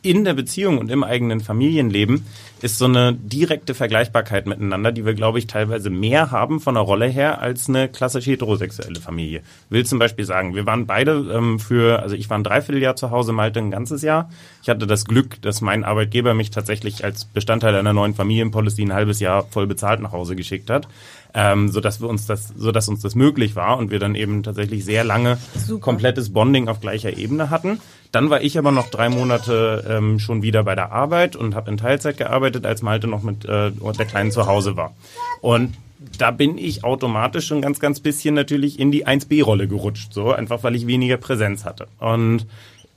in 0.02 0.24
der 0.24 0.34
Beziehung 0.34 0.78
und 0.78 0.90
im 0.90 1.04
eigenen 1.04 1.40
Familienleben, 1.40 2.24
ist 2.62 2.78
so 2.78 2.84
eine 2.84 3.14
direkte 3.14 3.74
Vergleichbarkeit 3.74 4.46
miteinander, 4.46 4.92
die 4.92 5.06
wir, 5.06 5.14
glaube 5.14 5.38
ich, 5.38 5.46
teilweise 5.46 5.88
mehr 5.88 6.30
haben 6.30 6.60
von 6.60 6.74
der 6.74 6.82
Rolle 6.82 7.06
her 7.06 7.40
als 7.40 7.68
eine 7.68 7.88
klassisch 7.88 8.26
heterosexuelle 8.26 9.00
Familie. 9.00 9.42
Will 9.70 9.86
zum 9.86 9.98
Beispiel 9.98 10.24
sagen, 10.24 10.54
wir 10.54 10.66
waren 10.66 10.86
beide 10.86 11.12
ähm, 11.32 11.58
für, 11.58 12.02
also 12.02 12.14
ich 12.14 12.28
war 12.28 12.38
ein 12.38 12.44
Dreivierteljahr 12.44 12.96
zu 12.96 13.10
Hause, 13.10 13.32
Malte 13.32 13.60
ein 13.60 13.70
ganzes 13.70 14.02
Jahr. 14.02 14.30
Ich 14.62 14.68
hatte 14.68 14.86
das 14.86 15.06
Glück, 15.06 15.40
dass 15.42 15.60
mein 15.60 15.84
Arbeitgeber 15.84 16.34
mich 16.34 16.50
tatsächlich 16.50 17.04
als 17.04 17.24
Bestandteil 17.24 17.74
einer 17.74 17.94
neuen 17.94 18.14
Familienpolicy 18.14 18.82
ein 18.82 18.92
halbes 18.92 19.20
Jahr 19.20 19.44
voll 19.44 19.66
bezahlt 19.66 20.00
nach 20.00 20.12
Hause 20.12 20.36
geschickt 20.36 20.68
hat, 20.68 20.86
ähm, 21.34 21.68
so 21.68 21.80
dass 21.80 22.00
wir 22.00 22.08
uns 22.08 22.26
das, 22.26 22.48
so 22.56 22.72
dass 22.72 22.88
uns 22.88 23.00
das 23.00 23.14
möglich 23.14 23.56
war 23.56 23.78
und 23.78 23.90
wir 23.90 23.98
dann 23.98 24.14
eben 24.14 24.42
tatsächlich 24.42 24.84
sehr 24.84 25.04
lange 25.04 25.38
komplettes 25.80 26.32
Bonding 26.32 26.68
auf 26.68 26.80
gleicher 26.80 27.16
Ebene 27.16 27.50
hatten. 27.50 27.80
Dann 28.12 28.30
war 28.30 28.42
ich 28.42 28.58
aber 28.58 28.72
noch 28.72 28.88
drei 28.88 29.08
Monate 29.08 29.84
ähm, 29.88 30.18
schon 30.18 30.42
wieder 30.42 30.64
bei 30.64 30.74
der 30.74 30.92
Arbeit 30.92 31.36
und 31.36 31.54
habe 31.54 31.70
in 31.70 31.76
Teilzeit 31.76 32.16
gearbeitet, 32.16 32.66
als 32.66 32.82
Malte 32.82 33.06
noch 33.06 33.22
mit 33.22 33.44
äh, 33.44 33.70
der 33.70 34.06
Kleinen 34.06 34.32
zu 34.32 34.46
Hause 34.46 34.76
war. 34.76 34.94
Und 35.40 35.74
da 36.18 36.30
bin 36.30 36.58
ich 36.58 36.82
automatisch 36.82 37.46
schon 37.46 37.60
ganz, 37.60 37.78
ganz 37.78 38.00
bisschen 38.00 38.34
natürlich 38.34 38.78
in 38.78 38.90
die 38.90 39.06
1B-Rolle 39.06 39.68
gerutscht, 39.68 40.12
so 40.12 40.32
einfach 40.32 40.62
weil 40.62 40.74
ich 40.74 40.86
weniger 40.86 41.18
Präsenz 41.18 41.64
hatte. 41.64 41.88
Und 41.98 42.46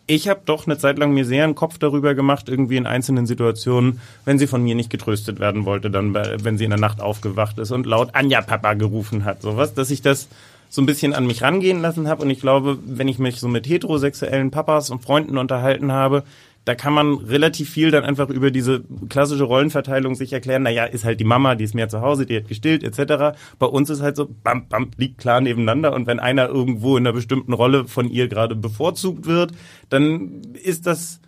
ich 0.05 0.27
habe 0.27 0.41
doch 0.45 0.65
eine 0.65 0.77
Zeit 0.77 0.97
lang 0.97 1.13
mir 1.13 1.25
sehr 1.25 1.43
einen 1.43 1.55
Kopf 1.55 1.77
darüber 1.77 2.13
gemacht, 2.13 2.49
irgendwie 2.49 2.77
in 2.77 2.85
einzelnen 2.85 3.25
Situationen, 3.25 4.01
wenn 4.25 4.37
sie 4.37 4.47
von 4.47 4.63
mir 4.63 4.75
nicht 4.75 4.89
getröstet 4.89 5.39
werden 5.39 5.65
wollte, 5.65 5.89
dann 5.89 6.13
bei, 6.13 6.37
wenn 6.43 6.57
sie 6.57 6.65
in 6.65 6.71
der 6.71 6.79
Nacht 6.79 7.01
aufgewacht 7.01 7.57
ist 7.59 7.71
und 7.71 7.85
laut 7.85 8.09
Anja 8.13 8.41
Papa 8.41 8.73
gerufen 8.73 9.23
hat, 9.23 9.41
sowas, 9.41 9.73
dass 9.73 9.91
ich 9.91 10.01
das 10.01 10.27
so 10.69 10.81
ein 10.81 10.85
bisschen 10.85 11.13
an 11.13 11.27
mich 11.27 11.41
rangehen 11.41 11.81
lassen 11.81 12.07
habe 12.07 12.23
und 12.23 12.29
ich 12.31 12.41
glaube, 12.41 12.79
wenn 12.85 13.07
ich 13.07 13.19
mich 13.19 13.39
so 13.39 13.47
mit 13.47 13.67
heterosexuellen 13.67 14.51
Papas 14.51 14.89
und 14.89 15.03
Freunden 15.03 15.37
unterhalten 15.37 15.91
habe, 15.91 16.23
da 16.65 16.76
kann 16.76 16.93
man 16.93 17.15
relativ 17.15 17.69
viel 17.69 17.91
dann 17.91 18.04
einfach 18.04 18.30
über 18.30 18.52
diese 18.52 18.84
klassische 19.10 19.43
Rollenverteilung 19.43 20.15
sich 20.15 20.32
erklären. 20.32 20.63
Naja, 20.63 20.86
ist 20.86 21.04
halt 21.04 21.19
die 21.19 21.26
Mama, 21.26 21.56
die 21.56 21.65
ist 21.65 21.76
mehr 21.76 21.89
zu 21.89 22.02
Hause, 22.02 22.26
die 22.26 22.38
hat 22.38 22.47
gestillt 22.47 22.84
etc. 22.84 23.38
Bei 23.60 23.65
uns 23.65 23.89
ist 23.89 24.02
halt 24.02 24.15
so, 24.15 24.30
bam, 24.43 24.67
bam, 24.67 24.91
liegt 24.97 25.17
klar 25.17 25.41
nebeneinander 25.41 25.93
und 25.93 26.08
wenn 26.08 26.19
einer 26.19 26.47
irgendwo 26.47 26.97
in 26.97 27.06
einer 27.06 27.13
bestimmten 27.13 27.54
Rolle 27.54 27.86
von 27.86 28.10
ihr 28.10 28.28
gerade 28.28 28.56
bevorzugt 28.56 29.26
wird, 29.26 29.52
dann 29.89 30.41
ist 30.63 30.88
das 30.88 31.19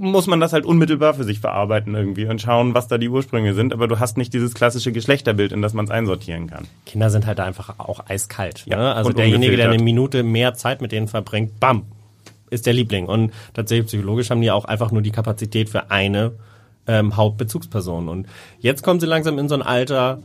muss 0.00 0.26
man 0.28 0.38
das 0.38 0.52
halt 0.52 0.64
unmittelbar 0.64 1.14
für 1.14 1.24
sich 1.24 1.40
verarbeiten 1.40 1.94
irgendwie 1.94 2.26
und 2.26 2.40
schauen, 2.40 2.74
was 2.74 2.88
da 2.88 2.98
die 2.98 3.08
Ursprünge 3.08 3.54
sind. 3.54 3.72
Aber 3.72 3.88
du 3.88 3.98
hast 3.98 4.16
nicht 4.16 4.32
dieses 4.32 4.54
klassische 4.54 4.92
Geschlechterbild, 4.92 5.52
in 5.52 5.60
das 5.60 5.74
man 5.74 5.86
es 5.86 5.90
einsortieren 5.90 6.46
kann. 6.46 6.66
Kinder 6.86 7.10
sind 7.10 7.26
halt 7.26 7.38
da 7.38 7.44
einfach 7.44 7.78
auch 7.78 8.08
eiskalt. 8.08 8.64
Ja, 8.66 8.76
ne? 8.76 8.94
Also 8.94 9.12
derjenige, 9.12 9.56
der 9.56 9.70
eine. 9.70 9.82
Minute 9.82 10.22
mehr 10.22 10.54
Zeit 10.54 10.80
mit 10.80 10.92
denen 10.92 11.08
verbringt, 11.08 11.58
bam, 11.58 11.84
ist 12.50 12.66
der 12.66 12.72
Liebling. 12.72 13.06
Und 13.06 13.32
tatsächlich 13.54 13.86
psychologisch 13.86 14.30
haben 14.30 14.40
die 14.40 14.50
auch 14.50 14.64
einfach 14.64 14.90
nur 14.90 15.02
die 15.02 15.10
Kapazität 15.10 15.68
für 15.68 15.90
eine 15.90 16.32
ähm, 16.86 17.16
Hauptbezugsperson. 17.16 18.08
Und 18.08 18.26
jetzt 18.58 18.82
kommen 18.82 19.00
sie 19.00 19.06
langsam 19.06 19.38
in 19.38 19.48
so 19.48 19.54
ein 19.54 19.62
Alter, 19.62 20.22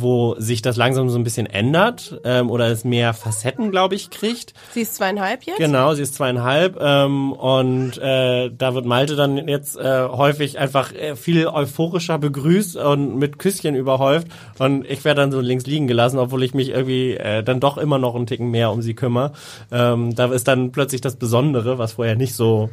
wo 0.00 0.34
sich 0.38 0.62
das 0.62 0.76
langsam 0.76 1.08
so 1.08 1.18
ein 1.18 1.24
bisschen 1.24 1.46
ändert 1.46 2.20
ähm, 2.24 2.50
oder 2.50 2.68
es 2.68 2.84
mehr 2.84 3.14
Facetten, 3.14 3.70
glaube 3.70 3.94
ich, 3.94 4.10
kriegt. 4.10 4.54
Sie 4.72 4.82
ist 4.82 4.96
zweieinhalb 4.96 5.44
jetzt? 5.44 5.58
Genau, 5.58 5.94
sie 5.94 6.02
ist 6.02 6.14
zweieinhalb 6.14 6.78
ähm, 6.80 7.32
und 7.32 7.98
äh, 7.98 8.50
da 8.50 8.74
wird 8.74 8.86
Malte 8.86 9.16
dann 9.16 9.48
jetzt 9.48 9.76
äh, 9.76 10.08
häufig 10.08 10.58
einfach 10.58 10.92
äh, 10.92 11.16
viel 11.16 11.46
euphorischer 11.46 12.18
begrüßt 12.18 12.76
und 12.76 13.16
mit 13.16 13.38
Küsschen 13.38 13.74
überhäuft 13.74 14.28
und 14.58 14.86
ich 14.86 15.04
werde 15.04 15.20
dann 15.20 15.32
so 15.32 15.40
links 15.40 15.66
liegen 15.66 15.86
gelassen, 15.86 16.18
obwohl 16.18 16.42
ich 16.42 16.54
mich 16.54 16.70
irgendwie 16.70 17.14
äh, 17.14 17.42
dann 17.42 17.60
doch 17.60 17.78
immer 17.78 17.98
noch 17.98 18.14
einen 18.14 18.26
Ticken 18.26 18.50
mehr 18.50 18.70
um 18.70 18.82
sie 18.82 18.94
kümmere. 18.94 19.32
Ähm, 19.70 20.14
da 20.14 20.32
ist 20.32 20.48
dann 20.48 20.72
plötzlich 20.72 21.00
das 21.00 21.16
Besondere, 21.16 21.78
was 21.78 21.94
vorher 21.94 22.16
nicht 22.16 22.34
so 22.34 22.70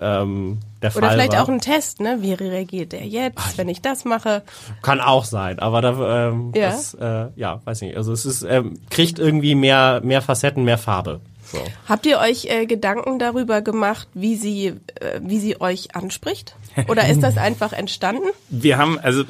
ähm, 0.00 0.58
der 0.82 0.90
Fall 0.90 1.02
Oder 1.02 1.12
vielleicht 1.12 1.32
war. 1.32 1.42
auch 1.44 1.48
ein 1.48 1.60
Test, 1.60 2.00
ne? 2.00 2.18
Wie 2.20 2.32
reagiert 2.32 2.92
der 2.92 3.06
jetzt, 3.06 3.56
wenn 3.58 3.68
ich 3.68 3.80
das 3.82 4.04
mache? 4.04 4.42
Kann 4.82 5.00
auch 5.00 5.24
sein, 5.24 5.58
aber 5.58 5.80
da, 5.82 6.28
ähm, 6.28 6.52
Ja. 6.54 6.66
das, 6.70 6.94
äh, 6.94 7.26
ja, 7.36 7.60
weiß 7.64 7.80
nicht. 7.82 7.96
Also 7.96 8.12
es 8.12 8.24
ist, 8.26 8.42
ähm, 8.42 8.78
kriegt 8.90 9.18
irgendwie 9.18 9.54
mehr, 9.54 10.00
mehr 10.04 10.22
Facetten, 10.22 10.64
mehr 10.64 10.78
Farbe. 10.78 11.20
So. 11.50 11.58
Habt 11.88 12.06
ihr 12.06 12.18
euch 12.18 12.46
äh, 12.46 12.66
Gedanken 12.66 13.18
darüber 13.18 13.62
gemacht, 13.62 14.08
wie 14.14 14.36
sie, 14.36 14.66
äh, 15.00 15.20
wie 15.22 15.38
sie 15.38 15.60
euch 15.60 15.94
anspricht? 15.94 16.56
Oder 16.88 17.08
ist 17.08 17.22
das 17.22 17.36
einfach 17.38 17.72
entstanden? 17.72 18.28
Wir 18.48 18.78
haben, 18.78 18.98
also, 18.98 19.24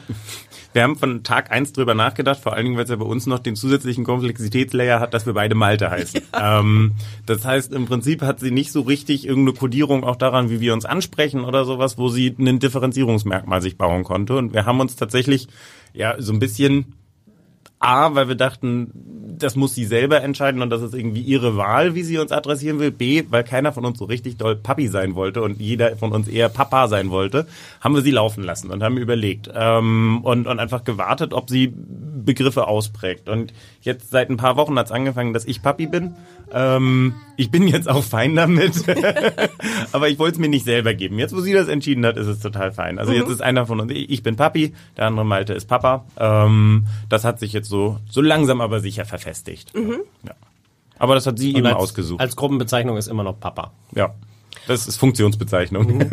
wir 0.72 0.82
haben 0.82 0.96
von 0.96 1.22
Tag 1.22 1.50
eins 1.50 1.72
drüber 1.72 1.94
nachgedacht, 1.94 2.40
vor 2.40 2.54
allen 2.54 2.64
Dingen, 2.64 2.76
weil 2.76 2.84
es 2.84 2.90
ja 2.90 2.96
bei 2.96 3.04
uns 3.04 3.26
noch 3.26 3.38
den 3.38 3.56
zusätzlichen 3.56 4.04
Komplexitätslayer 4.04 5.00
hat, 5.00 5.14
dass 5.14 5.26
wir 5.26 5.34
beide 5.34 5.54
Malte 5.54 5.90
heißen. 5.90 6.20
Ähm, 6.36 6.94
das 7.26 7.44
heißt, 7.44 7.72
im 7.72 7.86
Prinzip 7.86 8.20
hat 8.22 8.40
sie 8.40 8.50
nicht 8.50 8.72
so 8.72 8.80
richtig 8.80 9.24
irgendeine 9.24 9.56
Kodierung 9.56 10.02
auch 10.02 10.16
daran, 10.16 10.50
wie 10.50 10.60
wir 10.60 10.72
uns 10.72 10.84
ansprechen 10.84 11.44
oder 11.44 11.64
sowas, 11.64 11.96
wo 11.96 12.08
sie 12.08 12.34
ein 12.38 12.58
Differenzierungsmerkmal 12.58 13.62
sich 13.62 13.78
bauen 13.78 14.02
konnte. 14.02 14.36
Und 14.36 14.52
wir 14.52 14.66
haben 14.66 14.80
uns 14.80 14.96
tatsächlich, 14.96 15.46
ja, 15.92 16.20
so 16.20 16.32
ein 16.32 16.40
bisschen 16.40 16.94
A, 17.78 18.14
weil 18.14 18.28
wir 18.28 18.34
dachten, 18.34 18.90
das 19.38 19.56
muss 19.56 19.74
sie 19.74 19.84
selber 19.84 20.22
entscheiden 20.22 20.62
und 20.62 20.70
das 20.70 20.82
ist 20.82 20.94
irgendwie 20.94 21.20
ihre 21.20 21.56
Wahl, 21.56 21.94
wie 21.94 22.02
sie 22.02 22.18
uns 22.18 22.32
adressieren 22.32 22.78
will. 22.78 22.90
B, 22.90 23.24
weil 23.28 23.44
keiner 23.44 23.72
von 23.72 23.84
uns 23.84 23.98
so 23.98 24.04
richtig 24.04 24.36
doll 24.36 24.56
Papi 24.56 24.88
sein 24.88 25.14
wollte 25.14 25.42
und 25.42 25.60
jeder 25.60 25.96
von 25.96 26.12
uns 26.12 26.28
eher 26.28 26.48
Papa 26.48 26.88
sein 26.88 27.10
wollte, 27.10 27.46
haben 27.80 27.94
wir 27.94 28.02
sie 28.02 28.10
laufen 28.10 28.44
lassen 28.44 28.70
und 28.70 28.82
haben 28.82 28.96
überlegt 28.96 29.50
ähm, 29.54 30.20
und, 30.22 30.46
und 30.46 30.58
einfach 30.58 30.84
gewartet, 30.84 31.32
ob 31.32 31.50
sie 31.50 31.72
Begriffe 32.24 32.66
ausprägt. 32.66 33.28
Und 33.28 33.52
jetzt 33.82 34.10
seit 34.10 34.30
ein 34.30 34.36
paar 34.36 34.56
Wochen 34.56 34.78
hat 34.78 34.86
es 34.86 34.92
angefangen, 34.92 35.32
dass 35.32 35.44
ich 35.44 35.62
Papi 35.62 35.86
bin. 35.86 36.14
Ähm, 36.52 37.14
ich 37.36 37.50
bin 37.50 37.66
jetzt 37.68 37.88
auch 37.88 38.04
fein 38.04 38.36
damit, 38.36 38.84
aber 39.92 40.08
ich 40.08 40.18
wollte 40.18 40.34
es 40.34 40.38
mir 40.38 40.48
nicht 40.48 40.64
selber 40.64 40.94
geben. 40.94 41.18
Jetzt, 41.18 41.34
wo 41.34 41.40
sie 41.40 41.52
das 41.52 41.68
entschieden 41.68 42.04
hat, 42.06 42.16
ist 42.16 42.26
es 42.26 42.40
total 42.40 42.72
fein. 42.72 42.98
Also 42.98 43.12
jetzt 43.12 43.28
ist 43.28 43.42
einer 43.42 43.66
von 43.66 43.80
uns, 43.80 43.92
ich 43.94 44.22
bin 44.22 44.36
Papi, 44.36 44.72
der 44.96 45.06
andere 45.06 45.26
Malte 45.26 45.54
ist 45.54 45.66
Papa. 45.66 46.04
Ähm, 46.18 46.86
das 47.08 47.24
hat 47.24 47.40
sich 47.40 47.52
jetzt 47.52 47.68
so, 47.68 47.98
so 48.08 48.20
langsam 48.20 48.60
aber 48.60 48.80
sicher 48.80 49.04
verfestigt. 49.04 49.23
Ja. 50.22 50.34
Aber 50.98 51.14
das 51.14 51.26
hat 51.26 51.38
sie 51.38 51.54
eben 51.54 51.66
als, 51.66 51.76
ausgesucht. 51.76 52.20
Als 52.20 52.36
Gruppenbezeichnung 52.36 52.96
ist 52.96 53.08
immer 53.08 53.24
noch 53.24 53.38
Papa. 53.38 53.72
ja. 53.94 54.14
Das 54.66 54.86
ist 54.86 54.96
Funktionsbezeichnung. 54.96 56.08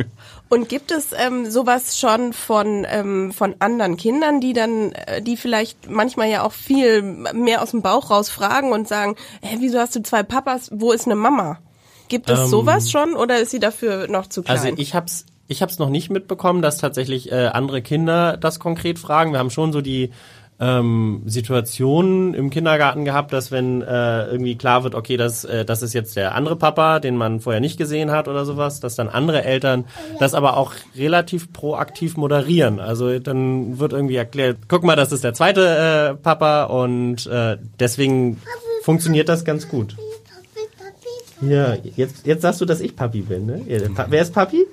Und 0.48 0.68
gibt 0.68 0.90
es 0.90 1.12
ähm, 1.16 1.50
sowas 1.50 1.98
schon 1.98 2.32
von 2.32 2.86
ähm, 2.88 3.32
von 3.32 3.54
anderen 3.60 3.96
Kindern, 3.96 4.40
die 4.40 4.52
dann, 4.52 4.92
äh, 4.92 5.22
die 5.22 5.36
vielleicht 5.36 5.88
manchmal 5.88 6.28
ja 6.28 6.42
auch 6.42 6.52
viel 6.52 7.02
mehr 7.02 7.62
aus 7.62 7.70
dem 7.70 7.82
Bauch 7.82 8.10
raus 8.10 8.28
fragen 8.28 8.72
und 8.72 8.88
sagen, 8.88 9.16
hä, 9.42 9.56
wieso 9.60 9.78
hast 9.78 9.96
du 9.96 10.02
zwei 10.02 10.22
Papas? 10.22 10.70
Wo 10.72 10.92
ist 10.92 11.06
eine 11.06 11.14
Mama? 11.14 11.60
Gibt 12.08 12.28
es 12.28 12.40
Ähm, 12.40 12.46
sowas 12.46 12.90
schon 12.90 13.14
oder 13.14 13.38
ist 13.38 13.52
sie 13.52 13.60
dafür 13.60 14.08
noch 14.08 14.26
zu 14.26 14.42
klein? 14.42 14.58
Also 14.58 14.68
ich 14.76 14.94
hab's, 14.94 15.24
ich 15.48 15.62
hab's 15.62 15.78
noch 15.78 15.88
nicht 15.88 16.10
mitbekommen, 16.10 16.60
dass 16.60 16.78
tatsächlich 16.78 17.32
äh, 17.32 17.46
andere 17.46 17.80
Kinder 17.80 18.36
das 18.36 18.58
konkret 18.58 18.98
fragen. 18.98 19.32
Wir 19.32 19.38
haben 19.38 19.50
schon 19.50 19.72
so 19.72 19.80
die 19.80 20.10
ähm, 20.60 21.22
Situationen 21.26 22.32
im 22.34 22.50
Kindergarten 22.50 23.04
gehabt, 23.04 23.32
dass 23.32 23.50
wenn 23.50 23.82
äh, 23.82 24.26
irgendwie 24.26 24.56
klar 24.56 24.84
wird, 24.84 24.94
okay, 24.94 25.16
das, 25.16 25.44
äh, 25.44 25.64
das 25.64 25.82
ist 25.82 25.94
jetzt 25.94 26.16
der 26.16 26.34
andere 26.34 26.56
Papa, 26.56 27.00
den 27.00 27.16
man 27.16 27.40
vorher 27.40 27.60
nicht 27.60 27.76
gesehen 27.76 28.10
hat 28.10 28.28
oder 28.28 28.44
sowas, 28.44 28.80
dass 28.80 28.94
dann 28.94 29.08
andere 29.08 29.44
Eltern 29.44 29.84
das 30.20 30.34
aber 30.34 30.56
auch 30.56 30.72
relativ 30.96 31.52
proaktiv 31.52 32.16
moderieren. 32.16 32.78
Also 32.78 33.18
dann 33.18 33.78
wird 33.78 33.92
irgendwie 33.92 34.16
erklärt, 34.16 34.58
guck 34.68 34.84
mal, 34.84 34.96
das 34.96 35.12
ist 35.12 35.24
der 35.24 35.34
zweite 35.34 36.14
äh, 36.14 36.22
Papa 36.22 36.64
und 36.64 37.26
äh, 37.26 37.58
deswegen 37.80 38.40
funktioniert 38.82 39.28
das 39.28 39.44
ganz 39.44 39.68
gut. 39.68 39.96
Ja, 41.40 41.74
jetzt, 41.96 42.26
jetzt 42.26 42.42
sagst 42.42 42.60
du, 42.60 42.64
dass 42.64 42.80
ich 42.80 42.96
Papi 42.96 43.20
bin, 43.22 43.46
ne? 43.46 43.60
Wer 43.66 44.22
ist 44.22 44.32
Papi? 44.32 44.64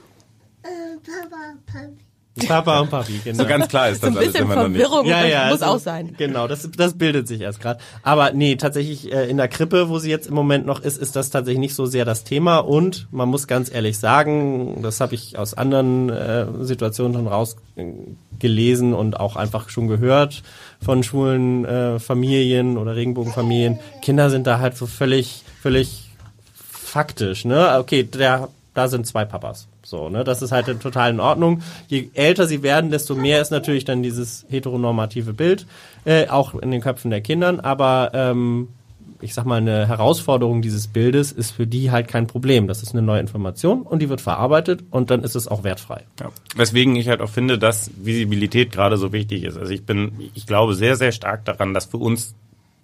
äh, 0.63 0.67
Papa, 1.04 1.56
Papi. 1.65 2.01
Papa 2.48 2.80
und 2.80 2.89
Papi, 2.89 3.20
genau. 3.24 3.44
so 3.44 3.46
ganz 3.46 3.67
klar 3.67 3.89
ist 3.89 4.02
so 4.02 4.08
das 4.08 4.15
ein 4.15 4.17
alles 4.20 4.32
bisschen 4.32 4.46
immer 4.46 4.56
noch 4.56 4.67
nicht. 4.70 4.82
Verwirrung 4.82 5.06
ja, 5.06 5.26
ja, 5.26 5.50
muss 5.50 5.62
also, 5.62 5.76
auch 5.76 5.80
sein. 5.80 6.15
Genau, 6.17 6.48
das, 6.48 6.70
das 6.78 6.98
bildet 6.98 7.28
sich 7.28 7.41
erst 7.41 7.60
gerade. 7.60 7.80
Aber 8.04 8.32
nee, 8.32 8.56
tatsächlich 8.56 9.12
äh, 9.12 9.30
in 9.30 9.36
der 9.36 9.50
Krippe, 9.50 9.89
wo 9.89 10.00
sie 10.00 10.10
jetzt 10.10 10.28
im 10.28 10.34
Moment 10.34 10.65
noch 10.65 10.80
ist, 10.80 10.98
ist 10.98 11.17
das 11.17 11.30
tatsächlich 11.30 11.60
nicht 11.60 11.76
so 11.76 11.86
sehr 11.86 12.06
das 12.06 12.24
Thema. 12.24 12.60
Und 12.60 13.08
man 13.12 13.28
muss 13.28 13.48
ganz 13.48 13.70
ehrlich 13.72 14.00
sagen, 14.00 14.82
das 14.82 15.02
habe 15.02 15.13
ich 15.13 15.38
aus 15.38 15.54
anderen 15.56 16.10
äh, 16.10 16.46
Situationen 16.62 17.13
schon 17.13 17.28
rausgelesen 17.28 18.94
und 18.94 19.20
auch 19.20 19.36
einfach 19.36 19.67
schon 19.67 19.89
gehört 19.89 20.41
von 20.82 21.04
schwulen 21.04 21.65
äh, 21.65 22.00
Familien 22.00 22.78
oder 22.78 22.96
Regenbogenfamilien. 22.96 23.80
Kinder 24.02 24.30
sind 24.30 24.48
da 24.48 24.60
halt 24.60 24.78
so 24.78 24.86
völlig, 24.86 25.44
völlig 25.62 26.10
faktisch, 26.54 27.44
ne? 27.44 27.78
Okay, 27.78 28.04
der, 28.04 28.48
da 28.73 28.88
sind 28.88 29.05
zwei 29.05 29.25
Papas. 29.25 29.67
So, 29.84 30.10
ne? 30.10 30.23
Das 30.23 30.41
ist 30.41 30.51
halt 30.51 30.67
total 30.81 31.12
in 31.12 31.19
Ordnung. 31.19 31.62
Je 31.88 32.10
älter 32.13 32.47
sie 32.47 32.63
werden, 32.63 32.91
desto 32.91 33.15
mehr 33.15 33.41
ist 33.41 33.51
natürlich 33.51 33.86
dann 33.86 34.03
dieses 34.03 34.45
heteronormative 34.49 35.34
Bild, 35.34 35.65
äh, 36.05 36.27
auch 36.27 36.55
in 36.55 36.71
den 36.71 36.81
Köpfen 36.81 37.12
der 37.12 37.21
Kindern. 37.21 37.60
Aber 37.60 38.12
ähm, 38.13 38.69
ich 39.21 39.34
sag 39.34 39.45
mal, 39.45 39.57
eine 39.57 39.88
Herausforderung 39.88 40.62
dieses 40.62 40.88
Bildes 40.88 41.31
ist 41.31 41.51
für 41.51 41.67
die 41.67 41.91
halt 41.91 42.07
kein 42.07 42.27
Problem. 42.27 42.67
Das 42.67 42.81
ist 42.81 42.93
eine 42.93 43.01
neue 43.01 43.19
Information 43.19 43.84
und 43.84 43.99
die 44.01 44.10
wird 44.10 44.21
verarbeitet 44.21 44.84
und 44.89 45.12
dann 45.12 45.23
ist 45.23 45.36
es 45.36 45.47
auch 45.47 45.63
wertfrei. 45.63 46.03
Ja. 46.19 46.29
Weswegen 46.55 46.95
ich 46.95 47.07
halt 47.07 47.21
auch 47.21 47.29
finde, 47.29 47.57
dass 47.57 47.91
Visibilität 47.97 48.71
gerade 48.71 48.97
so 48.97 49.13
wichtig 49.13 49.43
ist. 49.43 49.57
Also 49.57 49.71
ich 49.71 49.86
bin, 49.86 50.13
ich 50.34 50.47
glaube 50.47 50.73
sehr, 50.73 50.95
sehr 50.95 51.12
stark 51.12 51.45
daran, 51.45 51.73
dass 51.73 51.86
für 51.86 51.97
uns 51.97 52.34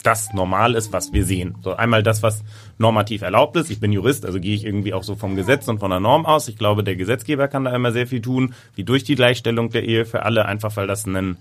das 0.07 0.31
normal 0.31 0.75
ist, 0.75 0.93
was 0.93 1.11
wir 1.11 1.25
sehen. 1.25 1.55
So 1.61 1.75
einmal 1.75 2.01
das, 2.01 2.23
was 2.23 2.45
normativ 2.77 3.23
erlaubt 3.23 3.57
ist. 3.57 3.69
Ich 3.69 3.81
bin 3.81 3.91
Jurist, 3.91 4.25
also 4.25 4.39
gehe 4.39 4.55
ich 4.55 4.63
irgendwie 4.63 4.93
auch 4.93 5.03
so 5.03 5.17
vom 5.17 5.35
Gesetz 5.35 5.67
und 5.67 5.79
von 5.79 5.91
der 5.91 5.99
Norm 5.99 6.25
aus. 6.25 6.47
Ich 6.47 6.57
glaube, 6.57 6.81
der 6.85 6.95
Gesetzgeber 6.95 7.49
kann 7.49 7.65
da 7.65 7.75
immer 7.75 7.91
sehr 7.91 8.07
viel 8.07 8.21
tun, 8.21 8.53
wie 8.75 8.85
durch 8.85 9.03
die 9.03 9.15
Gleichstellung 9.15 9.69
der 9.69 9.83
Ehe 9.83 10.05
für 10.05 10.23
alle, 10.23 10.45
einfach 10.45 10.77
weil 10.77 10.87
das 10.87 11.05
ein 11.05 11.35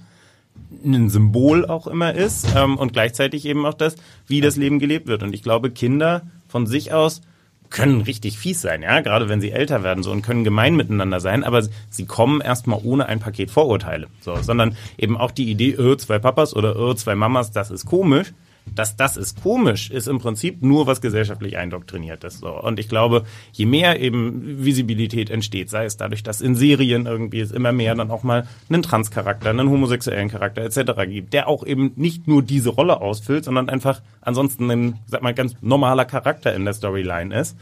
ein 0.84 1.10
Symbol 1.10 1.66
auch 1.66 1.86
immer 1.86 2.14
ist 2.14 2.48
ähm, 2.56 2.76
und 2.78 2.92
gleichzeitig 2.94 3.44
eben 3.44 3.66
auch 3.66 3.74
das, 3.74 3.94
wie 4.26 4.40
das 4.40 4.56
Leben 4.56 4.78
gelebt 4.78 5.06
wird. 5.06 5.22
Und 5.22 5.34
ich 5.34 5.42
glaube, 5.42 5.70
Kinder 5.70 6.22
von 6.48 6.66
sich 6.66 6.92
aus 6.92 7.20
können 7.68 8.00
richtig 8.00 8.38
fies 8.38 8.62
sein, 8.62 8.82
ja, 8.82 9.00
gerade 9.00 9.28
wenn 9.28 9.40
sie 9.40 9.50
älter 9.50 9.82
werden 9.82 10.02
so 10.02 10.10
und 10.10 10.22
können 10.22 10.44
gemein 10.44 10.76
miteinander 10.76 11.20
sein, 11.20 11.44
aber 11.44 11.62
sie 11.90 12.06
kommen 12.06 12.40
erstmal 12.40 12.80
ohne 12.82 13.06
ein 13.06 13.20
Paket 13.20 13.50
Vorurteile, 13.50 14.06
so, 14.20 14.34
sondern 14.40 14.76
eben 14.96 15.16
auch 15.16 15.30
die 15.30 15.50
Idee, 15.50 15.72
äh, 15.72 15.96
zwei 15.98 16.18
Papas 16.18 16.56
oder 16.56 16.74
äh, 16.74 16.96
zwei 16.96 17.14
Mamas, 17.14 17.50
das 17.52 17.70
ist 17.70 17.84
komisch. 17.84 18.32
Dass 18.74 18.96
das 18.96 19.16
ist 19.16 19.42
komisch, 19.42 19.90
ist 19.90 20.06
im 20.06 20.18
Prinzip 20.18 20.62
nur 20.62 20.86
was 20.86 21.00
gesellschaftlich 21.00 21.56
eindoktriniert 21.56 22.24
ist. 22.24 22.40
So. 22.40 22.60
Und 22.60 22.78
ich 22.78 22.88
glaube, 22.88 23.24
je 23.52 23.64
mehr 23.64 24.00
eben 24.00 24.64
Visibilität 24.64 25.30
entsteht, 25.30 25.70
sei 25.70 25.84
es 25.84 25.96
dadurch, 25.96 26.22
dass 26.22 26.40
in 26.40 26.54
Serien 26.54 27.06
irgendwie 27.06 27.40
es 27.40 27.52
immer 27.52 27.72
mehr 27.72 27.94
dann 27.94 28.10
auch 28.10 28.22
mal 28.22 28.46
einen 28.68 28.82
Transcharakter, 28.82 29.50
einen 29.50 29.70
homosexuellen 29.70 30.28
Charakter 30.28 30.62
etc. 30.62 30.92
gibt, 31.08 31.32
der 31.32 31.48
auch 31.48 31.64
eben 31.64 31.92
nicht 31.96 32.28
nur 32.28 32.42
diese 32.42 32.70
Rolle 32.70 33.00
ausfüllt, 33.00 33.44
sondern 33.44 33.68
einfach 33.68 34.02
ansonsten 34.20 34.70
ein, 34.70 34.98
sag 35.06 35.22
mal, 35.22 35.32
ganz 35.32 35.54
normaler 35.60 36.04
Charakter 36.04 36.54
in 36.54 36.64
der 36.64 36.74
Storyline 36.74 37.38
ist. 37.38 37.56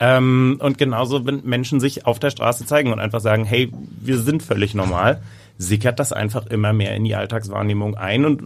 Ähm, 0.00 0.56
und 0.60 0.78
genauso, 0.78 1.26
wenn 1.26 1.42
Menschen 1.44 1.78
sich 1.78 2.06
auf 2.06 2.18
der 2.18 2.30
Straße 2.30 2.64
zeigen 2.64 2.92
und 2.92 3.00
einfach 3.00 3.20
sagen, 3.20 3.44
hey, 3.44 3.70
wir 4.00 4.18
sind 4.18 4.42
völlig 4.42 4.74
normal, 4.74 5.20
sickert 5.60 6.00
das 6.00 6.14
einfach 6.14 6.46
immer 6.46 6.72
mehr 6.72 6.96
in 6.96 7.04
die 7.04 7.14
Alltagswahrnehmung 7.14 7.94
ein 7.94 8.24
und 8.24 8.40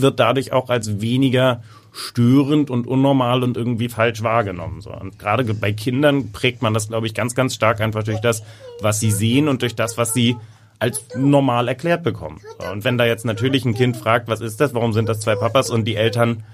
wird 0.00 0.20
dadurch 0.20 0.52
auch 0.52 0.70
als 0.70 1.00
weniger 1.00 1.62
störend 1.90 2.70
und 2.70 2.86
unnormal 2.86 3.42
und 3.42 3.56
irgendwie 3.56 3.88
falsch 3.88 4.22
wahrgenommen. 4.22 4.80
So. 4.80 4.92
Und 4.92 5.18
gerade 5.18 5.42
bei 5.52 5.72
Kindern 5.72 6.30
prägt 6.30 6.62
man 6.62 6.72
das, 6.72 6.88
glaube 6.88 7.08
ich, 7.08 7.14
ganz, 7.14 7.34
ganz 7.34 7.56
stark 7.56 7.80
einfach 7.80 8.04
durch 8.04 8.20
das, 8.20 8.44
was 8.80 9.00
sie 9.00 9.10
sehen 9.10 9.48
und 9.48 9.62
durch 9.62 9.74
das, 9.74 9.98
was 9.98 10.14
sie 10.14 10.36
als 10.78 11.04
normal 11.16 11.66
erklärt 11.66 12.04
bekommen. 12.04 12.40
So. 12.60 12.70
Und 12.70 12.84
wenn 12.84 12.98
da 12.98 13.04
jetzt 13.04 13.24
natürlich 13.24 13.64
ein 13.64 13.74
Kind 13.74 13.96
fragt, 13.96 14.28
was 14.28 14.40
ist 14.40 14.60
das, 14.60 14.74
warum 14.74 14.92
sind 14.92 15.08
das 15.08 15.18
zwei 15.20 15.34
Papas 15.34 15.70
und 15.70 15.86
die 15.86 15.96
Eltern 15.96 16.44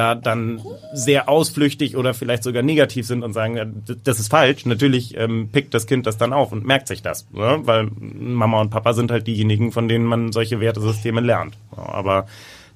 da 0.00 0.14
dann 0.14 0.62
sehr 0.94 1.28
ausflüchtig 1.28 1.94
oder 1.94 2.14
vielleicht 2.14 2.42
sogar 2.42 2.62
negativ 2.62 3.06
sind 3.06 3.22
und 3.22 3.34
sagen, 3.34 3.56
ja, 3.58 3.66
das 4.02 4.18
ist 4.18 4.30
falsch. 4.30 4.64
Natürlich 4.64 5.14
ähm, 5.18 5.50
pickt 5.52 5.74
das 5.74 5.86
Kind 5.86 6.06
das 6.06 6.16
dann 6.16 6.32
auf 6.32 6.52
und 6.52 6.64
merkt 6.64 6.88
sich 6.88 7.02
das, 7.02 7.30
ne? 7.32 7.60
weil 7.64 7.90
Mama 7.98 8.62
und 8.62 8.70
Papa 8.70 8.94
sind 8.94 9.10
halt 9.10 9.26
diejenigen, 9.26 9.72
von 9.72 9.88
denen 9.88 10.06
man 10.06 10.32
solche 10.32 10.58
Wertesysteme 10.58 11.20
lernt. 11.20 11.58
Aber 11.76 12.26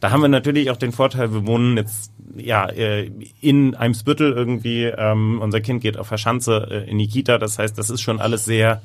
da 0.01 0.11
haben 0.11 0.21
wir 0.21 0.29
natürlich 0.29 0.71
auch 0.71 0.77
den 0.77 0.93
Vorteil, 0.93 1.33
wir 1.33 1.47
wohnen 1.47 1.79
jetzt 1.79 2.13
ja 2.37 2.69
äh, 2.69 3.11
in 3.41 3.75
Eimsbüttel 3.75 4.31
irgendwie. 4.33 4.85
Ähm, 4.85 5.41
unser 5.41 5.63
Kind 5.63 5.81
geht 5.81 5.97
auf 5.97 6.11
der 6.11 6.19
Schanze 6.19 6.69
äh, 6.71 6.91
in 6.91 6.99
die 6.99 7.09
Kita, 7.09 7.39
das 7.39 7.59
heißt, 7.59 7.79
das 7.79 7.89
ist 7.89 8.03
schon 8.03 8.21
alles 8.21 8.45
sehr 8.45 8.83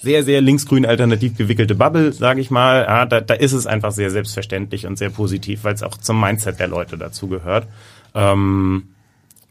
sehr, 0.00 0.22
sehr 0.22 0.40
linksgrün 0.40 0.86
alternativ 0.86 1.36
gewickelte 1.36 1.74
Bubble, 1.74 2.12
sage 2.12 2.40
ich 2.40 2.50
mal. 2.50 2.84
Ja, 2.86 3.04
da, 3.06 3.20
da 3.20 3.34
ist 3.34 3.52
es 3.52 3.66
einfach 3.66 3.92
sehr 3.92 4.10
selbstverständlich 4.10 4.86
und 4.86 4.96
sehr 4.96 5.10
positiv, 5.10 5.64
weil 5.64 5.74
es 5.74 5.82
auch 5.82 5.96
zum 5.96 6.20
Mindset 6.20 6.60
der 6.60 6.68
Leute 6.68 6.96
dazu 6.96 7.28
gehört. 7.28 7.66
Ähm, 8.14 8.88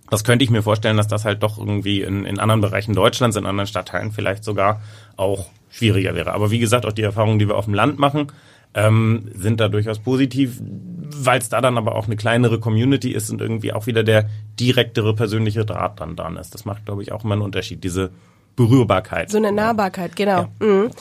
das 0.10 0.24
könnte 0.24 0.46
ich 0.46 0.50
mir 0.50 0.64
vorstellen, 0.64 0.98
dass 0.98 1.08
das 1.08 1.26
halt 1.26 1.44
doch 1.44 1.58
irgendwie 1.58 2.02
in, 2.02 2.26
in 2.26 2.40
anderen 2.40 2.62
Bereichen 2.62 2.96
Deutschlands, 2.96 3.36
in 3.36 3.46
anderen 3.46 3.68
Stadtteilen 3.68 4.12
vielleicht 4.12 4.44
sogar 4.44 4.82
auch 5.18 5.48
schwieriger 5.70 6.16
wäre. 6.16 6.34
Aber 6.34 6.50
wie 6.50 6.60
gesagt, 6.60 6.86
auch 6.86 6.94
die 6.94 7.02
Erfahrungen, 7.02 7.40
die 7.40 7.48
wir 7.48 7.56
auf 7.56 7.66
dem 7.66 7.74
Land 7.74 8.00
machen, 8.00 8.32
ähm, 8.74 9.30
sind 9.34 9.60
da 9.60 9.68
durchaus 9.68 10.00
positiv, 10.00 10.62
weil 10.62 11.40
es 11.40 11.50
da 11.50 11.60
dann 11.60 11.78
aber 11.78 11.96
auch 11.96 12.06
eine 12.06 12.16
kleinere 12.16 12.60
Community 12.60 13.12
ist 13.12 13.30
und 13.30 13.42
irgendwie 13.42 13.74
auch 13.74 13.86
wieder 13.86 14.04
der 14.04 14.30
direktere 14.60 15.14
persönliche 15.14 15.66
Draht 15.66 16.00
dann 16.00 16.16
dran 16.16 16.38
ist. 16.38 16.54
Das 16.54 16.64
macht, 16.64 16.86
glaube 16.86 17.02
ich, 17.02 17.12
auch 17.12 17.26
immer 17.26 17.34
einen 17.34 17.42
Unterschied. 17.42 17.84
Diese 17.84 18.12
Berührbarkeit. 18.58 19.32
So 19.32 19.38
eine 19.38 19.54
Nahbarkeit, 19.54 20.18
genau. 20.18 20.48
Mhm. 20.60 20.92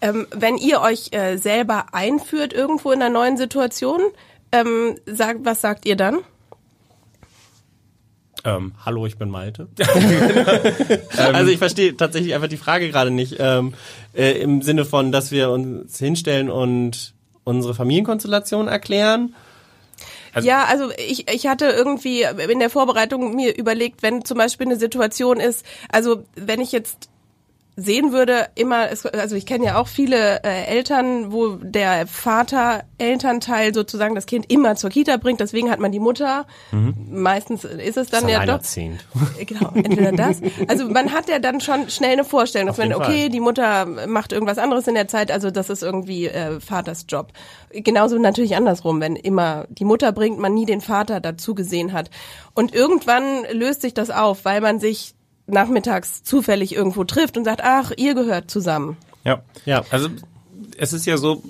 Ähm, 0.00 0.26
wenn 0.34 0.56
ihr 0.56 0.80
euch 0.80 1.12
äh, 1.12 1.36
selber 1.36 1.86
einführt 1.92 2.52
irgendwo 2.52 2.90
in 2.90 3.00
einer 3.00 3.12
neuen 3.12 3.36
Situation, 3.36 4.00
ähm, 4.50 4.96
sagt, 5.06 5.44
was 5.44 5.60
sagt 5.60 5.86
ihr 5.86 5.94
dann? 5.94 6.18
Ähm, 8.44 8.72
Hallo, 8.84 9.06
ich 9.06 9.16
bin 9.16 9.30
Malte. 9.30 9.68
also 11.16 11.50
ich 11.50 11.58
verstehe 11.58 11.96
tatsächlich 11.96 12.34
einfach 12.34 12.48
die 12.48 12.56
Frage 12.56 12.90
gerade 12.90 13.10
nicht. 13.10 13.36
Ähm, 13.38 13.74
äh, 14.14 14.32
Im 14.32 14.62
Sinne 14.62 14.84
von, 14.84 15.12
dass 15.12 15.30
wir 15.30 15.50
uns 15.50 15.98
hinstellen 15.98 16.50
und 16.50 17.14
unsere 17.44 17.74
Familienkonstellation 17.74 18.68
erklären. 18.68 19.34
Also 20.34 20.48
ja, 20.48 20.64
also 20.64 20.90
ich, 20.96 21.30
ich 21.30 21.46
hatte 21.46 21.66
irgendwie 21.66 22.22
in 22.22 22.58
der 22.58 22.70
Vorbereitung 22.70 23.34
mir 23.34 23.56
überlegt, 23.56 24.02
wenn 24.02 24.24
zum 24.24 24.38
Beispiel 24.38 24.66
eine 24.66 24.76
Situation 24.76 25.38
ist, 25.38 25.64
also 25.90 26.24
wenn 26.34 26.60
ich 26.60 26.72
jetzt 26.72 27.08
sehen 27.76 28.12
würde, 28.12 28.46
immer, 28.54 28.88
also 29.12 29.34
ich 29.34 29.46
kenne 29.46 29.64
ja 29.64 29.80
auch 29.80 29.88
viele 29.88 30.42
äh, 30.44 30.64
Eltern, 30.66 31.32
wo 31.32 31.56
der 31.56 32.06
Vater 32.06 32.84
Elternteil 32.98 33.74
sozusagen 33.74 34.14
das 34.14 34.26
Kind 34.26 34.50
immer 34.50 34.76
zur 34.76 34.90
Kita 34.90 35.16
bringt, 35.16 35.40
deswegen 35.40 35.70
hat 35.70 35.80
man 35.80 35.90
die 35.90 35.98
Mutter. 35.98 36.46
Mhm. 36.70 36.94
Meistens 37.10 37.64
ist 37.64 37.96
es 37.96 38.10
dann 38.10 38.28
ja 38.28 38.46
doch. 38.46 38.62
Genau, 39.44 39.70
entweder 39.74 40.12
das. 40.12 40.40
Also 40.68 40.88
man 40.88 41.12
hat 41.12 41.28
ja 41.28 41.40
dann 41.40 41.60
schon 41.60 41.90
schnell 41.90 42.12
eine 42.12 42.24
Vorstellung, 42.24 42.68
dass 42.68 42.78
man, 42.78 42.94
okay, 42.94 43.22
Fall. 43.22 43.28
die 43.30 43.40
Mutter 43.40 43.86
macht 44.06 44.32
irgendwas 44.32 44.58
anderes 44.58 44.86
in 44.86 44.94
der 44.94 45.08
Zeit, 45.08 45.32
also 45.32 45.50
das 45.50 45.68
ist 45.68 45.82
irgendwie 45.82 46.26
äh, 46.26 46.60
Vaters 46.60 47.06
Job. 47.08 47.32
Genauso 47.70 48.18
natürlich 48.18 48.54
andersrum, 48.54 49.00
wenn 49.00 49.16
immer 49.16 49.66
die 49.68 49.84
Mutter 49.84 50.12
bringt, 50.12 50.38
man 50.38 50.54
nie 50.54 50.66
den 50.66 50.80
Vater 50.80 51.20
dazu 51.20 51.54
gesehen 51.54 51.92
hat. 51.92 52.10
Und 52.54 52.72
irgendwann 52.72 53.44
löst 53.50 53.82
sich 53.82 53.94
das 53.94 54.10
auf, 54.10 54.44
weil 54.44 54.60
man 54.60 54.78
sich 54.78 55.14
nachmittags 55.46 56.22
zufällig 56.22 56.74
irgendwo 56.74 57.04
trifft 57.04 57.36
und 57.36 57.44
sagt, 57.44 57.60
ach, 57.62 57.92
ihr 57.96 58.14
gehört 58.14 58.50
zusammen. 58.50 58.96
Ja, 59.24 59.42
ja. 59.64 59.84
Also 59.90 60.08
es 60.78 60.92
ist 60.92 61.06
ja 61.06 61.16
so, 61.16 61.42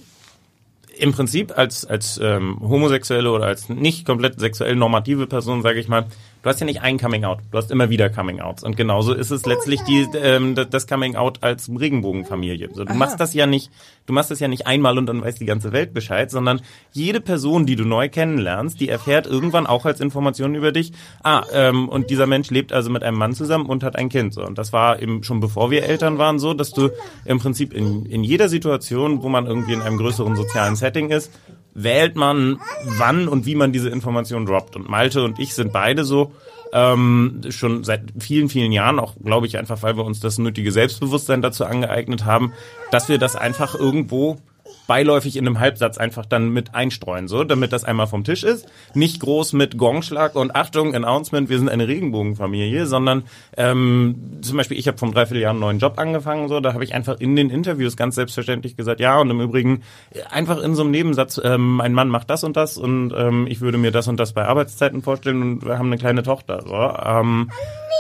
im 0.97 1.13
Prinzip 1.13 1.57
als 1.57 1.85
als 1.85 2.21
ähm, 2.23 2.59
homosexuelle 2.61 3.31
oder 3.31 3.47
als 3.47 3.69
nicht 3.69 4.07
komplett 4.07 4.39
sexuell 4.39 4.77
normative 4.77 5.27
Person, 5.27 5.63
sage 5.63 5.81
ich 5.81 5.89
mal, 5.89 6.07
du 6.45 6.51
hast 6.51 6.61
ja 6.61 6.67
nicht 6.67 6.83
ein 6.83 6.99
Coming 6.99 7.25
Out, 7.25 7.39
du 7.51 7.59
hast 7.59 7.71
immer 7.71 7.89
wieder 7.89 8.11
Coming 8.11 8.41
Outs 8.41 8.63
und 8.63 8.77
genauso 8.77 9.15
ist 9.15 9.31
es 9.31 9.47
letztlich 9.47 9.81
die 9.85 10.07
ähm, 10.15 10.55
das 10.55 10.87
Coming 10.87 11.17
Out 11.17 11.43
als 11.43 11.69
Regenbogenfamilie. 11.69 12.69
So, 12.73 12.85
du 12.85 12.91
Aha. 12.91 12.99
machst 12.99 13.19
das 13.19 13.33
ja 13.33 13.47
nicht, 13.47 13.71
du 14.07 14.13
machst 14.13 14.31
das 14.31 14.41
ja 14.41 14.49
nicht 14.49 14.67
einmal 14.67 14.99
und 14.99 15.07
dann 15.07 15.23
weiß 15.23 15.37
die 15.37 15.47
ganze 15.47 15.73
Welt 15.73 15.95
Bescheid, 15.95 16.31
sondern 16.31 16.61
jede 16.93 17.23
Person, 17.23 17.65
die 17.65 17.77
du 17.77 17.85
neu 17.85 18.11
kennenlernst, 18.11 18.79
die 18.79 18.91
erfährt 18.91 19.27
irgendwann 19.27 19.67
auch 19.67 19.87
als 19.87 20.01
Information 20.01 20.55
über 20.55 20.71
dich, 20.71 20.93
ah 21.23 21.45
ähm, 21.53 21.89
und 21.89 22.11
dieser 22.11 22.27
Mensch 22.27 22.51
lebt 22.51 22.73
also 22.73 22.91
mit 22.91 23.03
einem 23.03 23.17
Mann 23.17 23.33
zusammen 23.33 23.67
und 23.67 23.83
hat 23.83 23.97
ein 23.97 24.11
Kind 24.11 24.35
so 24.35 24.45
und 24.45 24.59
das 24.59 24.73
war 24.73 25.01
eben 25.01 25.25
schon 25.25 25.41
bevor 25.41 25.71
wir 25.71 25.85
Eltern 25.85 26.19
waren 26.19 26.39
so, 26.39 26.53
dass 26.53 26.73
du 26.73 26.91
im 27.25 27.39
Prinzip 27.39 27.73
in 27.73 28.05
in 28.05 28.23
jeder 28.23 28.51
Situation, 28.51 29.23
wo 29.23 29.31
man 29.31 29.47
irgendwie 29.47 29.73
in 29.73 29.81
einem 29.81 29.97
größeren 29.97 30.37
sozialen 30.37 30.77
Setting 30.77 31.11
ist, 31.11 31.33
wählt 31.75 32.17
man, 32.17 32.61
wann 32.85 33.29
und 33.29 33.47
wie 33.47 33.55
man 33.55 33.73
diese 33.73 33.91
Information 33.91 34.47
droppt. 34.47 34.77
Und 34.77 34.89
Malte 34.89 35.25
und 35.25 35.39
ich 35.39 35.55
sind 35.55 35.73
beide 35.73 36.05
so, 36.05 36.33
ähm, 36.73 37.41
schon 37.51 37.85
seit 37.85 38.03
vielen, 38.19 38.49
vielen 38.49 38.73
Jahren, 38.73 38.99
auch 38.99 39.15
glaube 39.23 39.47
ich 39.47 39.59
einfach, 39.59 39.83
weil 39.83 39.97
wir 39.97 40.05
uns 40.05 40.19
das 40.21 40.39
nötige 40.39 40.73
Selbstbewusstsein 40.73 41.41
dazu 41.41 41.65
angeeignet 41.65 42.25
haben, 42.25 42.53
dass 42.91 43.09
wir 43.09 43.19
das 43.19 43.37
einfach 43.37 43.77
irgendwo 43.77 44.39
beiläufig 44.87 45.37
in 45.37 45.47
einem 45.47 45.61
Halbsatz 45.61 45.99
einfach 45.99 46.27
dann 46.27 46.51
mit 46.51 46.75
einstreuen, 46.75 47.29
so, 47.29 47.45
damit 47.45 47.73
das 47.73 47.85
einmal 47.85 48.07
vom 48.07 48.25
Tisch 48.25 48.45
ist. 48.45 48.67
Nicht 48.95 49.21
groß 49.21 49.53
mit 49.55 49.79
Gongschlag 49.79 50.35
und 50.37 50.55
Achtung, 50.55 50.95
Announcement, 50.95 51.49
wir 51.49 51.59
sind 51.59 51.69
eine 51.69 51.89
Regenbogenfamilie, 51.89 52.87
sondern 52.87 53.25
ähm, 53.57 54.41
zum 54.43 54.57
Beispiel, 54.57 54.79
ich 54.79 54.89
habe 54.89 54.99
vom 54.99 55.13
Dreivierteljahr 55.13 55.51
einen 55.51 55.61
neuen 55.61 55.79
Job 55.79 55.99
angefangen, 55.99 56.49
so, 56.49 56.61
da 56.61 56.75
habe 56.75 56.85
ich 56.85 56.95
einfach 56.95 57.21
in 57.21 57.37
den 57.37 57.51
Interviews 57.51 57.97
ganz 57.97 58.15
selbstverständlich 58.15 58.77
gesagt, 58.77 59.01
ja, 59.01 59.19
und 59.19 59.31
im 59.31 59.41
Übrigen 59.41 59.83
einfach 60.31 60.63
in 60.63 60.75
so 60.75 60.83
einem 60.83 60.91
Nebensatz, 60.91 61.41
ähm, 61.43 61.77
mein 61.77 61.95
Mann 61.95 62.09
macht 62.09 62.31
das 62.31 62.45
und 62.45 62.57
das 62.57 62.77
und 62.77 63.13
ähm, 63.17 63.47
ich 63.49 63.61
würde 63.61 63.79
mir 63.79 63.91
das 63.91 64.09
und 64.09 64.19
das 64.19 64.33
bei 64.33 64.45
Arbeitszeiten 64.45 65.03
vorstellen 65.03 65.43
und 65.43 65.65
wir 65.65 65.79
haben 65.79 65.87
eine 65.87 65.99
kleine 65.99 66.23
Tochter. 66.23 66.63
So. 66.67 66.75
Ähm, 66.75 67.51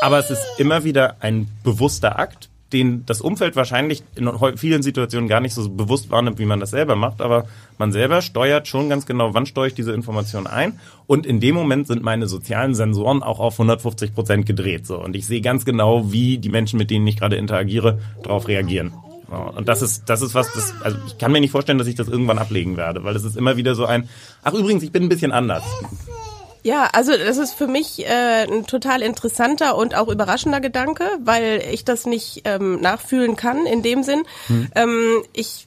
aber 0.00 0.18
es 0.18 0.30
ist 0.30 0.44
immer 0.58 0.84
wieder 0.84 1.16
ein 1.20 1.48
bewusster 1.62 2.18
Akt, 2.18 2.50
den 2.74 3.06
das 3.06 3.20
Umfeld 3.22 3.56
wahrscheinlich 3.56 4.02
in 4.16 4.30
vielen 4.56 4.82
Situationen 4.82 5.28
gar 5.28 5.40
nicht 5.40 5.54
so 5.54 5.70
bewusst 5.70 6.10
wahrnimmt, 6.10 6.38
wie 6.38 6.44
man 6.44 6.60
das 6.60 6.70
selber 6.70 6.96
macht, 6.96 7.22
aber 7.22 7.46
man 7.78 7.92
selber 7.92 8.20
steuert 8.20 8.68
schon 8.68 8.90
ganz 8.90 9.06
genau, 9.06 9.32
wann 9.32 9.46
steuere 9.46 9.68
ich 9.68 9.74
diese 9.74 9.92
Information 9.92 10.46
ein 10.46 10.78
und 11.06 11.24
in 11.24 11.40
dem 11.40 11.54
Moment 11.54 11.86
sind 11.86 12.02
meine 12.02 12.26
sozialen 12.26 12.74
Sensoren 12.74 13.22
auch 13.22 13.40
auf 13.40 13.54
150 13.54 14.14
Prozent 14.14 14.44
gedreht 14.44 14.86
so 14.86 15.02
und 15.02 15.16
ich 15.16 15.26
sehe 15.26 15.40
ganz 15.40 15.64
genau, 15.64 16.12
wie 16.12 16.36
die 16.38 16.50
Menschen, 16.50 16.78
mit 16.78 16.90
denen 16.90 17.06
ich 17.06 17.16
gerade 17.16 17.36
interagiere, 17.36 18.00
darauf 18.22 18.48
reagieren. 18.48 18.92
Und 19.56 19.68
das 19.68 19.82
ist, 19.82 20.08
das 20.08 20.22
ist 20.22 20.34
was, 20.34 20.52
das, 20.52 20.74
also 20.82 20.98
ich 21.06 21.18
kann 21.18 21.32
mir 21.32 21.40
nicht 21.40 21.50
vorstellen, 21.50 21.78
dass 21.78 21.86
ich 21.86 21.94
das 21.94 22.08
irgendwann 22.08 22.38
ablegen 22.38 22.76
werde, 22.76 23.04
weil 23.04 23.16
es 23.16 23.24
ist 23.24 23.36
immer 23.36 23.56
wieder 23.56 23.74
so 23.74 23.86
ein, 23.86 24.08
ach 24.42 24.52
übrigens, 24.52 24.82
ich 24.82 24.92
bin 24.92 25.04
ein 25.04 25.08
bisschen 25.08 25.32
anders. 25.32 25.64
Ja, 26.64 26.88
also 26.94 27.12
das 27.12 27.36
ist 27.36 27.52
für 27.52 27.66
mich 27.66 28.06
äh, 28.06 28.46
ein 28.50 28.66
total 28.66 29.02
interessanter 29.02 29.76
und 29.76 29.94
auch 29.94 30.08
überraschender 30.08 30.60
Gedanke, 30.60 31.04
weil 31.22 31.62
ich 31.70 31.84
das 31.84 32.06
nicht 32.06 32.40
ähm, 32.46 32.80
nachfühlen 32.80 33.36
kann 33.36 33.66
in 33.66 33.82
dem 33.82 34.02
Sinn. 34.02 34.22
Hm. 34.46 34.68
Ähm, 34.74 35.22
ich 35.34 35.66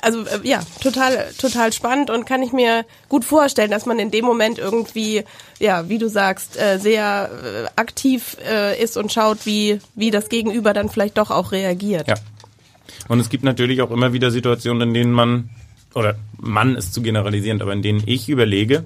also 0.00 0.20
äh, 0.20 0.40
ja, 0.44 0.60
total, 0.80 1.26
total 1.38 1.72
spannend 1.72 2.08
und 2.08 2.24
kann 2.24 2.40
ich 2.40 2.52
mir 2.52 2.84
gut 3.08 3.24
vorstellen, 3.24 3.72
dass 3.72 3.84
man 3.84 3.98
in 3.98 4.12
dem 4.12 4.24
Moment 4.24 4.60
irgendwie, 4.60 5.24
ja, 5.58 5.88
wie 5.88 5.98
du 5.98 6.08
sagst, 6.08 6.56
äh, 6.56 6.78
sehr 6.78 7.30
äh, 7.32 7.80
aktiv 7.80 8.36
äh, 8.48 8.80
ist 8.80 8.96
und 8.96 9.12
schaut, 9.12 9.44
wie, 9.44 9.80
wie 9.96 10.12
das 10.12 10.28
Gegenüber 10.28 10.72
dann 10.72 10.88
vielleicht 10.88 11.18
doch 11.18 11.32
auch 11.32 11.50
reagiert. 11.50 12.06
Ja. 12.06 12.14
Und 13.08 13.18
es 13.18 13.28
gibt 13.28 13.42
natürlich 13.42 13.82
auch 13.82 13.90
immer 13.90 14.12
wieder 14.12 14.30
Situationen, 14.30 14.88
in 14.88 14.94
denen 14.94 15.12
man, 15.12 15.50
oder 15.94 16.14
Mann 16.38 16.76
ist 16.76 16.94
zu 16.94 17.02
generalisierend, 17.02 17.60
aber 17.60 17.72
in 17.72 17.82
denen 17.82 18.02
ich 18.06 18.28
überlege, 18.28 18.84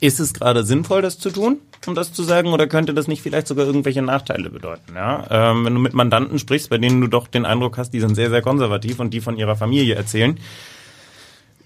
ist 0.00 0.20
es 0.20 0.34
gerade 0.34 0.64
sinnvoll, 0.64 1.02
das 1.02 1.18
zu 1.18 1.30
tun, 1.30 1.58
um 1.86 1.94
das 1.94 2.12
zu 2.12 2.22
sagen, 2.22 2.52
oder 2.52 2.66
könnte 2.66 2.94
das 2.94 3.08
nicht 3.08 3.22
vielleicht 3.22 3.46
sogar 3.46 3.66
irgendwelche 3.66 4.02
Nachteile 4.02 4.50
bedeuten? 4.50 4.94
Ja? 4.94 5.26
Ähm, 5.30 5.64
wenn 5.64 5.74
du 5.74 5.80
mit 5.80 5.94
Mandanten 5.94 6.38
sprichst, 6.38 6.70
bei 6.70 6.78
denen 6.78 7.00
du 7.00 7.08
doch 7.08 7.26
den 7.26 7.44
Eindruck 7.44 7.78
hast, 7.78 7.90
die 7.90 8.00
sind 8.00 8.14
sehr, 8.14 8.30
sehr 8.30 8.42
konservativ 8.42 9.00
und 9.00 9.12
die 9.12 9.20
von 9.20 9.36
ihrer 9.36 9.56
Familie 9.56 9.94
erzählen, 9.94 10.38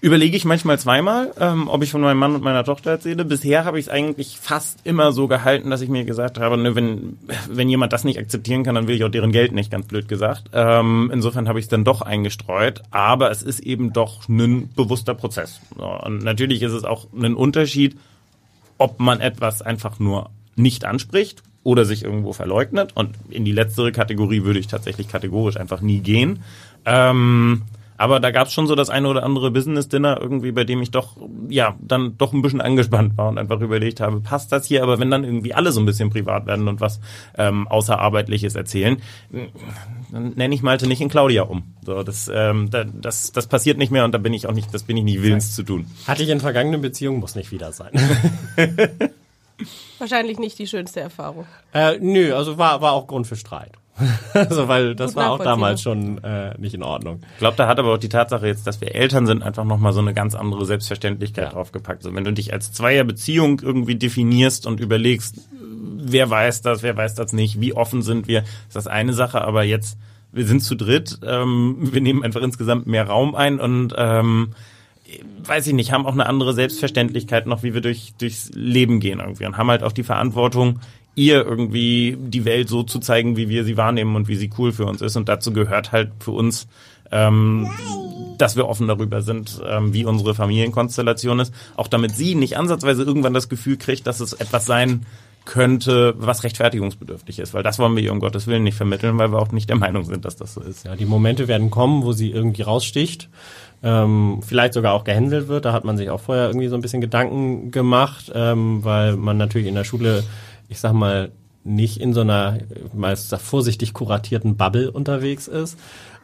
überlege 0.03 0.35
ich 0.35 0.43
manchmal 0.43 0.77
zweimal, 0.77 1.31
ähm, 1.39 1.69
ob 1.69 1.81
ich 1.81 1.91
von 1.91 2.01
meinem 2.01 2.17
Mann 2.17 2.35
und 2.35 2.43
meiner 2.43 2.65
Tochter 2.65 2.91
erzähle. 2.91 3.23
Bisher 3.23 3.63
habe 3.63 3.79
ich 3.79 3.85
es 3.85 3.89
eigentlich 3.89 4.37
fast 4.37 4.85
immer 4.85 5.13
so 5.13 5.29
gehalten, 5.29 5.69
dass 5.69 5.79
ich 5.79 5.87
mir 5.87 6.03
gesagt 6.03 6.39
habe, 6.39 6.57
ne, 6.57 6.75
wenn, 6.75 7.17
wenn 7.49 7.69
jemand 7.69 7.93
das 7.93 8.03
nicht 8.03 8.19
akzeptieren 8.19 8.63
kann, 8.63 8.75
dann 8.75 8.89
will 8.89 8.97
ich 8.97 9.05
auch 9.05 9.09
deren 9.09 9.31
Geld 9.31 9.53
nicht, 9.53 9.71
ganz 9.71 9.87
blöd 9.87 10.09
gesagt. 10.09 10.49
Ähm, 10.51 11.09
insofern 11.13 11.47
habe 11.47 11.57
ich 11.57 11.65
es 11.65 11.69
dann 11.69 11.85
doch 11.85 12.01
eingestreut, 12.01 12.83
aber 12.91 13.31
es 13.31 13.43
ist 13.43 13.61
eben 13.61 13.93
doch 13.93 14.27
ein 14.27 14.69
bewusster 14.75 15.13
Prozess. 15.13 15.61
Und 15.77 16.21
natürlich 16.21 16.63
ist 16.63 16.73
es 16.73 16.83
auch 16.83 17.07
ein 17.13 17.33
Unterschied, 17.33 17.95
ob 18.77 18.99
man 18.99 19.19
etwas 19.19 19.61
einfach 19.61 19.99
nur 19.99 20.29
nicht 20.55 20.85
anspricht 20.85 21.43
oder 21.63 21.85
sich 21.85 22.03
irgendwo 22.03 22.33
verleugnet. 22.33 22.91
Und 22.95 23.15
in 23.29 23.45
die 23.45 23.51
letztere 23.51 23.91
Kategorie 23.91 24.43
würde 24.43 24.59
ich 24.59 24.67
tatsächlich 24.67 25.07
kategorisch 25.07 25.57
einfach 25.57 25.81
nie 25.81 25.99
gehen. 25.99 26.43
Ähm, 26.85 27.63
aber 27.97 28.19
da 28.19 28.31
gab 28.31 28.47
es 28.47 28.53
schon 28.53 28.67
so 28.67 28.75
das 28.75 28.89
eine 28.89 29.07
oder 29.07 29.23
andere 29.23 29.51
Business-Dinner 29.51 30.19
irgendwie, 30.21 30.51
bei 30.51 30.63
dem 30.63 30.81
ich 30.81 30.91
doch, 30.91 31.17
ja, 31.49 31.75
dann 31.79 32.17
doch 32.17 32.33
ein 32.33 32.41
bisschen 32.41 32.61
angespannt 32.73 33.17
war 33.17 33.29
und 33.29 33.37
einfach 33.37 33.59
überlegt 33.61 33.99
habe, 33.99 34.19
passt 34.21 34.51
das 34.51 34.65
hier? 34.65 34.83
Aber 34.83 34.99
wenn 34.99 35.11
dann 35.11 35.23
irgendwie 35.23 35.53
alle 35.53 35.71
so 35.71 35.79
ein 35.79 35.85
bisschen 35.85 36.09
privat 36.09 36.45
werden 36.45 36.67
und 36.67 36.81
was 36.81 36.99
ähm, 37.37 37.67
Außerarbeitliches 37.67 38.55
erzählen, 38.55 39.01
dann 40.11 40.33
nenne 40.35 40.55
ich 40.55 40.61
Malte 40.63 40.87
nicht 40.87 41.01
in 41.01 41.09
Claudia 41.09 41.43
um. 41.43 41.63
So, 41.85 42.03
das, 42.03 42.31
ähm, 42.33 42.69
das, 42.69 43.31
das 43.31 43.47
passiert 43.47 43.77
nicht 43.77 43.91
mehr 43.91 44.05
und 44.05 44.13
da 44.13 44.17
bin 44.17 44.33
ich 44.33 44.47
auch 44.47 44.53
nicht, 44.53 44.73
das 44.73 44.83
bin 44.83 44.97
ich 44.97 45.03
nicht 45.03 45.21
willens 45.21 45.55
zu 45.55 45.63
tun. 45.63 45.87
Hatte 46.07 46.23
ich 46.23 46.29
in 46.29 46.39
vergangenen 46.39 46.81
Beziehungen, 46.81 47.19
muss 47.19 47.35
nicht 47.35 47.51
wieder 47.51 47.71
sein. 47.71 47.91
Wahrscheinlich 49.99 50.39
nicht 50.39 50.59
die 50.59 50.67
schönste 50.67 50.99
Erfahrung. 50.99 51.45
Äh, 51.73 51.97
nö, 51.99 52.33
also 52.33 52.57
war, 52.57 52.81
war 52.81 52.93
auch 52.93 53.07
Grund 53.07 53.27
für 53.27 53.35
Streit. 53.35 53.71
also 54.33 54.67
weil 54.67 54.95
das 54.95 55.15
war 55.15 55.31
auch 55.31 55.43
damals 55.43 55.81
schon 55.81 56.23
äh, 56.23 56.55
nicht 56.57 56.73
in 56.73 56.83
Ordnung. 56.83 57.21
Ich 57.33 57.39
glaube, 57.39 57.57
da 57.57 57.67
hat 57.67 57.77
aber 57.77 57.93
auch 57.93 57.97
die 57.97 58.09
Tatsache 58.09 58.47
jetzt, 58.47 58.65
dass 58.65 58.81
wir 58.81 58.95
Eltern 58.95 59.27
sind, 59.27 59.43
einfach 59.43 59.65
nochmal 59.65 59.93
so 59.93 59.99
eine 59.99 60.13
ganz 60.13 60.33
andere 60.33 60.65
Selbstverständlichkeit 60.65 61.45
ja. 61.45 61.51
draufgepackt. 61.51 62.03
Also 62.03 62.15
wenn 62.15 62.23
du 62.23 62.33
dich 62.33 62.53
als 62.53 62.71
Zweierbeziehung 62.71 63.59
irgendwie 63.61 63.95
definierst 63.95 64.65
und 64.65 64.79
überlegst, 64.79 65.35
wer 65.51 66.29
weiß 66.29 66.61
das, 66.61 66.81
wer 66.81 66.97
weiß 66.97 67.15
das 67.15 67.33
nicht, 67.33 67.61
wie 67.61 67.73
offen 67.73 68.01
sind 68.01 68.27
wir, 68.27 68.39
ist 68.67 68.75
das 68.75 68.87
eine 68.87 69.13
Sache, 69.13 69.41
aber 69.41 69.63
jetzt, 69.63 69.97
wir 70.31 70.45
sind 70.45 70.61
zu 70.61 70.75
dritt, 70.75 71.19
ähm, 71.25 71.77
wir 71.79 72.01
nehmen 72.01 72.23
einfach 72.23 72.41
insgesamt 72.41 72.87
mehr 72.87 73.07
Raum 73.07 73.35
ein 73.35 73.59
und 73.59 73.93
ähm, 73.95 74.53
weiß 75.45 75.67
ich 75.67 75.73
nicht, 75.73 75.91
haben 75.91 76.07
auch 76.07 76.13
eine 76.13 76.25
andere 76.25 76.53
Selbstverständlichkeit 76.53 77.45
noch, 77.45 77.61
wie 77.61 77.73
wir 77.73 77.81
durch, 77.81 78.13
durchs 78.17 78.49
Leben 78.53 78.99
gehen 78.99 79.19
irgendwie 79.19 79.45
und 79.45 79.57
haben 79.57 79.69
halt 79.69 79.83
auch 79.83 79.91
die 79.91 80.03
Verantwortung, 80.03 80.79
ihr 81.15 81.45
irgendwie 81.45 82.17
die 82.19 82.45
Welt 82.45 82.69
so 82.69 82.83
zu 82.83 82.99
zeigen, 82.99 83.37
wie 83.37 83.49
wir 83.49 83.63
sie 83.63 83.77
wahrnehmen 83.77 84.15
und 84.15 84.27
wie 84.27 84.35
sie 84.35 84.49
cool 84.57 84.71
für 84.71 84.85
uns 84.85 85.01
ist. 85.01 85.15
Und 85.15 85.29
dazu 85.29 85.53
gehört 85.53 85.91
halt 85.91 86.11
für 86.19 86.31
uns, 86.31 86.67
ähm, 87.11 87.69
dass 88.37 88.55
wir 88.55 88.67
offen 88.67 88.87
darüber 88.87 89.21
sind, 89.21 89.61
ähm, 89.65 89.93
wie 89.93 90.05
unsere 90.05 90.33
Familienkonstellation 90.33 91.39
ist. 91.39 91.53
Auch 91.75 91.87
damit 91.87 92.15
sie 92.15 92.35
nicht 92.35 92.57
ansatzweise 92.57 93.03
irgendwann 93.03 93.33
das 93.33 93.49
Gefühl 93.49 93.77
kriegt, 93.77 94.07
dass 94.07 94.19
es 94.19 94.33
etwas 94.33 94.65
sein 94.65 95.05
könnte, 95.45 96.13
was 96.17 96.43
rechtfertigungsbedürftig 96.43 97.39
ist, 97.39 97.53
weil 97.53 97.63
das 97.63 97.77
wollen 97.77 97.95
wir 97.95 98.03
ihr 98.03 98.11
um 98.11 98.21
Gottes 98.21 98.47
Willen 98.47 98.63
nicht 98.63 98.77
vermitteln, 98.77 99.17
weil 99.17 99.31
wir 99.31 99.39
auch 99.39 99.51
nicht 99.51 99.69
der 99.69 99.75
Meinung 99.75 100.05
sind, 100.05 100.25
dass 100.25 100.37
das 100.37 100.53
so 100.53 100.61
ist. 100.61 100.85
Ja, 100.85 100.95
die 100.95 101.05
Momente 101.05 101.47
werden 101.47 101.69
kommen, 101.69 102.03
wo 102.03 102.13
sie 102.13 102.31
irgendwie 102.31 102.61
raussticht, 102.61 103.29
ähm, 103.83 104.39
vielleicht 104.41 104.73
sogar 104.73 104.93
auch 104.93 105.03
gehänselt 105.03 105.49
wird. 105.49 105.65
Da 105.65 105.73
hat 105.73 105.83
man 105.83 105.97
sich 105.97 106.09
auch 106.09 106.21
vorher 106.21 106.47
irgendwie 106.47 106.69
so 106.69 106.75
ein 106.75 106.81
bisschen 106.81 107.01
Gedanken 107.01 107.71
gemacht, 107.71 108.31
ähm, 108.33 108.83
weil 108.85 109.17
man 109.17 109.37
natürlich 109.37 109.67
in 109.67 109.75
der 109.75 109.83
Schule, 109.83 110.23
ich 110.69 110.79
sag 110.79 110.93
mal, 110.93 111.31
nicht 111.63 111.99
in 111.99 112.13
so 112.13 112.21
einer 112.21 112.59
meist 112.93 113.33
vorsichtig 113.35 113.93
kuratierten 113.93 114.57
Bubble 114.57 114.91
unterwegs 114.91 115.47
ist. 115.47 115.77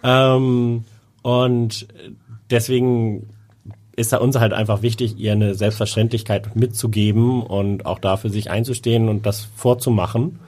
Ähm, 0.03 0.83
und 1.21 1.87
deswegen 2.49 3.29
ist 3.95 4.13
da 4.13 4.17
uns 4.17 4.39
halt 4.39 4.53
einfach 4.53 4.81
wichtig, 4.81 5.17
ihr 5.17 5.33
eine 5.33 5.55
Selbstverständlichkeit 5.55 6.55
mitzugeben 6.55 7.43
und 7.43 7.85
auch 7.85 7.99
da 7.99 8.17
für 8.17 8.29
sich 8.29 8.49
einzustehen 8.49 9.09
und 9.09 9.25
das 9.25 9.47
vorzumachen, 9.55 10.39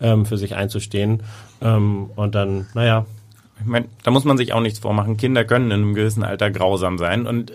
ähm, 0.00 0.24
für 0.24 0.38
sich 0.38 0.54
einzustehen. 0.54 1.22
Ähm, 1.60 2.10
und 2.16 2.34
dann, 2.34 2.66
naja, 2.74 3.06
Ich 3.60 3.66
meine, 3.66 3.86
da 4.02 4.10
muss 4.10 4.24
man 4.24 4.36
sich 4.36 4.52
auch 4.52 4.60
nichts 4.60 4.80
vormachen. 4.80 5.16
Kinder 5.16 5.44
können 5.44 5.66
in 5.66 5.72
einem 5.72 5.94
gewissen 5.94 6.24
Alter 6.24 6.50
grausam 6.50 6.98
sein. 6.98 7.26
Und 7.26 7.52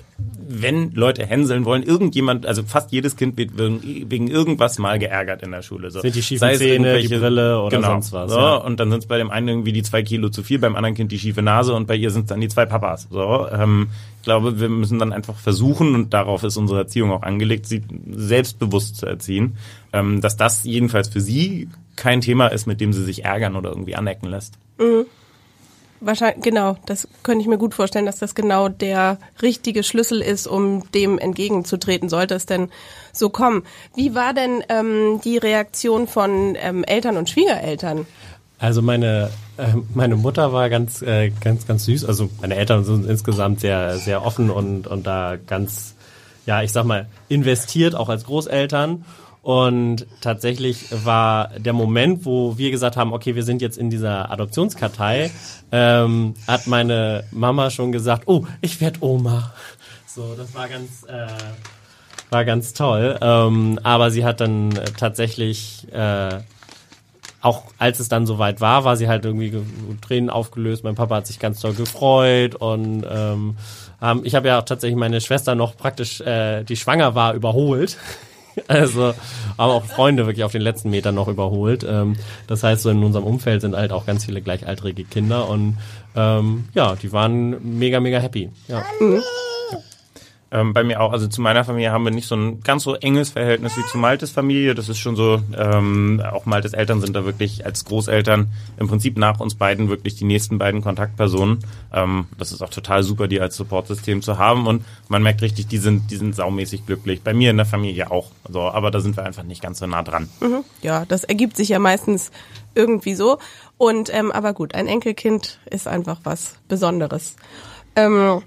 wenn 0.48 0.94
Leute 0.94 1.26
hänseln 1.26 1.66
wollen, 1.66 1.84
irgendjemand, 1.84 2.46
also 2.46 2.64
fast 2.64 2.92
jedes 2.92 3.18
Kind 3.18 3.38
wird 3.38 3.52
wegen, 3.58 4.28
irgendwas 4.28 4.80
mal 4.80 4.98
geärgert 4.98 5.44
in 5.44 5.52
der 5.52 5.62
Schule. 5.62 5.92
So. 5.92 6.00
Sind 6.02 6.16
die 6.16 6.24
schiefen 6.24 6.40
Sei 6.40 6.54
es 6.54 6.60
Zähne, 6.60 6.74
irgendwelche- 6.88 7.10
die 7.10 7.18
Brille 7.18 7.62
oder 7.62 7.76
genau, 7.78 7.90
sonst 7.90 8.14
was, 8.14 8.32
So, 8.32 8.40
ja. 8.40 8.56
Und 8.56 8.80
dann 8.80 8.90
sind 8.92 9.00
es 9.00 9.06
bei 9.08 9.18
dem 9.18 9.30
einen 9.30 9.50
irgendwie 9.50 9.74
die 9.74 9.84
zwei 9.84 10.02
Kilo 10.02 10.30
zu 10.30 10.42
viel, 10.42 10.58
beim 10.58 10.76
anderen 10.76 10.96
Kind 10.96 11.12
die 11.12 11.20
schiefe 11.20 11.42
Nase 11.42 11.74
und 11.74 11.86
bei 11.86 11.96
ihr 11.96 12.12
sind 12.12 12.22
es 12.24 12.28
dann 12.30 12.42
die 12.42 12.48
zwei 12.48 12.66
Papas. 12.66 13.08
So, 13.12 13.48
ähm, 13.52 13.90
ich 14.20 14.24
glaube, 14.24 14.60
wir 14.60 14.70
müssen 14.70 15.00
dann 15.00 15.12
einfach 15.14 15.36
versuchen, 15.36 15.96
und 15.96 16.14
darauf 16.14 16.44
ist 16.44 16.58
unsere 16.58 16.80
Erziehung 16.80 17.12
auch 17.12 17.24
angelegt, 17.24 17.68
sie 17.68 17.84
selbstbewusst 18.10 18.96
zu 18.98 19.06
erziehen, 19.06 19.58
ähm, 19.94 20.22
dass 20.22 20.38
das 20.38 20.64
jedenfalls 20.64 21.10
für 21.10 21.22
sie 21.22 21.68
kein 21.98 22.22
Thema 22.22 22.48
ist, 22.48 22.66
mit 22.68 22.80
dem 22.82 22.94
sie 22.94 23.04
sich 23.04 23.26
ärgern 23.26 23.56
oder 23.58 23.70
irgendwie 23.70 23.96
anecken 23.96 24.30
lässt. 24.30 24.56
Wahrscheinlich, 26.02 26.44
genau, 26.44 26.78
das 26.86 27.08
könnte 27.24 27.42
ich 27.42 27.48
mir 27.48 27.58
gut 27.58 27.74
vorstellen, 27.74 28.06
dass 28.06 28.20
das 28.20 28.34
genau 28.34 28.70
der 28.70 29.18
richtige 29.42 29.84
Schlüssel 29.84 30.22
ist, 30.22 30.48
um 30.48 30.90
dem 30.92 31.20
entgegenzutreten, 31.20 32.08
sollte 32.08 32.36
es 32.36 32.46
denn 32.46 32.70
so 33.12 33.30
kommen. 33.30 33.64
Wie 33.96 34.16
war 34.16 34.34
denn 34.34 34.64
ähm, 34.70 35.20
die 35.24 35.38
Reaktion 35.38 36.08
von 36.08 36.56
ähm, 36.58 36.86
Eltern 36.86 37.18
und 37.18 37.30
Schwiegereltern? 37.30 38.06
Also 38.60 38.82
meine 38.82 39.30
äh, 39.58 39.74
meine 39.94 40.16
Mutter 40.16 40.52
war 40.54 40.70
ganz 40.70 41.02
äh, 41.02 41.30
ganz 41.30 41.66
ganz 41.68 41.86
süß. 41.86 42.06
Also 42.06 42.30
meine 42.42 42.56
Eltern 42.56 42.84
sind 42.84 43.06
insgesamt 43.06 43.62
sehr 43.62 43.98
sehr 43.98 44.26
offen 44.26 44.50
und 44.50 44.88
und 44.88 45.08
da 45.08 45.38
ganz 45.38 45.96
ja 46.46 46.62
ich 46.62 46.72
sag 46.72 46.86
mal 46.86 47.08
investiert 47.30 47.96
auch 47.96 48.10
als 48.10 48.26
Großeltern. 48.26 49.06
Und 49.42 50.06
tatsächlich 50.22 50.86
war 51.06 51.50
der 51.58 51.74
Moment, 51.74 52.26
wo 52.26 52.58
wir 52.58 52.72
gesagt 52.72 52.98
haben, 52.98 53.14
okay, 53.14 53.36
wir 53.36 53.44
sind 53.44 53.62
jetzt 53.62 53.78
in 53.78 53.90
dieser 53.90 54.30
Adoptionskartei, 54.32 55.32
ähm, 55.72 56.34
hat 56.46 56.68
meine 56.68 57.24
Mama 57.32 57.70
schon 57.70 57.92
gesagt, 57.92 58.24
oh, 58.28 58.46
ich 58.62 58.82
werd 58.82 59.02
Oma. 59.02 59.54
So, 60.06 60.36
das 60.38 60.54
war 60.54 60.68
ganz 60.68 61.04
äh, 61.08 61.28
war 62.30 62.46
ganz 62.46 62.74
toll. 62.74 63.18
Ähm, 63.22 63.80
aber 63.84 64.12
sie 64.12 64.26
hat 64.26 64.42
dann 64.42 64.76
äh, 64.76 64.86
tatsächlich 64.98 65.88
äh, 65.92 66.40
auch 67.42 67.64
als 67.78 68.00
es 68.02 68.10
dann 68.10 68.26
soweit 68.28 68.60
war, 68.60 68.84
war 68.84 68.98
sie 68.98 69.08
halt 69.08 69.24
irgendwie 69.24 69.52
ge- 69.52 69.64
Tränen 70.02 70.30
aufgelöst. 70.30 70.84
Mein 70.84 70.96
Papa 70.96 71.16
hat 71.16 71.28
sich 71.28 71.40
ganz 71.40 71.62
toll 71.62 71.74
gefreut 71.74 72.56
und 72.56 73.06
ähm, 73.10 73.56
ich 74.24 74.36
habe 74.36 74.50
ja 74.50 74.60
auch 74.60 74.66
tatsächlich 74.66 74.98
meine 74.98 75.22
Schwester 75.22 75.56
noch 75.56 75.78
praktisch, 75.78 76.20
äh, 76.22 76.64
die 76.66 76.76
schwanger 76.76 77.16
war, 77.16 77.34
überholt. 77.34 77.98
Also 78.68 79.14
haben 79.58 79.72
auch 79.72 79.86
Freunde 79.86 80.26
wirklich 80.26 80.44
auf 80.44 80.52
den 80.52 80.62
letzten 80.62 80.90
Metern 80.90 81.16
noch 81.16 81.28
überholt. 81.28 81.86
Ähm, 81.88 82.16
das 82.48 82.64
heißt, 82.64 82.84
so 82.84 82.90
in 82.90 83.04
unserem 83.04 83.26
Umfeld 83.26 83.62
sind 83.62 83.76
halt 83.76 83.92
auch 83.92 84.06
ganz 84.06 84.26
viele 84.26 84.42
gleichaltrige 84.42 85.04
Kinder 85.04 85.50
und 85.50 85.78
ähm, 86.16 86.68
ja, 86.74 86.96
die 86.96 87.12
waren 87.12 87.78
mega, 87.80 88.00
mega 88.00 88.20
happy. 88.20 88.50
Ja. 88.68 88.84
Ähm, 90.52 90.74
bei 90.74 90.84
mir 90.84 91.00
auch, 91.00 91.12
also 91.12 91.28
zu 91.28 91.42
meiner 91.42 91.64
Familie 91.64 91.92
haben 91.92 92.04
wir 92.04 92.12
nicht 92.12 92.28
so 92.28 92.36
ein 92.36 92.62
ganz 92.62 92.84
so 92.84 92.96
enges 92.96 93.30
Verhältnis 93.30 93.78
wie 93.78 93.86
zu 93.86 93.98
Maltes 93.98 94.32
Familie. 94.32 94.74
Das 94.74 94.90
ist 94.90 94.98
schon 94.98 95.16
so, 95.16 95.42
ähm, 95.56 96.22
auch 96.32 96.46
Maltes 96.46 96.74
Eltern 96.74 97.02
sind 97.02 97.16
da 97.16 97.24
wirklich 97.24 97.66
als 97.66 97.86
Großeltern 97.86 98.48
im 98.78 98.88
Prinzip 98.88 99.18
nach 99.18 99.40
uns 99.40 99.56
beiden 99.56 99.90
wirklich 99.90 100.16
die 100.16 100.26
nächsten 100.26 100.58
beiden 100.58 100.82
Kontaktpersonen. 100.82 101.60
Ähm, 101.94 102.28
das 102.38 102.52
ist 102.52 102.64
auch 102.64 102.70
total 102.70 103.04
super, 103.04 103.28
die 103.28 103.40
als 103.40 103.56
Supportsystem 103.58 104.22
zu 104.24 104.40
haben 104.40 104.66
und 104.66 104.84
man 105.08 105.22
merkt 105.22 105.42
richtig, 105.42 105.68
die 105.68 105.78
sind, 105.78 106.10
die 106.10 106.16
sind 106.16 106.36
saumäßig 106.36 106.86
glücklich. 106.86 107.22
Bei 107.22 107.34
mir 107.34 107.52
in 107.52 107.58
der 107.58 107.68
Familie 107.68 108.10
auch. 108.10 108.32
So, 108.48 108.62
aber 108.62 108.90
da 108.90 109.02
sind 109.02 109.18
wir 109.18 109.26
einfach 109.26 109.44
nicht 109.44 109.62
ganz 109.62 109.80
so 109.80 109.86
nah 109.86 110.02
dran. 110.02 110.30
Ja, 110.82 111.06
das 111.06 111.24
ergibt 111.24 111.58
sich 111.58 111.70
ja 111.70 111.80
meistens 111.80 112.32
irgendwie 112.74 113.14
so. 113.14 113.38
Und 113.78 114.14
ähm, 114.14 114.32
aber 114.32 114.54
gut, 114.54 114.74
ein 114.74 114.88
Enkelkind 114.88 115.60
ist 115.70 115.88
einfach 115.88 116.20
was 116.24 116.56
Besonderes. 116.68 117.36
Ähm, 117.96 118.42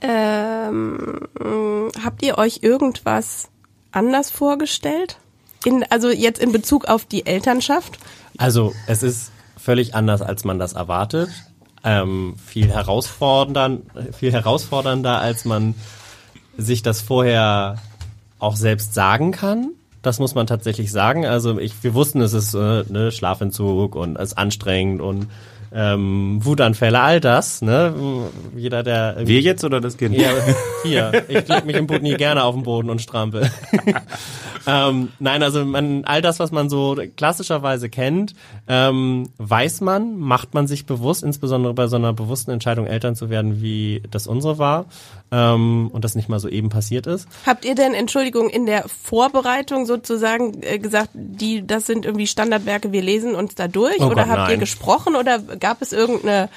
ähm, 0.00 1.28
habt 2.04 2.22
ihr 2.22 2.38
euch 2.38 2.60
irgendwas 2.62 3.48
anders 3.92 4.30
vorgestellt? 4.30 5.18
In, 5.64 5.84
also 5.90 6.08
jetzt 6.10 6.40
in 6.40 6.52
Bezug 6.52 6.86
auf 6.86 7.04
die 7.04 7.26
Elternschaft? 7.26 7.98
Also 8.36 8.74
es 8.86 9.02
ist 9.02 9.32
völlig 9.56 9.94
anders, 9.94 10.22
als 10.22 10.44
man 10.44 10.58
das 10.58 10.74
erwartet. 10.74 11.30
Ähm, 11.84 12.36
viel 12.44 12.70
herausfordernd, 12.70 13.82
viel 14.16 14.32
herausfordernder, 14.32 15.20
als 15.20 15.44
man 15.44 15.74
sich 16.56 16.82
das 16.82 17.00
vorher 17.00 17.76
auch 18.38 18.56
selbst 18.56 18.94
sagen 18.94 19.32
kann. 19.32 19.70
Das 20.02 20.20
muss 20.20 20.34
man 20.34 20.46
tatsächlich 20.46 20.92
sagen. 20.92 21.26
Also 21.26 21.58
ich, 21.58 21.82
wir 21.82 21.94
wussten, 21.94 22.20
es 22.20 22.32
ist 22.32 22.54
äh, 22.54 22.84
ne, 22.88 23.10
Schlafentzug 23.10 23.94
und 23.96 24.16
es 24.16 24.30
ist 24.30 24.38
anstrengend 24.38 25.00
und 25.00 25.28
ähm, 25.72 26.40
Wutanfälle, 26.42 27.00
all 27.00 27.20
das. 27.20 27.62
Ne? 27.62 27.94
Jeder, 28.56 28.82
der 28.82 29.16
Wir 29.24 29.40
jetzt 29.40 29.64
oder 29.64 29.80
das 29.80 29.96
Kind? 29.96 30.16
ja, 30.16 30.30
hier. 30.82 31.24
Ich 31.28 31.46
leg 31.48 31.64
mich 31.64 31.76
im 31.76 31.86
Boot 31.86 32.02
nie 32.02 32.14
gerne 32.14 32.42
auf 32.44 32.54
den 32.54 32.64
Boden 32.64 32.90
und 32.90 33.00
strampel. 33.00 33.50
ähm, 34.66 35.10
nein, 35.18 35.42
also 35.42 35.64
man, 35.64 36.04
all 36.04 36.22
das, 36.22 36.40
was 36.40 36.50
man 36.50 36.68
so 36.68 36.96
klassischerweise 37.16 37.88
kennt, 37.88 38.34
ähm, 38.66 39.28
weiß 39.38 39.80
man, 39.80 40.18
macht 40.18 40.54
man 40.54 40.66
sich 40.66 40.86
bewusst, 40.86 41.22
insbesondere 41.22 41.74
bei 41.74 41.86
so 41.86 41.96
einer 41.96 42.12
bewussten 42.12 42.50
Entscheidung, 42.50 42.86
Eltern 42.86 43.14
zu 43.14 43.30
werden, 43.30 43.62
wie 43.62 44.02
das 44.10 44.26
unsere 44.26 44.58
war 44.58 44.86
ähm, 45.30 45.90
und 45.92 46.04
das 46.04 46.14
nicht 46.14 46.28
mal 46.28 46.40
so 46.40 46.48
eben 46.48 46.68
passiert 46.68 47.06
ist. 47.06 47.28
Habt 47.46 47.64
ihr 47.64 47.74
denn, 47.74 47.94
Entschuldigung, 47.94 48.48
in 48.50 48.66
der 48.66 48.88
Vorbereitung 48.88 49.86
sozusagen 49.86 50.62
äh, 50.62 50.78
gesagt, 50.78 51.10
die, 51.14 51.66
das 51.66 51.86
sind 51.86 52.04
irgendwie 52.04 52.26
Standardwerke, 52.26 52.92
wir 52.92 53.02
lesen 53.02 53.34
uns 53.34 53.54
da 53.54 53.68
durch? 53.68 54.00
Oh 54.00 54.06
oder 54.06 54.24
Gott, 54.24 54.28
habt 54.28 54.48
ihr 54.48 54.56
nein. 54.56 54.60
gesprochen 54.60 55.16
oder 55.16 55.38
gab 55.38 55.82
es 55.82 55.92
irgendeine 55.92 56.48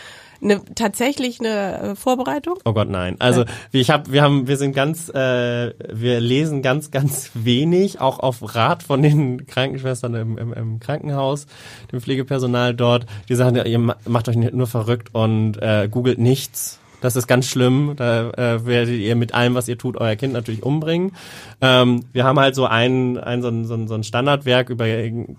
eine, 0.42 0.62
tatsächlich 0.76 1.40
eine 1.40 1.82
äh, 1.92 1.96
Vorbereitung? 1.96 2.56
Oh 2.66 2.74
Gott, 2.74 2.90
nein. 2.90 3.16
Also 3.20 3.46
ich 3.72 3.90
hab, 3.90 4.12
wir 4.12 4.22
haben, 4.22 4.48
wir 4.48 4.58
sind 4.58 4.74
ganz, 4.74 5.10
äh, 5.10 5.74
wir 5.92 6.20
lesen 6.20 6.62
ganz, 6.62 6.92
ganz 6.92 7.32
wenig, 7.34 8.02
auch 8.02 8.20
auf 8.20 8.56
Rat 8.56 8.84
von 8.84 9.02
den 9.02 9.46
Krankenschwestern 9.46 10.16
im, 10.16 10.38
im, 10.38 10.54
im 10.54 10.80
Krankenhaus, 10.80 11.48
dem 11.92 12.02
Pflegepersonal 12.02 12.74
dort. 12.74 13.06
Die 13.30 13.36
sagen, 13.36 13.56
ihr 13.66 13.80
ma- 13.80 13.98
macht 14.08 14.30
euch 14.30 14.36
nur 14.36 14.68
verrückt 14.68 15.10
und 15.14 15.62
äh, 15.62 15.88
googelt 15.90 16.20
nichts. 16.20 16.80
Das 17.02 17.16
ist 17.16 17.26
ganz 17.26 17.48
schlimm. 17.48 17.94
Da 17.96 18.30
äh, 18.30 18.64
werdet 18.66 18.94
ihr 19.00 19.16
mit 19.16 19.34
allem, 19.34 19.56
was 19.56 19.68
ihr 19.68 19.78
tut, 19.78 19.98
euer 19.98 20.16
Kind 20.16 20.34
natürlich 20.34 20.62
umbringen. 20.62 21.14
Ähm, 21.60 22.06
wir 22.14 22.26
haben 22.26 22.40
halt 22.40 22.54
so 22.54 22.66
ein, 22.68 23.18
ein, 23.18 23.42
so 23.42 23.48
ein 23.48 23.66
so 23.66 23.96
ein 23.96 24.04
Standardwerk 24.04 24.70
über 24.70 24.86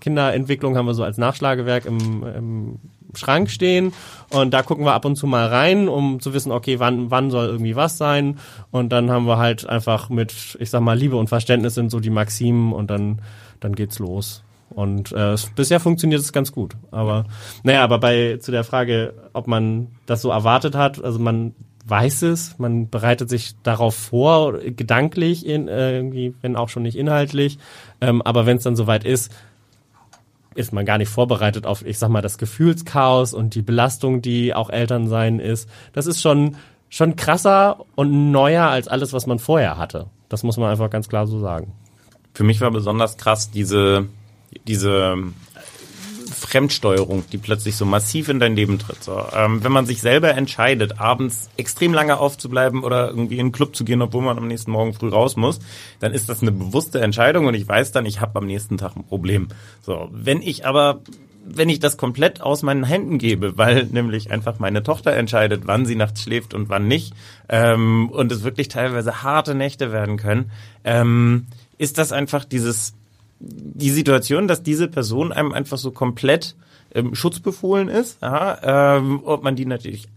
Kinderentwicklung, 0.01 0.75
haben 0.75 0.87
wir 0.87 0.93
so 0.93 1.03
als 1.05 1.17
Nachschlagewerk 1.17 1.85
im, 1.85 2.23
im 2.23 2.79
Schrank 3.15 3.49
stehen 3.49 3.93
und 4.29 4.53
da 4.53 4.63
gucken 4.63 4.85
wir 4.85 4.93
ab 4.93 5.05
und 5.05 5.15
zu 5.15 5.27
mal 5.27 5.47
rein, 5.47 5.87
um 5.87 6.19
zu 6.19 6.33
wissen, 6.33 6.51
okay, 6.51 6.79
wann, 6.79 7.11
wann 7.11 7.31
soll 7.31 7.47
irgendwie 7.47 7.75
was 7.75 7.97
sein 7.97 8.39
und 8.71 8.89
dann 8.89 9.11
haben 9.11 9.25
wir 9.25 9.37
halt 9.37 9.67
einfach 9.67 10.09
mit, 10.09 10.57
ich 10.59 10.69
sag 10.69 10.81
mal, 10.81 10.97
Liebe 10.97 11.15
und 11.15 11.27
Verständnis 11.27 11.75
sind 11.75 11.89
so 11.89 11.99
die 11.99 12.09
Maximen 12.09 12.73
und 12.73 12.89
dann, 12.89 13.21
dann 13.59 13.75
geht's 13.75 13.99
los. 13.99 14.43
Und 14.69 15.11
äh, 15.11 15.35
bisher 15.55 15.79
funktioniert 15.79 16.21
es 16.21 16.33
ganz 16.33 16.51
gut. 16.51 16.75
Aber 16.89 17.25
naja, 17.61 17.83
aber 17.83 17.99
bei 17.99 18.37
zu 18.37 18.51
der 18.51 18.63
Frage, 18.63 19.13
ob 19.33 19.47
man 19.47 19.89
das 20.07 20.21
so 20.21 20.31
erwartet 20.31 20.75
hat, 20.75 21.03
also 21.03 21.19
man 21.19 21.53
weiß 21.85 22.23
es, 22.23 22.57
man 22.59 22.89
bereitet 22.89 23.29
sich 23.29 23.55
darauf 23.61 23.95
vor, 23.95 24.59
gedanklich, 24.59 25.45
in, 25.45 25.67
äh, 25.67 25.97
irgendwie, 25.97 26.33
wenn 26.41 26.55
auch 26.55 26.69
schon 26.69 26.83
nicht 26.83 26.97
inhaltlich. 26.97 27.59
Ähm, 28.01 28.21
aber 28.21 28.45
wenn 28.45 28.57
es 28.57 28.63
dann 28.63 28.75
soweit 28.75 29.03
ist, 29.03 29.31
ist 30.55 30.73
man 30.73 30.85
gar 30.85 30.97
nicht 30.97 31.09
vorbereitet 31.09 31.65
auf, 31.65 31.85
ich 31.85 31.97
sag 31.97 32.09
mal, 32.09 32.21
das 32.21 32.37
Gefühlschaos 32.37 33.33
und 33.33 33.55
die 33.55 33.61
Belastung, 33.61 34.21
die 34.21 34.53
auch 34.53 34.69
Elternsein 34.69 35.39
ist. 35.39 35.69
Das 35.93 36.07
ist 36.07 36.21
schon, 36.21 36.55
schon 36.89 37.15
krasser 37.15 37.85
und 37.95 38.31
neuer 38.31 38.65
als 38.65 38.87
alles, 38.87 39.13
was 39.13 39.25
man 39.25 39.39
vorher 39.39 39.77
hatte. 39.77 40.07
Das 40.29 40.43
muss 40.43 40.57
man 40.57 40.69
einfach 40.69 40.89
ganz 40.89 41.09
klar 41.09 41.27
so 41.27 41.39
sagen. 41.39 41.73
Für 42.33 42.43
mich 42.43 42.61
war 42.61 42.71
besonders 42.71 43.17
krass 43.17 43.51
diese, 43.51 44.07
diese 44.67 45.15
Fremdsteuerung, 46.53 47.23
die 47.31 47.39
plötzlich 47.39 47.75
so 47.75 47.83
massiv 47.83 48.29
in 48.29 48.39
dein 48.39 48.55
Leben 48.55 48.77
tritt. 48.77 49.03
So, 49.03 49.25
ähm, 49.35 49.63
wenn 49.63 49.71
man 49.71 49.87
sich 49.87 50.01
selber 50.01 50.35
entscheidet, 50.35 50.99
abends 50.99 51.49
extrem 51.57 51.95
lange 51.95 52.19
aufzubleiben 52.19 52.83
oder 52.83 53.09
irgendwie 53.09 53.39
in 53.39 53.47
den 53.47 53.51
Club 53.51 53.75
zu 53.75 53.83
gehen, 53.83 54.03
obwohl 54.03 54.21
man 54.21 54.37
am 54.37 54.47
nächsten 54.47 54.69
Morgen 54.69 54.93
früh 54.93 55.09
raus 55.09 55.35
muss, 55.35 55.59
dann 55.99 56.13
ist 56.13 56.29
das 56.29 56.43
eine 56.43 56.51
bewusste 56.51 57.01
Entscheidung 57.01 57.47
und 57.47 57.55
ich 57.55 57.67
weiß 57.67 57.91
dann, 57.91 58.05
ich 58.05 58.21
habe 58.21 58.37
am 58.37 58.45
nächsten 58.45 58.77
Tag 58.77 58.95
ein 58.95 59.03
Problem. 59.03 59.47
So, 59.81 60.09
wenn 60.11 60.43
ich 60.43 60.67
aber 60.67 61.01
wenn 61.45 61.67
ich 61.67 61.79
das 61.79 61.97
komplett 61.97 62.39
aus 62.39 62.61
meinen 62.61 62.85
Händen 62.85 63.17
gebe, 63.17 63.57
weil 63.57 63.85
nämlich 63.91 64.31
einfach 64.31 64.59
meine 64.59 64.81
Tochter 64.81 65.11
entscheidet, 65.11 65.63
wann 65.65 65.85
sie 65.85 65.95
nachts 65.95 66.23
schläft 66.23 66.53
und 66.53 66.69
wann 66.69 66.87
nicht, 66.87 67.13
ähm, 67.49 68.09
und 68.11 68.31
es 68.31 68.43
wirklich 68.43 68.69
teilweise 68.69 69.23
harte 69.23 69.53
Nächte 69.53 69.91
werden 69.91 70.15
können, 70.15 70.51
ähm, 70.85 71.47
ist 71.77 71.97
das 71.97 72.13
einfach 72.13 72.45
dieses 72.45 72.93
die 73.43 73.89
Situation, 73.89 74.47
dass 74.47 74.63
diese 74.63 74.87
Person 74.87 75.31
einem 75.31 75.51
einfach 75.51 75.77
so 75.77 75.91
komplett 75.91 76.55
ähm, 76.95 77.15
schutzbefohlen 77.15 77.89
ist, 77.89 78.21
ja, 78.21 78.97
ähm, 78.97 79.21
ob 79.25 79.43
man 79.43 79.55
die 79.55 79.65
natürlich 79.65 80.07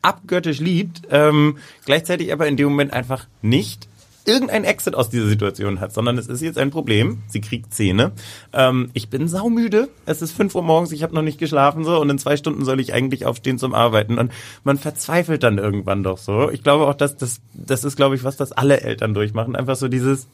abgöttisch 0.00 0.58
liebt, 0.58 1.02
ähm, 1.10 1.58
gleichzeitig 1.84 2.32
aber 2.32 2.48
in 2.48 2.56
dem 2.56 2.68
Moment 2.68 2.92
einfach 2.92 3.26
nicht 3.40 3.88
irgendein 4.24 4.64
Exit 4.64 4.94
aus 4.94 5.10
dieser 5.10 5.26
Situation 5.26 5.80
hat, 5.80 5.92
sondern 5.92 6.16
es 6.16 6.28
ist 6.28 6.42
jetzt 6.42 6.58
ein 6.58 6.70
Problem. 6.70 7.22
Sie 7.28 7.40
kriegt 7.40 7.74
Zähne. 7.74 8.12
Ähm, 8.52 8.90
ich 8.92 9.08
bin 9.10 9.26
saumüde. 9.28 9.88
Es 10.06 10.22
ist 10.22 10.32
fünf 10.32 10.54
Uhr 10.54 10.62
morgens, 10.62 10.92
ich 10.92 11.02
habe 11.02 11.14
noch 11.14 11.22
nicht 11.22 11.38
geschlafen 11.38 11.84
so 11.84 12.00
und 12.00 12.10
in 12.10 12.18
zwei 12.18 12.36
Stunden 12.36 12.64
soll 12.64 12.80
ich 12.80 12.92
eigentlich 12.92 13.26
aufstehen 13.26 13.58
zum 13.58 13.74
Arbeiten 13.74 14.18
und 14.18 14.32
man 14.64 14.78
verzweifelt 14.78 15.42
dann 15.42 15.58
irgendwann 15.58 16.02
doch 16.02 16.18
so. 16.18 16.50
Ich 16.50 16.62
glaube 16.62 16.86
auch, 16.86 16.94
dass 16.94 17.16
das 17.16 17.40
das 17.52 17.84
ist, 17.84 17.96
glaube 17.96 18.14
ich, 18.14 18.24
was 18.24 18.36
das 18.36 18.52
alle 18.52 18.80
Eltern 18.80 19.14
durchmachen. 19.14 19.56
Einfach 19.56 19.76
so 19.76 19.88
dieses 19.88 20.28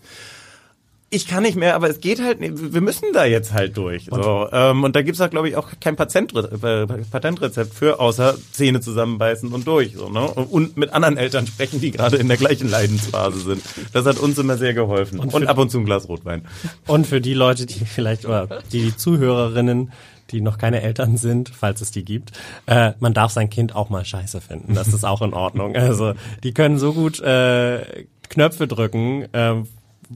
ich 1.11 1.27
kann 1.27 1.43
nicht 1.43 1.57
mehr, 1.57 1.75
aber 1.75 1.89
es 1.89 2.01
geht 2.01 2.23
halt, 2.23 2.41
nicht. 2.41 2.75
wir 2.75 2.83
müssen 2.83 3.07
da 3.15 3.25
jetzt 3.25 3.55
halt 3.55 3.77
durch. 3.79 4.09
So, 4.11 4.47
ähm, 4.53 4.85
und 4.85 4.95
da 4.95 5.01
gibt's 5.01 5.21
auch, 5.23 5.31
glaube 5.31 5.49
ich, 5.49 5.57
auch 5.57 5.71
kein 5.81 5.95
äh, 5.97 6.87
Patentrezept 7.11 7.73
für, 7.73 7.99
außer 7.99 8.37
Zähne 8.53 8.81
zusammenbeißen 8.81 9.51
und 9.53 9.67
durch. 9.67 9.95
So, 9.95 10.11
ne? 10.11 10.27
Und 10.27 10.77
mit 10.77 10.93
anderen 10.93 11.17
Eltern 11.17 11.47
sprechen, 11.47 11.81
die 11.81 11.93
gerade 11.93 12.17
in 12.19 12.29
der 12.29 12.37
gleichen 12.37 12.69
Leidensphase 12.69 13.41
sind. 13.41 13.63
Das 13.95 14.05
hat 14.05 14.19
uns 14.19 14.39
immer 14.39 14.59
sehr 14.59 14.75
geholfen. 14.75 15.19
Und, 15.19 15.33
und 15.33 15.47
ab 15.47 15.57
und 15.57 15.71
zu 15.71 15.79
ein 15.79 15.87
Glas 15.87 16.09
Rotwein. 16.09 16.43
Und 16.87 17.07
für 17.07 17.23
die 17.23 17.35
Leute, 17.35 17.65
die 17.65 17.87
vielleicht, 17.87 18.27
oder 18.27 18.47
die, 18.71 18.83
die 18.83 18.97
Zuhörerinnen, 18.97 19.93
die 20.31 20.43
noch 20.43 20.59
keine 20.59 20.83
Eltern 20.83 21.17
sind, 21.17 21.49
falls 21.49 21.81
es 21.81 21.91
die 21.91 22.05
gibt, 22.05 22.33
äh, 22.67 22.93
man 23.01 23.15
darf 23.15 23.33
sein 23.33 23.49
Kind 23.49 23.75
auch 23.75 23.89
mal 23.89 24.05
scheiße 24.05 24.43
finden. 24.43 24.75
Das 24.75 24.89
ist 24.89 25.05
auch 25.05 25.23
in 25.23 25.33
Ordnung. 25.33 25.75
Also 25.75 26.13
die 26.43 26.53
können 26.53 26.79
so 26.79 26.93
gut 26.93 27.19
äh, 27.21 28.05
Knöpfe 28.29 28.69
drücken, 28.69 29.23
äh, 29.33 29.55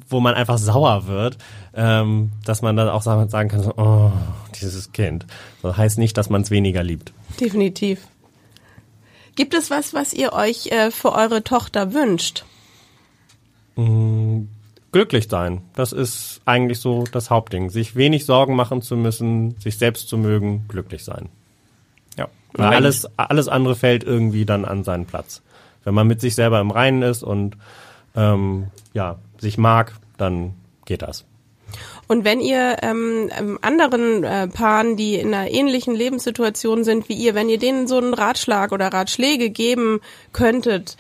wo 0.09 0.21
man 0.21 0.35
einfach 0.35 0.59
sauer 0.59 1.07
wird, 1.07 1.39
ähm, 1.75 2.33
dass 2.45 2.63
man 2.63 2.77
dann 2.77 2.89
auch 2.89 3.03
sagen, 3.03 3.49
kann, 3.49 3.63
so, 3.63 3.75
oh, 3.77 4.13
dieses 4.61 4.93
Kind. 4.93 5.27
Das 5.63 5.77
heißt 5.77 5.99
nicht, 5.99 6.17
dass 6.17 6.31
man 6.31 6.43
es 6.43 6.51
weniger 6.51 6.83
liebt. 6.83 7.13
Definitiv. 7.41 8.07
Gibt 9.35 9.55
es 9.55 9.71
was, 9.71 9.95
was 9.95 10.13
ihr 10.13 10.33
euch 10.33 10.69
äh, 10.69 10.91
für 10.91 11.13
eure 11.13 11.43
Tochter 11.43 11.95
wünscht? 11.95 12.45
Mm, 13.77 14.43
glücklich 14.93 15.29
sein. 15.31 15.63
Das 15.75 15.93
ist 15.93 16.43
eigentlich 16.45 16.81
so 16.81 17.05
das 17.11 17.31
Hauptding. 17.31 17.71
Sich 17.71 17.97
wenig 17.97 18.27
Sorgen 18.27 18.55
machen 18.57 18.83
zu 18.83 18.97
müssen, 18.97 19.57
sich 19.59 19.79
selbst 19.79 20.09
zu 20.09 20.19
mögen, 20.19 20.67
glücklich 20.69 21.05
sein. 21.05 21.29
Ja. 22.19 22.29
Weil 22.53 22.75
alles, 22.75 23.09
alles 23.17 23.49
andere 23.49 23.75
fällt 23.75 24.05
irgendwie 24.05 24.45
dann 24.45 24.65
an 24.67 24.85
seinen 24.85 25.07
Platz. 25.07 25.43
Wenn 25.85 25.95
man 25.95 26.07
mit 26.07 26.21
sich 26.21 26.35
selber 26.35 26.61
im 26.61 26.71
Reinen 26.71 27.03
ist 27.03 27.23
und 27.23 27.57
ähm, 28.15 28.67
ja, 28.93 29.19
sich 29.43 29.59
mag, 29.59 29.93
dann 30.17 30.55
geht 30.87 31.03
das. 31.03 31.25
Und 32.09 32.25
wenn 32.25 32.41
ihr 32.41 32.77
ähm, 32.83 33.31
ähm, 33.39 33.59
anderen 33.63 34.25
äh, 34.25 34.49
Paaren, 34.49 34.97
die 34.97 35.15
in 35.15 35.33
einer 35.33 35.51
ähnlichen 35.51 35.95
Lebenssituation 35.95 36.85
sind 36.85 37.09
wie 37.09 37.15
ihr, 37.15 37.35
wenn 37.35 37.49
ihr 37.49 37.59
denen 37.59 37.87
so 37.87 37.97
einen 37.97 38.15
Ratschlag 38.15 38.73
oder 38.73 38.89
Ratschläge 38.89 39.51
geben 39.51 40.01
könntet, 40.33 40.97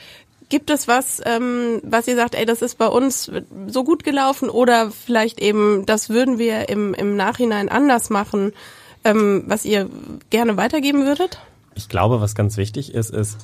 gibt 0.48 0.70
es 0.70 0.88
was, 0.88 1.20
ähm, 1.24 1.80
was 1.82 2.08
ihr 2.08 2.16
sagt, 2.16 2.34
ey, 2.34 2.44
das 2.44 2.62
ist 2.62 2.78
bei 2.78 2.86
uns 2.86 3.30
so 3.66 3.84
gut 3.84 4.04
gelaufen 4.04 4.50
oder 4.50 4.90
vielleicht 4.90 5.40
eben, 5.40 5.86
das 5.86 6.10
würden 6.10 6.38
wir 6.38 6.68
im, 6.68 6.94
im 6.94 7.16
Nachhinein 7.16 7.68
anders 7.68 8.10
machen, 8.10 8.52
ähm, 9.04 9.44
was 9.46 9.64
ihr 9.64 9.88
gerne 10.30 10.56
weitergeben 10.56 11.06
würdet? 11.06 11.38
Ich 11.74 11.88
glaube, 11.88 12.20
was 12.20 12.34
ganz 12.34 12.56
wichtig 12.56 12.94
ist, 12.94 13.10
ist, 13.10 13.38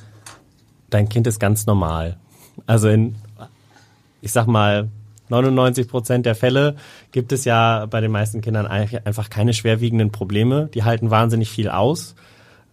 dein 0.89 1.09
Kind 1.09 1.25
ist 1.27 1.39
ganz 1.39 1.65
normal. 1.65 2.17
Also 2.67 2.89
in 2.89 3.15
ich 4.21 4.31
sag 4.31 4.47
mal, 4.47 4.89
99 5.29 5.87
Prozent 5.87 6.25
der 6.25 6.35
Fälle 6.35 6.75
gibt 7.11 7.31
es 7.31 7.45
ja 7.45 7.85
bei 7.85 8.01
den 8.01 8.11
meisten 8.11 8.41
Kindern 8.41 8.67
einfach 8.67 9.29
keine 9.29 9.53
schwerwiegenden 9.53 10.11
Probleme. 10.11 10.69
Die 10.73 10.83
halten 10.83 11.11
wahnsinnig 11.11 11.49
viel 11.49 11.69
aus, 11.69 12.15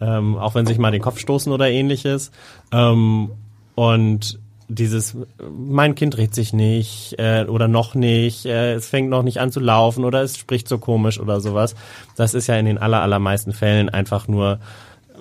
ähm, 0.01 0.37
auch 0.37 0.55
wenn 0.55 0.67
sie 0.67 0.73
sich 0.73 0.81
mal 0.81 0.91
den 0.91 1.03
Kopf 1.03 1.19
stoßen 1.19 1.53
oder 1.53 1.69
ähnliches. 1.71 2.31
Ähm, 2.73 3.31
und 3.75 4.41
dieses, 4.69 5.17
mein 5.49 5.95
Kind 5.95 6.17
dreht 6.17 6.35
sich 6.35 6.53
nicht 6.53 7.15
äh, 7.19 7.45
oder 7.45 7.69
noch 7.69 7.95
nicht, 7.95 8.47
äh, 8.47 8.75
es 8.75 8.89
fängt 8.89 9.11
noch 9.11 9.23
nicht 9.23 9.39
an 9.39 9.53
zu 9.53 9.61
laufen 9.61 10.05
oder 10.05 10.23
es 10.23 10.37
spricht 10.37 10.67
so 10.67 10.79
komisch 10.79 11.21
oder 11.21 11.41
sowas. 11.41 11.77
Das 12.17 12.35
ist 12.35 12.49
ja 12.49 12.57
in 12.57 12.67
den 12.67 12.79
aller, 12.79 13.03
allermeisten 13.03 13.53
Fällen 13.53 13.89
einfach 13.91 14.27
nur, 14.27 14.59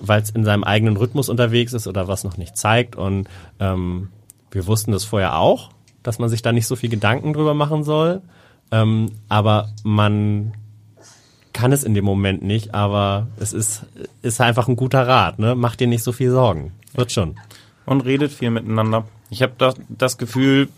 weil 0.00 0.20
es 0.20 0.30
in 0.30 0.44
seinem 0.44 0.64
eigenen 0.64 0.96
Rhythmus 0.96 1.28
unterwegs 1.28 1.74
ist 1.74 1.86
oder 1.86 2.08
was 2.08 2.24
noch 2.24 2.38
nicht 2.38 2.56
zeigt. 2.56 2.96
Und 2.96 3.28
ähm, 3.60 4.08
wir 4.50 4.66
wussten 4.66 4.90
das 4.90 5.04
vorher 5.04 5.38
auch 5.38 5.70
dass 6.06 6.18
man 6.18 6.28
sich 6.28 6.42
da 6.42 6.52
nicht 6.52 6.66
so 6.66 6.76
viel 6.76 6.90
Gedanken 6.90 7.32
drüber 7.32 7.54
machen 7.54 7.82
soll. 7.82 8.22
Ähm, 8.70 9.12
aber 9.28 9.68
man 9.82 10.54
kann 11.52 11.72
es 11.72 11.84
in 11.84 11.94
dem 11.94 12.04
Moment 12.04 12.42
nicht, 12.42 12.74
aber 12.74 13.28
es 13.38 13.52
ist, 13.52 13.86
ist 14.22 14.40
einfach 14.40 14.68
ein 14.68 14.76
guter 14.76 15.08
Rat, 15.08 15.38
ne? 15.38 15.54
Mach 15.54 15.74
dir 15.74 15.86
nicht 15.86 16.04
so 16.04 16.12
viel 16.12 16.30
Sorgen. 16.30 16.72
Wird 16.94 17.12
schon. 17.12 17.36
Und 17.86 18.02
redet 18.04 18.30
viel 18.30 18.50
miteinander. 18.50 19.06
Ich 19.30 19.42
habe 19.42 19.54
das, 19.58 19.74
das 19.88 20.18
Gefühl, 20.18 20.68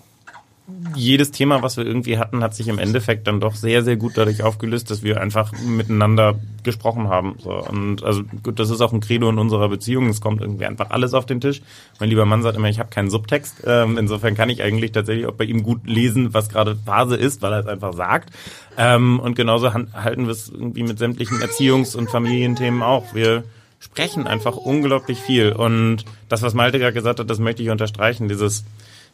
jedes 0.94 1.30
Thema, 1.30 1.62
was 1.62 1.76
wir 1.76 1.86
irgendwie 1.86 2.18
hatten, 2.18 2.42
hat 2.42 2.54
sich 2.54 2.68
im 2.68 2.78
Endeffekt 2.78 3.26
dann 3.26 3.40
doch 3.40 3.54
sehr, 3.54 3.82
sehr 3.82 3.96
gut 3.96 4.12
dadurch 4.16 4.42
aufgelöst, 4.42 4.90
dass 4.90 5.02
wir 5.02 5.20
einfach 5.20 5.52
miteinander 5.52 6.38
gesprochen 6.62 7.08
haben. 7.08 7.36
So, 7.38 7.52
und 7.52 8.02
also 8.02 8.22
gut, 8.42 8.58
das 8.58 8.70
ist 8.70 8.80
auch 8.80 8.92
ein 8.92 9.00
Credo 9.00 9.30
in 9.30 9.38
unserer 9.38 9.68
Beziehung. 9.68 10.08
Es 10.08 10.20
kommt 10.20 10.42
irgendwie 10.42 10.66
einfach 10.66 10.90
alles 10.90 11.14
auf 11.14 11.26
den 11.26 11.40
Tisch. 11.40 11.62
Mein 12.00 12.10
lieber 12.10 12.26
Mann 12.26 12.42
sagt 12.42 12.56
immer, 12.56 12.68
ich 12.68 12.78
habe 12.78 12.90
keinen 12.90 13.10
Subtext. 13.10 13.62
Ähm, 13.66 13.96
insofern 13.96 14.34
kann 14.34 14.50
ich 14.50 14.62
eigentlich 14.62 14.92
tatsächlich 14.92 15.26
auch 15.26 15.34
bei 15.34 15.44
ihm 15.44 15.62
gut 15.62 15.86
lesen, 15.86 16.34
was 16.34 16.48
gerade 16.48 16.76
Phase 16.76 17.16
ist, 17.16 17.40
weil 17.42 17.52
er 17.52 17.60
es 17.60 17.66
einfach 17.66 17.94
sagt. 17.94 18.30
Ähm, 18.76 19.20
und 19.20 19.36
genauso 19.36 19.72
halten 19.72 20.26
wir 20.26 20.32
es 20.32 20.48
irgendwie 20.48 20.82
mit 20.82 20.98
sämtlichen 20.98 21.38
Erziehungs- 21.38 21.96
und 21.96 22.10
Familienthemen 22.10 22.82
auch. 22.82 23.14
Wir 23.14 23.44
sprechen 23.80 24.26
einfach 24.26 24.56
unglaublich 24.56 25.18
viel. 25.18 25.52
Und 25.52 26.04
das, 26.28 26.42
was 26.42 26.54
Malte 26.54 26.78
gerade 26.78 26.92
gesagt 26.92 27.20
hat, 27.20 27.30
das 27.30 27.38
möchte 27.38 27.62
ich 27.62 27.70
unterstreichen. 27.70 28.28
Dieses 28.28 28.64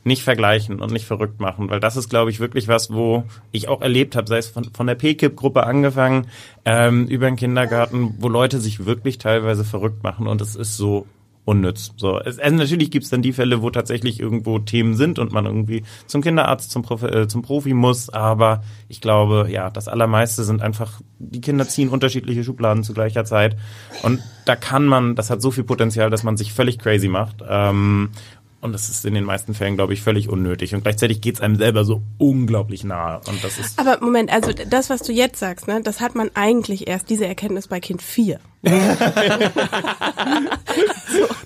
nicht 0.05 0.23
vergleichen 0.23 0.81
und 0.81 0.93
nicht 0.93 1.07
verrückt 1.07 1.41
machen, 1.41 1.71
weil 1.71 1.81
das 1.81 1.97
ist, 1.97 2.09
glaube 2.09 2.31
ich, 2.31 2.41
wirklich 2.41 2.69
was, 2.69 2.93
wo 2.93 3.25
ich 3.53 3.69
auch 3.69 3.81
erlebt 3.81 4.17
habe, 4.17 4.29
sei 4.29 4.39
es 4.39 4.49
von, 4.49 4.65
von 4.73 4.87
der 4.87 4.95
PKIP-Gruppe 4.95 5.65
angefangen, 5.65 6.29
ähm, 6.65 7.07
über 7.07 7.27
den 7.27 7.37
Kindergarten, 7.37 8.15
wo 8.19 8.29
Leute 8.29 8.61
sich 8.61 8.85
wirklich 8.85 9.19
teilweise 9.19 9.65
verrückt 9.65 10.03
machen 10.03 10.27
und 10.27 10.41
es 10.41 10.57
ist 10.57 10.77
so 10.77 11.07
unnütz. 11.45 11.93
So, 11.97 12.19
es, 12.21 12.39
also 12.39 12.57
natürlich 12.57 12.91
gibt's 12.91 13.11
dann 13.11 13.23
die 13.23 13.33
Fälle, 13.33 13.63
wo 13.63 13.71
tatsächlich 13.71 14.19
irgendwo 14.19 14.59
Themen 14.59 14.97
sind 14.97 15.19
und 15.19 15.33
man 15.33 15.45
irgendwie 15.47 15.85
zum 16.07 16.23
Kinderarzt, 16.23 16.71
zum, 16.71 16.83
Profi, 16.83 17.07
äh, 17.07 17.29
zum 17.29 17.43
Profi 17.43 17.75
muss, 17.75 18.09
aber 18.09 18.63
ich 18.89 19.01
glaube, 19.01 19.49
ja, 19.51 19.71
das 19.71 19.89
Allermeiste 19.89 20.45
sind 20.45 20.63
einfach, 20.63 21.01
die 21.19 21.41
Kinder 21.41 21.69
ziehen 21.69 21.91
unterschiedliche 21.91 22.45
Schubladen 22.45 22.83
zu 22.83 22.95
gleicher 22.95 23.25
Zeit 23.25 23.57
und 24.03 24.21
da 24.47 24.57
kann 24.57 24.87
man, 24.87 25.17
das 25.17 25.31
hat 25.31 25.43
so 25.43 25.51
viel 25.51 25.65
Potenzial, 25.65 26.11
dass 26.11 26.23
man 26.23 26.37
sich 26.37 26.53
völlig 26.53 26.79
crazy 26.79 27.09
macht 27.09 27.43
ähm, 27.47 28.11
und 28.65 28.73
das 28.73 28.89
ist 28.89 29.05
in 29.05 29.13
den 29.13 29.25
meisten 29.25 29.53
Fällen, 29.53 29.77
glaube 29.77 29.93
ich, 29.93 30.01
völlig 30.01 30.31
unnötig. 30.31 30.75
Und 30.75 30.83
gleichzeitig 30.83 31.21
geht 31.21 31.35
es 31.35 31.43
einem 31.43 31.57
selber 31.57 31.85
so 31.85 32.01
unglaublich 32.17 32.83
nahe. 32.83 33.21
Und 33.29 33.45
das 33.45 33.59
ist 33.59 33.79
Aber 33.79 34.03
Moment, 34.03 34.33
also 34.33 34.53
das, 34.53 34.89
was 34.89 35.03
du 35.03 35.13
jetzt 35.13 35.39
sagst, 35.39 35.69
ne, 35.69 35.83
das 35.83 36.01
hat 36.01 36.15
man 36.15 36.31
eigentlich 36.33 36.89
erst, 36.89 37.11
diese 37.11 37.27
Erkenntnis 37.27 37.69
bei 37.69 37.79
Kind 37.81 38.01
4. 38.01 38.41
du, 38.65 38.71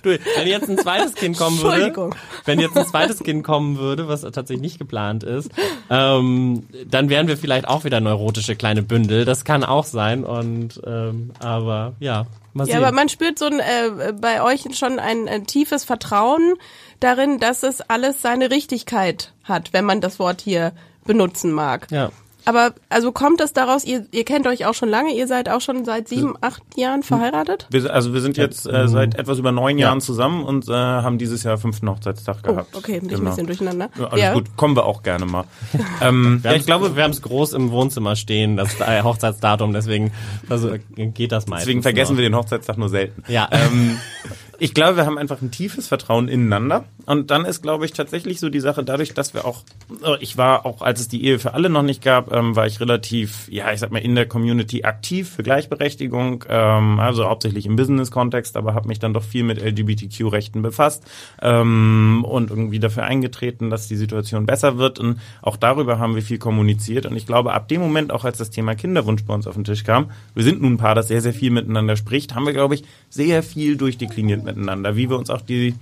wenn 0.05 0.47
jetzt 0.47 0.71
ein 0.71 0.79
zweites 0.79 1.15
Kind 1.17 1.37
kommen 1.37 1.61
würde, 1.61 2.11
wenn 2.45 2.61
jetzt 2.61 2.77
ein 2.77 2.87
zweites 2.87 3.19
Kind 3.25 3.43
kommen 3.43 3.79
würde, 3.79 4.07
was 4.07 4.21
tatsächlich 4.21 4.61
nicht 4.61 4.79
geplant 4.79 5.25
ist, 5.25 5.51
ähm, 5.91 6.69
dann 6.87 7.09
wären 7.09 7.27
wir 7.27 7.37
vielleicht 7.37 7.67
auch 7.67 7.83
wieder 7.83 7.99
neurotische 7.99 8.55
kleine 8.55 8.85
Bündel. 8.85 9.25
Das 9.25 9.45
kann 9.45 9.65
auch 9.65 9.87
sein. 9.87 10.23
Und 10.23 10.81
ähm, 10.87 11.33
aber 11.41 11.95
ja, 11.99 12.27
mal 12.53 12.67
sehen. 12.67 12.75
Ja, 12.75 12.81
aber 12.87 12.95
man 12.95 13.09
spürt 13.09 13.39
so 13.39 13.47
ein, 13.47 13.59
äh, 13.59 14.13
bei 14.13 14.43
euch 14.43 14.65
schon 14.77 14.99
ein, 14.99 15.29
ein 15.29 15.47
tiefes 15.47 15.85
Vertrauen 15.85 16.55
darin, 17.01 17.39
dass 17.39 17.63
es 17.63 17.81
alles 17.83 18.23
seine 18.23 18.51
Richtigkeit 18.51 19.33
hat, 19.45 19.73
wenn 19.73 19.85
man 19.85 20.01
das 20.01 20.19
Wort 20.19 20.41
hier 20.41 20.73
benutzen 21.05 21.53
mag. 21.53 21.87
Ja. 21.91 22.11
Aber 22.45 22.73
also 22.89 23.13
kommt 23.13 23.43
es 23.43 23.53
daraus, 23.53 23.85
ihr, 23.85 24.07
ihr 24.11 24.25
kennt 24.25 24.47
euch 24.47 24.65
auch 24.65 24.73
schon 24.73 24.89
lange, 24.89 25.13
ihr 25.15 25.27
seid 25.27 25.51
auch 25.51 25.61
schon 25.61 25.85
seit 25.85 26.09
sieben, 26.09 26.35
acht 26.41 26.63
Jahren 26.77 27.03
verheiratet? 27.03 27.67
Wir, 27.69 27.93
also 27.93 28.15
wir 28.15 28.23
sind 28.23 28.39
jetzt 28.39 28.67
äh, 28.67 28.89
seit 28.89 29.17
etwas 29.17 29.39
über 29.39 29.53
neun 29.53 29.77
Jahren 29.77 30.01
zusammen 30.01 30.45
und 30.45 30.67
äh, 30.67 30.73
haben 30.73 31.19
dieses 31.19 31.43
Jahr 31.43 31.59
fünften 31.59 31.91
Hochzeitstag 31.91 32.39
Oh, 32.47 32.53
gehabt. 32.53 32.75
okay, 32.75 33.01
bin 33.01 33.11
ich 33.11 33.17
ein 33.17 33.19
Genau. 33.19 33.31
bisschen 33.33 33.47
durcheinander. 33.49 33.91
Ja, 33.99 34.07
alles 34.07 34.33
gut, 34.33 34.57
kommen 34.57 34.77
wir 34.77 34.87
auch 34.87 35.03
gerne 35.03 35.27
mal. 35.27 35.45
ähm, 36.01 36.41
ja, 36.43 36.53
ich 36.53 36.61
ich 36.61 36.67
glaube, 36.67 36.97
wir 36.97 37.03
haben 37.05 37.11
es 37.11 37.21
groß 37.21 37.53
im 37.53 37.71
Wohnzimmer 37.71 38.17
stehen, 38.17 38.57
das 38.57 38.81
äh, 38.81 39.03
Hochzeitsdatum, 39.03 39.75
deswegen 39.75 40.11
also, 40.49 40.71
geht 40.97 41.33
das 41.33 41.49
meistens. 41.49 41.67
deswegen 41.67 41.83
vergessen 41.83 42.13
noch. 42.15 42.19
wir 42.23 42.31
den 42.31 42.35
Hochzeitstag 42.37 42.79
nur 42.79 42.89
selten. 42.89 43.25
Ja. 43.31 43.49
Ähm, 43.53 43.99
ich 44.61 44.75
glaube, 44.75 44.97
wir 44.97 45.07
haben 45.07 45.19
einfach 45.19 45.41
ein 45.41 45.53
tiefes 45.53 45.87
Vertrauen 45.87 46.29
ineinander. 46.29 46.85
Und 47.07 47.31
dann 47.31 47.45
ist, 47.45 47.63
glaube 47.63 47.85
ich, 47.85 47.93
tatsächlich 47.93 48.41
so 48.41 48.49
die 48.49 48.59
Sache, 48.59 48.83
dadurch, 48.83 49.15
dass 49.15 49.33
wir 49.33 49.45
auch, 49.45 49.63
äh, 50.05 50.17
ich 50.21 50.37
war 50.37 50.67
auch, 50.67 50.83
als 50.83 51.01
es 51.01 51.09
die 51.09 51.25
Ehe 51.25 51.39
für 51.39 51.55
alle 51.55 51.71
noch 51.71 51.83
nicht 51.83 52.03
gab, 52.03 52.33
ähm, 52.35 52.57
war 52.57 52.67
ich 52.67 52.81
relativ, 52.81 53.49
ja, 53.49 53.73
ich 53.73 53.79
sag 53.79 53.93
mal, 53.93 54.01
in 54.01 54.17
der 54.17 54.27
Community 54.27 54.83
aktiv 54.83 55.31
für 55.31 55.45
Gleichberechtigung, 55.45 56.45
ähm, 56.49 56.99
also 56.99 57.27
hauptsächlich 57.27 57.67
im 57.67 57.77
Business-Kontext, 57.77 58.57
aber 58.57 58.75
habe 58.75 58.89
mich 58.89 58.99
dann 58.99 59.15
doch 59.15 59.23
viel 59.23 59.45
mit 59.45 59.63
LGBTQ-Rechten 59.63 60.61
befasst 60.61 61.05
ähm, 61.41 62.25
und 62.29 62.51
irgendwie 62.51 62.81
dafür 62.81 63.05
eingetreten, 63.05 63.71
dass 63.71 63.87
die 63.87 63.97
Situation 63.97 64.45
besser 64.45 64.77
wird. 64.77 64.99
Und 64.99 65.21
auch 65.41 65.57
darüber 65.57 66.01
haben 66.01 66.17
wir 66.17 66.23
viel 66.23 66.39
kommuniziert. 66.39 67.07
Und 67.07 67.17
ich 67.17 67.27
glaube, 67.27 67.55
ab 67.55 67.69
dem 67.69 67.81
Moment, 67.81 68.13
auch 68.13 68.25
als 68.25 68.39
das 68.39 68.51
Thema 68.51 68.75
Kinderwunsch 68.75 69.25
bei 69.25 69.35
uns 69.35 69.47
auf 69.47 69.55
den 69.55 69.65
Tisch 69.65 69.85
kam, 69.85 70.11
wir 70.35 70.43
sind 70.43 70.61
nun 70.61 70.75
ein 70.75 70.79
Paar, 70.79 70.97
das 70.97 71.07
sehr, 71.07 71.21
sehr 71.21 71.33
viel 71.33 71.53
miteinander 71.53 71.97
spricht, 71.97 72.35
haben 72.35 72.45
wir, 72.45 72.53
glaube 72.53 72.75
ich, 72.75 72.83
sehr 73.09 73.45
viel 73.45 73.77
durchdekliniert 73.77 74.48
miteinander, 74.49 74.97
wie 74.97 75.11
wir 75.11 75.19
uns 75.19 75.31
auch 75.31 75.43
die 75.43 75.75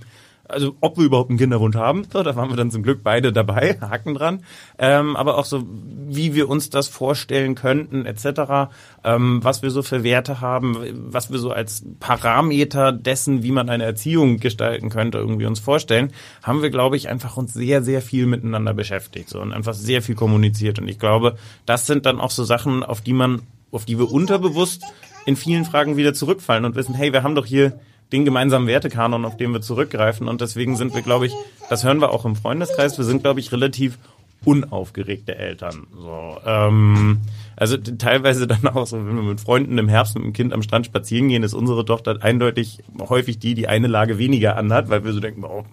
also 0.49 0.75
ob 0.81 0.97
wir 0.97 1.05
überhaupt 1.05 1.29
einen 1.29 1.39
Kinderwunsch 1.39 1.75
haben, 1.75 2.05
so, 2.11 2.23
da 2.23 2.35
waren 2.35 2.49
wir 2.49 2.55
dann 2.55 2.71
zum 2.71 2.83
Glück 2.83 3.01
beide 3.03 3.33
dabei, 3.33 3.77
Haken 3.81 4.13
dran, 4.13 4.43
ähm, 4.77 5.15
aber 5.15 5.37
auch 5.37 5.45
so, 5.45 5.63
wie 5.67 6.33
wir 6.35 6.49
uns 6.49 6.69
das 6.69 6.87
vorstellen 6.87 7.55
könnten, 7.55 8.05
etc., 8.05 8.71
ähm, 9.03 9.43
was 9.43 9.61
wir 9.61 9.71
so 9.71 9.81
für 9.81 10.03
Werte 10.03 10.41
haben, 10.41 10.77
was 11.11 11.31
wir 11.31 11.39
so 11.39 11.51
als 11.51 11.83
Parameter 11.99 12.91
dessen, 12.91 13.43
wie 13.43 13.51
man 13.51 13.69
eine 13.69 13.83
Erziehung 13.83 14.39
gestalten 14.39 14.89
könnte, 14.89 15.17
irgendwie 15.17 15.45
uns 15.45 15.59
vorstellen, 15.59 16.13
haben 16.43 16.61
wir, 16.61 16.69
glaube 16.69 16.97
ich, 16.97 17.09
einfach 17.09 17.37
uns 17.37 17.53
sehr, 17.53 17.83
sehr 17.83 18.01
viel 18.01 18.25
miteinander 18.25 18.73
beschäftigt 18.73 19.29
so, 19.29 19.41
und 19.41 19.53
einfach 19.53 19.73
sehr 19.73 20.01
viel 20.01 20.15
kommuniziert 20.15 20.79
und 20.79 20.87
ich 20.87 20.99
glaube, 20.99 21.37
das 21.65 21.85
sind 21.85 22.05
dann 22.05 22.19
auch 22.19 22.31
so 22.31 22.43
Sachen, 22.43 22.83
auf 22.83 23.01
die 23.01 23.13
man, 23.13 23.41
auf 23.71 23.85
die 23.85 23.99
wir 23.99 24.11
unterbewusst 24.11 24.83
in 25.25 25.35
vielen 25.35 25.65
Fragen 25.65 25.97
wieder 25.97 26.13
zurückfallen 26.13 26.63
und 26.63 26.75
wissen, 26.75 26.95
hey, 26.95 27.11
wir 27.11 27.21
haben 27.21 27.35
doch 27.35 27.45
hier 27.45 27.79
den 28.11 28.25
gemeinsamen 28.25 28.67
Wertekanon, 28.67 29.25
auf 29.25 29.37
den 29.37 29.51
wir 29.51 29.61
zurückgreifen. 29.61 30.27
Und 30.27 30.41
deswegen 30.41 30.75
sind 30.75 30.95
wir, 30.95 31.01
glaube 31.01 31.27
ich, 31.27 31.33
das 31.69 31.83
hören 31.83 31.99
wir 31.99 32.11
auch 32.11 32.25
im 32.25 32.35
Freundeskreis, 32.35 32.97
wir 32.97 33.05
sind, 33.05 33.23
glaube 33.23 33.39
ich, 33.39 33.51
relativ 33.51 33.97
unaufgeregte 34.45 35.35
Eltern. 35.35 35.87
So, 35.93 36.37
ähm, 36.45 37.19
also 37.55 37.75
teilweise 37.75 38.47
dann 38.47 38.67
auch 38.67 38.85
so, 38.87 38.97
wenn 38.97 39.15
wir 39.15 39.23
mit 39.23 39.41
Freunden 39.41 39.77
im 39.77 39.89
Herbst 39.89 40.15
mit 40.15 40.23
dem 40.23 40.33
Kind 40.33 40.53
am 40.53 40.61
Strand 40.61 40.85
spazieren 40.85 41.27
gehen, 41.27 41.43
ist 41.43 41.53
unsere 41.53 41.83
Tochter 41.85 42.17
eindeutig 42.21 42.83
häufig 42.99 43.39
die, 43.39 43.55
die 43.55 43.67
eine 43.67 43.87
Lage 43.87 44.17
weniger 44.17 44.55
anhat, 44.55 44.89
weil 44.89 45.03
wir 45.03 45.11
so 45.11 45.19
denken, 45.19 45.43
oh, 45.43 45.65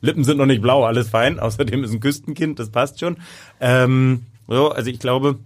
Lippen 0.00 0.24
sind 0.24 0.38
noch 0.38 0.46
nicht 0.46 0.62
blau, 0.62 0.84
alles 0.84 1.10
fein. 1.10 1.40
Außerdem 1.40 1.84
ist 1.84 1.92
ein 1.92 2.00
Küstenkind, 2.00 2.58
das 2.58 2.70
passt 2.70 3.00
schon. 3.00 3.16
Ähm, 3.60 4.22
so, 4.48 4.70
also 4.70 4.88
ich 4.88 4.98
glaube, 4.98 5.38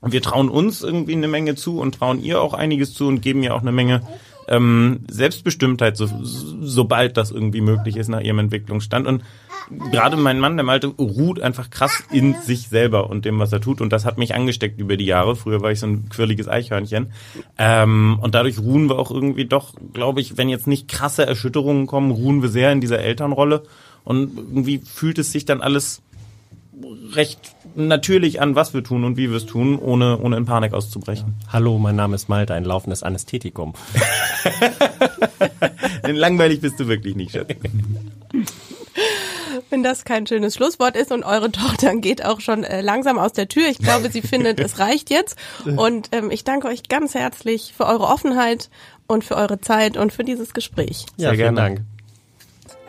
wir 0.00 0.22
trauen 0.22 0.48
uns 0.48 0.82
irgendwie 0.82 1.14
eine 1.14 1.28
Menge 1.28 1.54
zu 1.54 1.80
und 1.80 1.94
trauen 1.96 2.22
ihr 2.22 2.40
auch 2.40 2.54
einiges 2.54 2.94
zu 2.94 3.06
und 3.06 3.20
geben 3.20 3.42
ihr 3.42 3.54
auch 3.54 3.60
eine 3.60 3.72
Menge 3.72 4.02
ähm, 4.52 5.00
Selbstbestimmtheit, 5.10 5.96
so, 5.96 6.08
sobald 6.22 7.16
das 7.16 7.30
irgendwie 7.30 7.62
möglich 7.62 7.96
ist 7.96 8.08
nach 8.08 8.20
ihrem 8.20 8.38
Entwicklungsstand. 8.38 9.06
Und 9.06 9.22
gerade 9.90 10.16
mein 10.16 10.38
Mann, 10.38 10.56
der 10.56 10.64
Malte, 10.64 10.88
ruht 10.88 11.40
einfach 11.40 11.70
krass 11.70 12.04
in 12.12 12.34
sich 12.34 12.68
selber 12.68 13.08
und 13.08 13.24
dem, 13.24 13.38
was 13.38 13.52
er 13.52 13.60
tut. 13.60 13.80
Und 13.80 13.92
das 13.92 14.04
hat 14.04 14.18
mich 14.18 14.34
angesteckt 14.34 14.78
über 14.78 14.96
die 14.96 15.06
Jahre. 15.06 15.34
Früher 15.34 15.62
war 15.62 15.72
ich 15.72 15.80
so 15.80 15.86
ein 15.86 16.08
quirliges 16.10 16.48
Eichhörnchen. 16.48 17.12
Ähm, 17.58 18.18
und 18.20 18.34
dadurch 18.34 18.58
ruhen 18.58 18.88
wir 18.88 18.98
auch 18.98 19.10
irgendwie 19.10 19.46
doch, 19.46 19.74
glaube 19.94 20.20
ich, 20.20 20.36
wenn 20.36 20.50
jetzt 20.50 20.66
nicht 20.66 20.86
krasse 20.86 21.26
Erschütterungen 21.26 21.86
kommen, 21.86 22.10
ruhen 22.10 22.42
wir 22.42 22.50
sehr 22.50 22.70
in 22.72 22.82
dieser 22.82 22.98
Elternrolle. 22.98 23.62
Und 24.04 24.36
irgendwie 24.36 24.78
fühlt 24.78 25.18
es 25.18 25.32
sich 25.32 25.44
dann 25.46 25.62
alles 25.62 26.02
recht 27.14 27.54
natürlich 27.74 28.40
an, 28.40 28.54
was 28.54 28.74
wir 28.74 28.82
tun 28.82 29.04
und 29.04 29.16
wie 29.16 29.30
wir 29.30 29.36
es 29.36 29.46
tun, 29.46 29.78
ohne, 29.78 30.18
ohne 30.18 30.36
in 30.36 30.44
Panik 30.44 30.72
auszubrechen. 30.72 31.34
Hallo, 31.52 31.78
mein 31.78 31.96
Name 31.96 32.14
ist 32.14 32.28
Malte, 32.28 32.54
ein 32.54 32.64
laufendes 32.64 33.02
Anästhetikum. 33.02 33.74
Denn 36.06 36.16
langweilig 36.16 36.60
bist 36.60 36.78
du 36.80 36.88
wirklich 36.88 37.16
nicht, 37.16 37.32
Schatz. 37.32 37.48
Wenn 39.70 39.82
das 39.82 40.04
kein 40.04 40.26
schönes 40.26 40.54
Schlusswort 40.54 40.96
ist 40.96 41.12
und 41.12 41.24
eure 41.24 41.50
Tochter 41.52 41.94
geht 41.96 42.24
auch 42.24 42.40
schon 42.40 42.64
äh, 42.64 42.80
langsam 42.80 43.18
aus 43.18 43.32
der 43.32 43.48
Tür. 43.48 43.68
Ich 43.68 43.78
glaube, 43.78 44.10
sie 44.10 44.22
findet, 44.22 44.60
es 44.60 44.78
reicht 44.78 45.10
jetzt. 45.10 45.36
Und 45.64 46.08
ähm, 46.12 46.30
ich 46.30 46.44
danke 46.44 46.68
euch 46.68 46.88
ganz 46.88 47.14
herzlich 47.14 47.72
für 47.76 47.86
eure 47.86 48.04
Offenheit 48.04 48.70
und 49.06 49.24
für 49.24 49.36
eure 49.36 49.60
Zeit 49.60 49.96
und 49.96 50.12
für 50.12 50.24
dieses 50.24 50.54
Gespräch. 50.54 51.06
Ja, 51.16 51.28
Sehr 51.28 51.30
vielen 51.30 51.54
gerne. 51.54 51.56
Dank. 51.56 51.80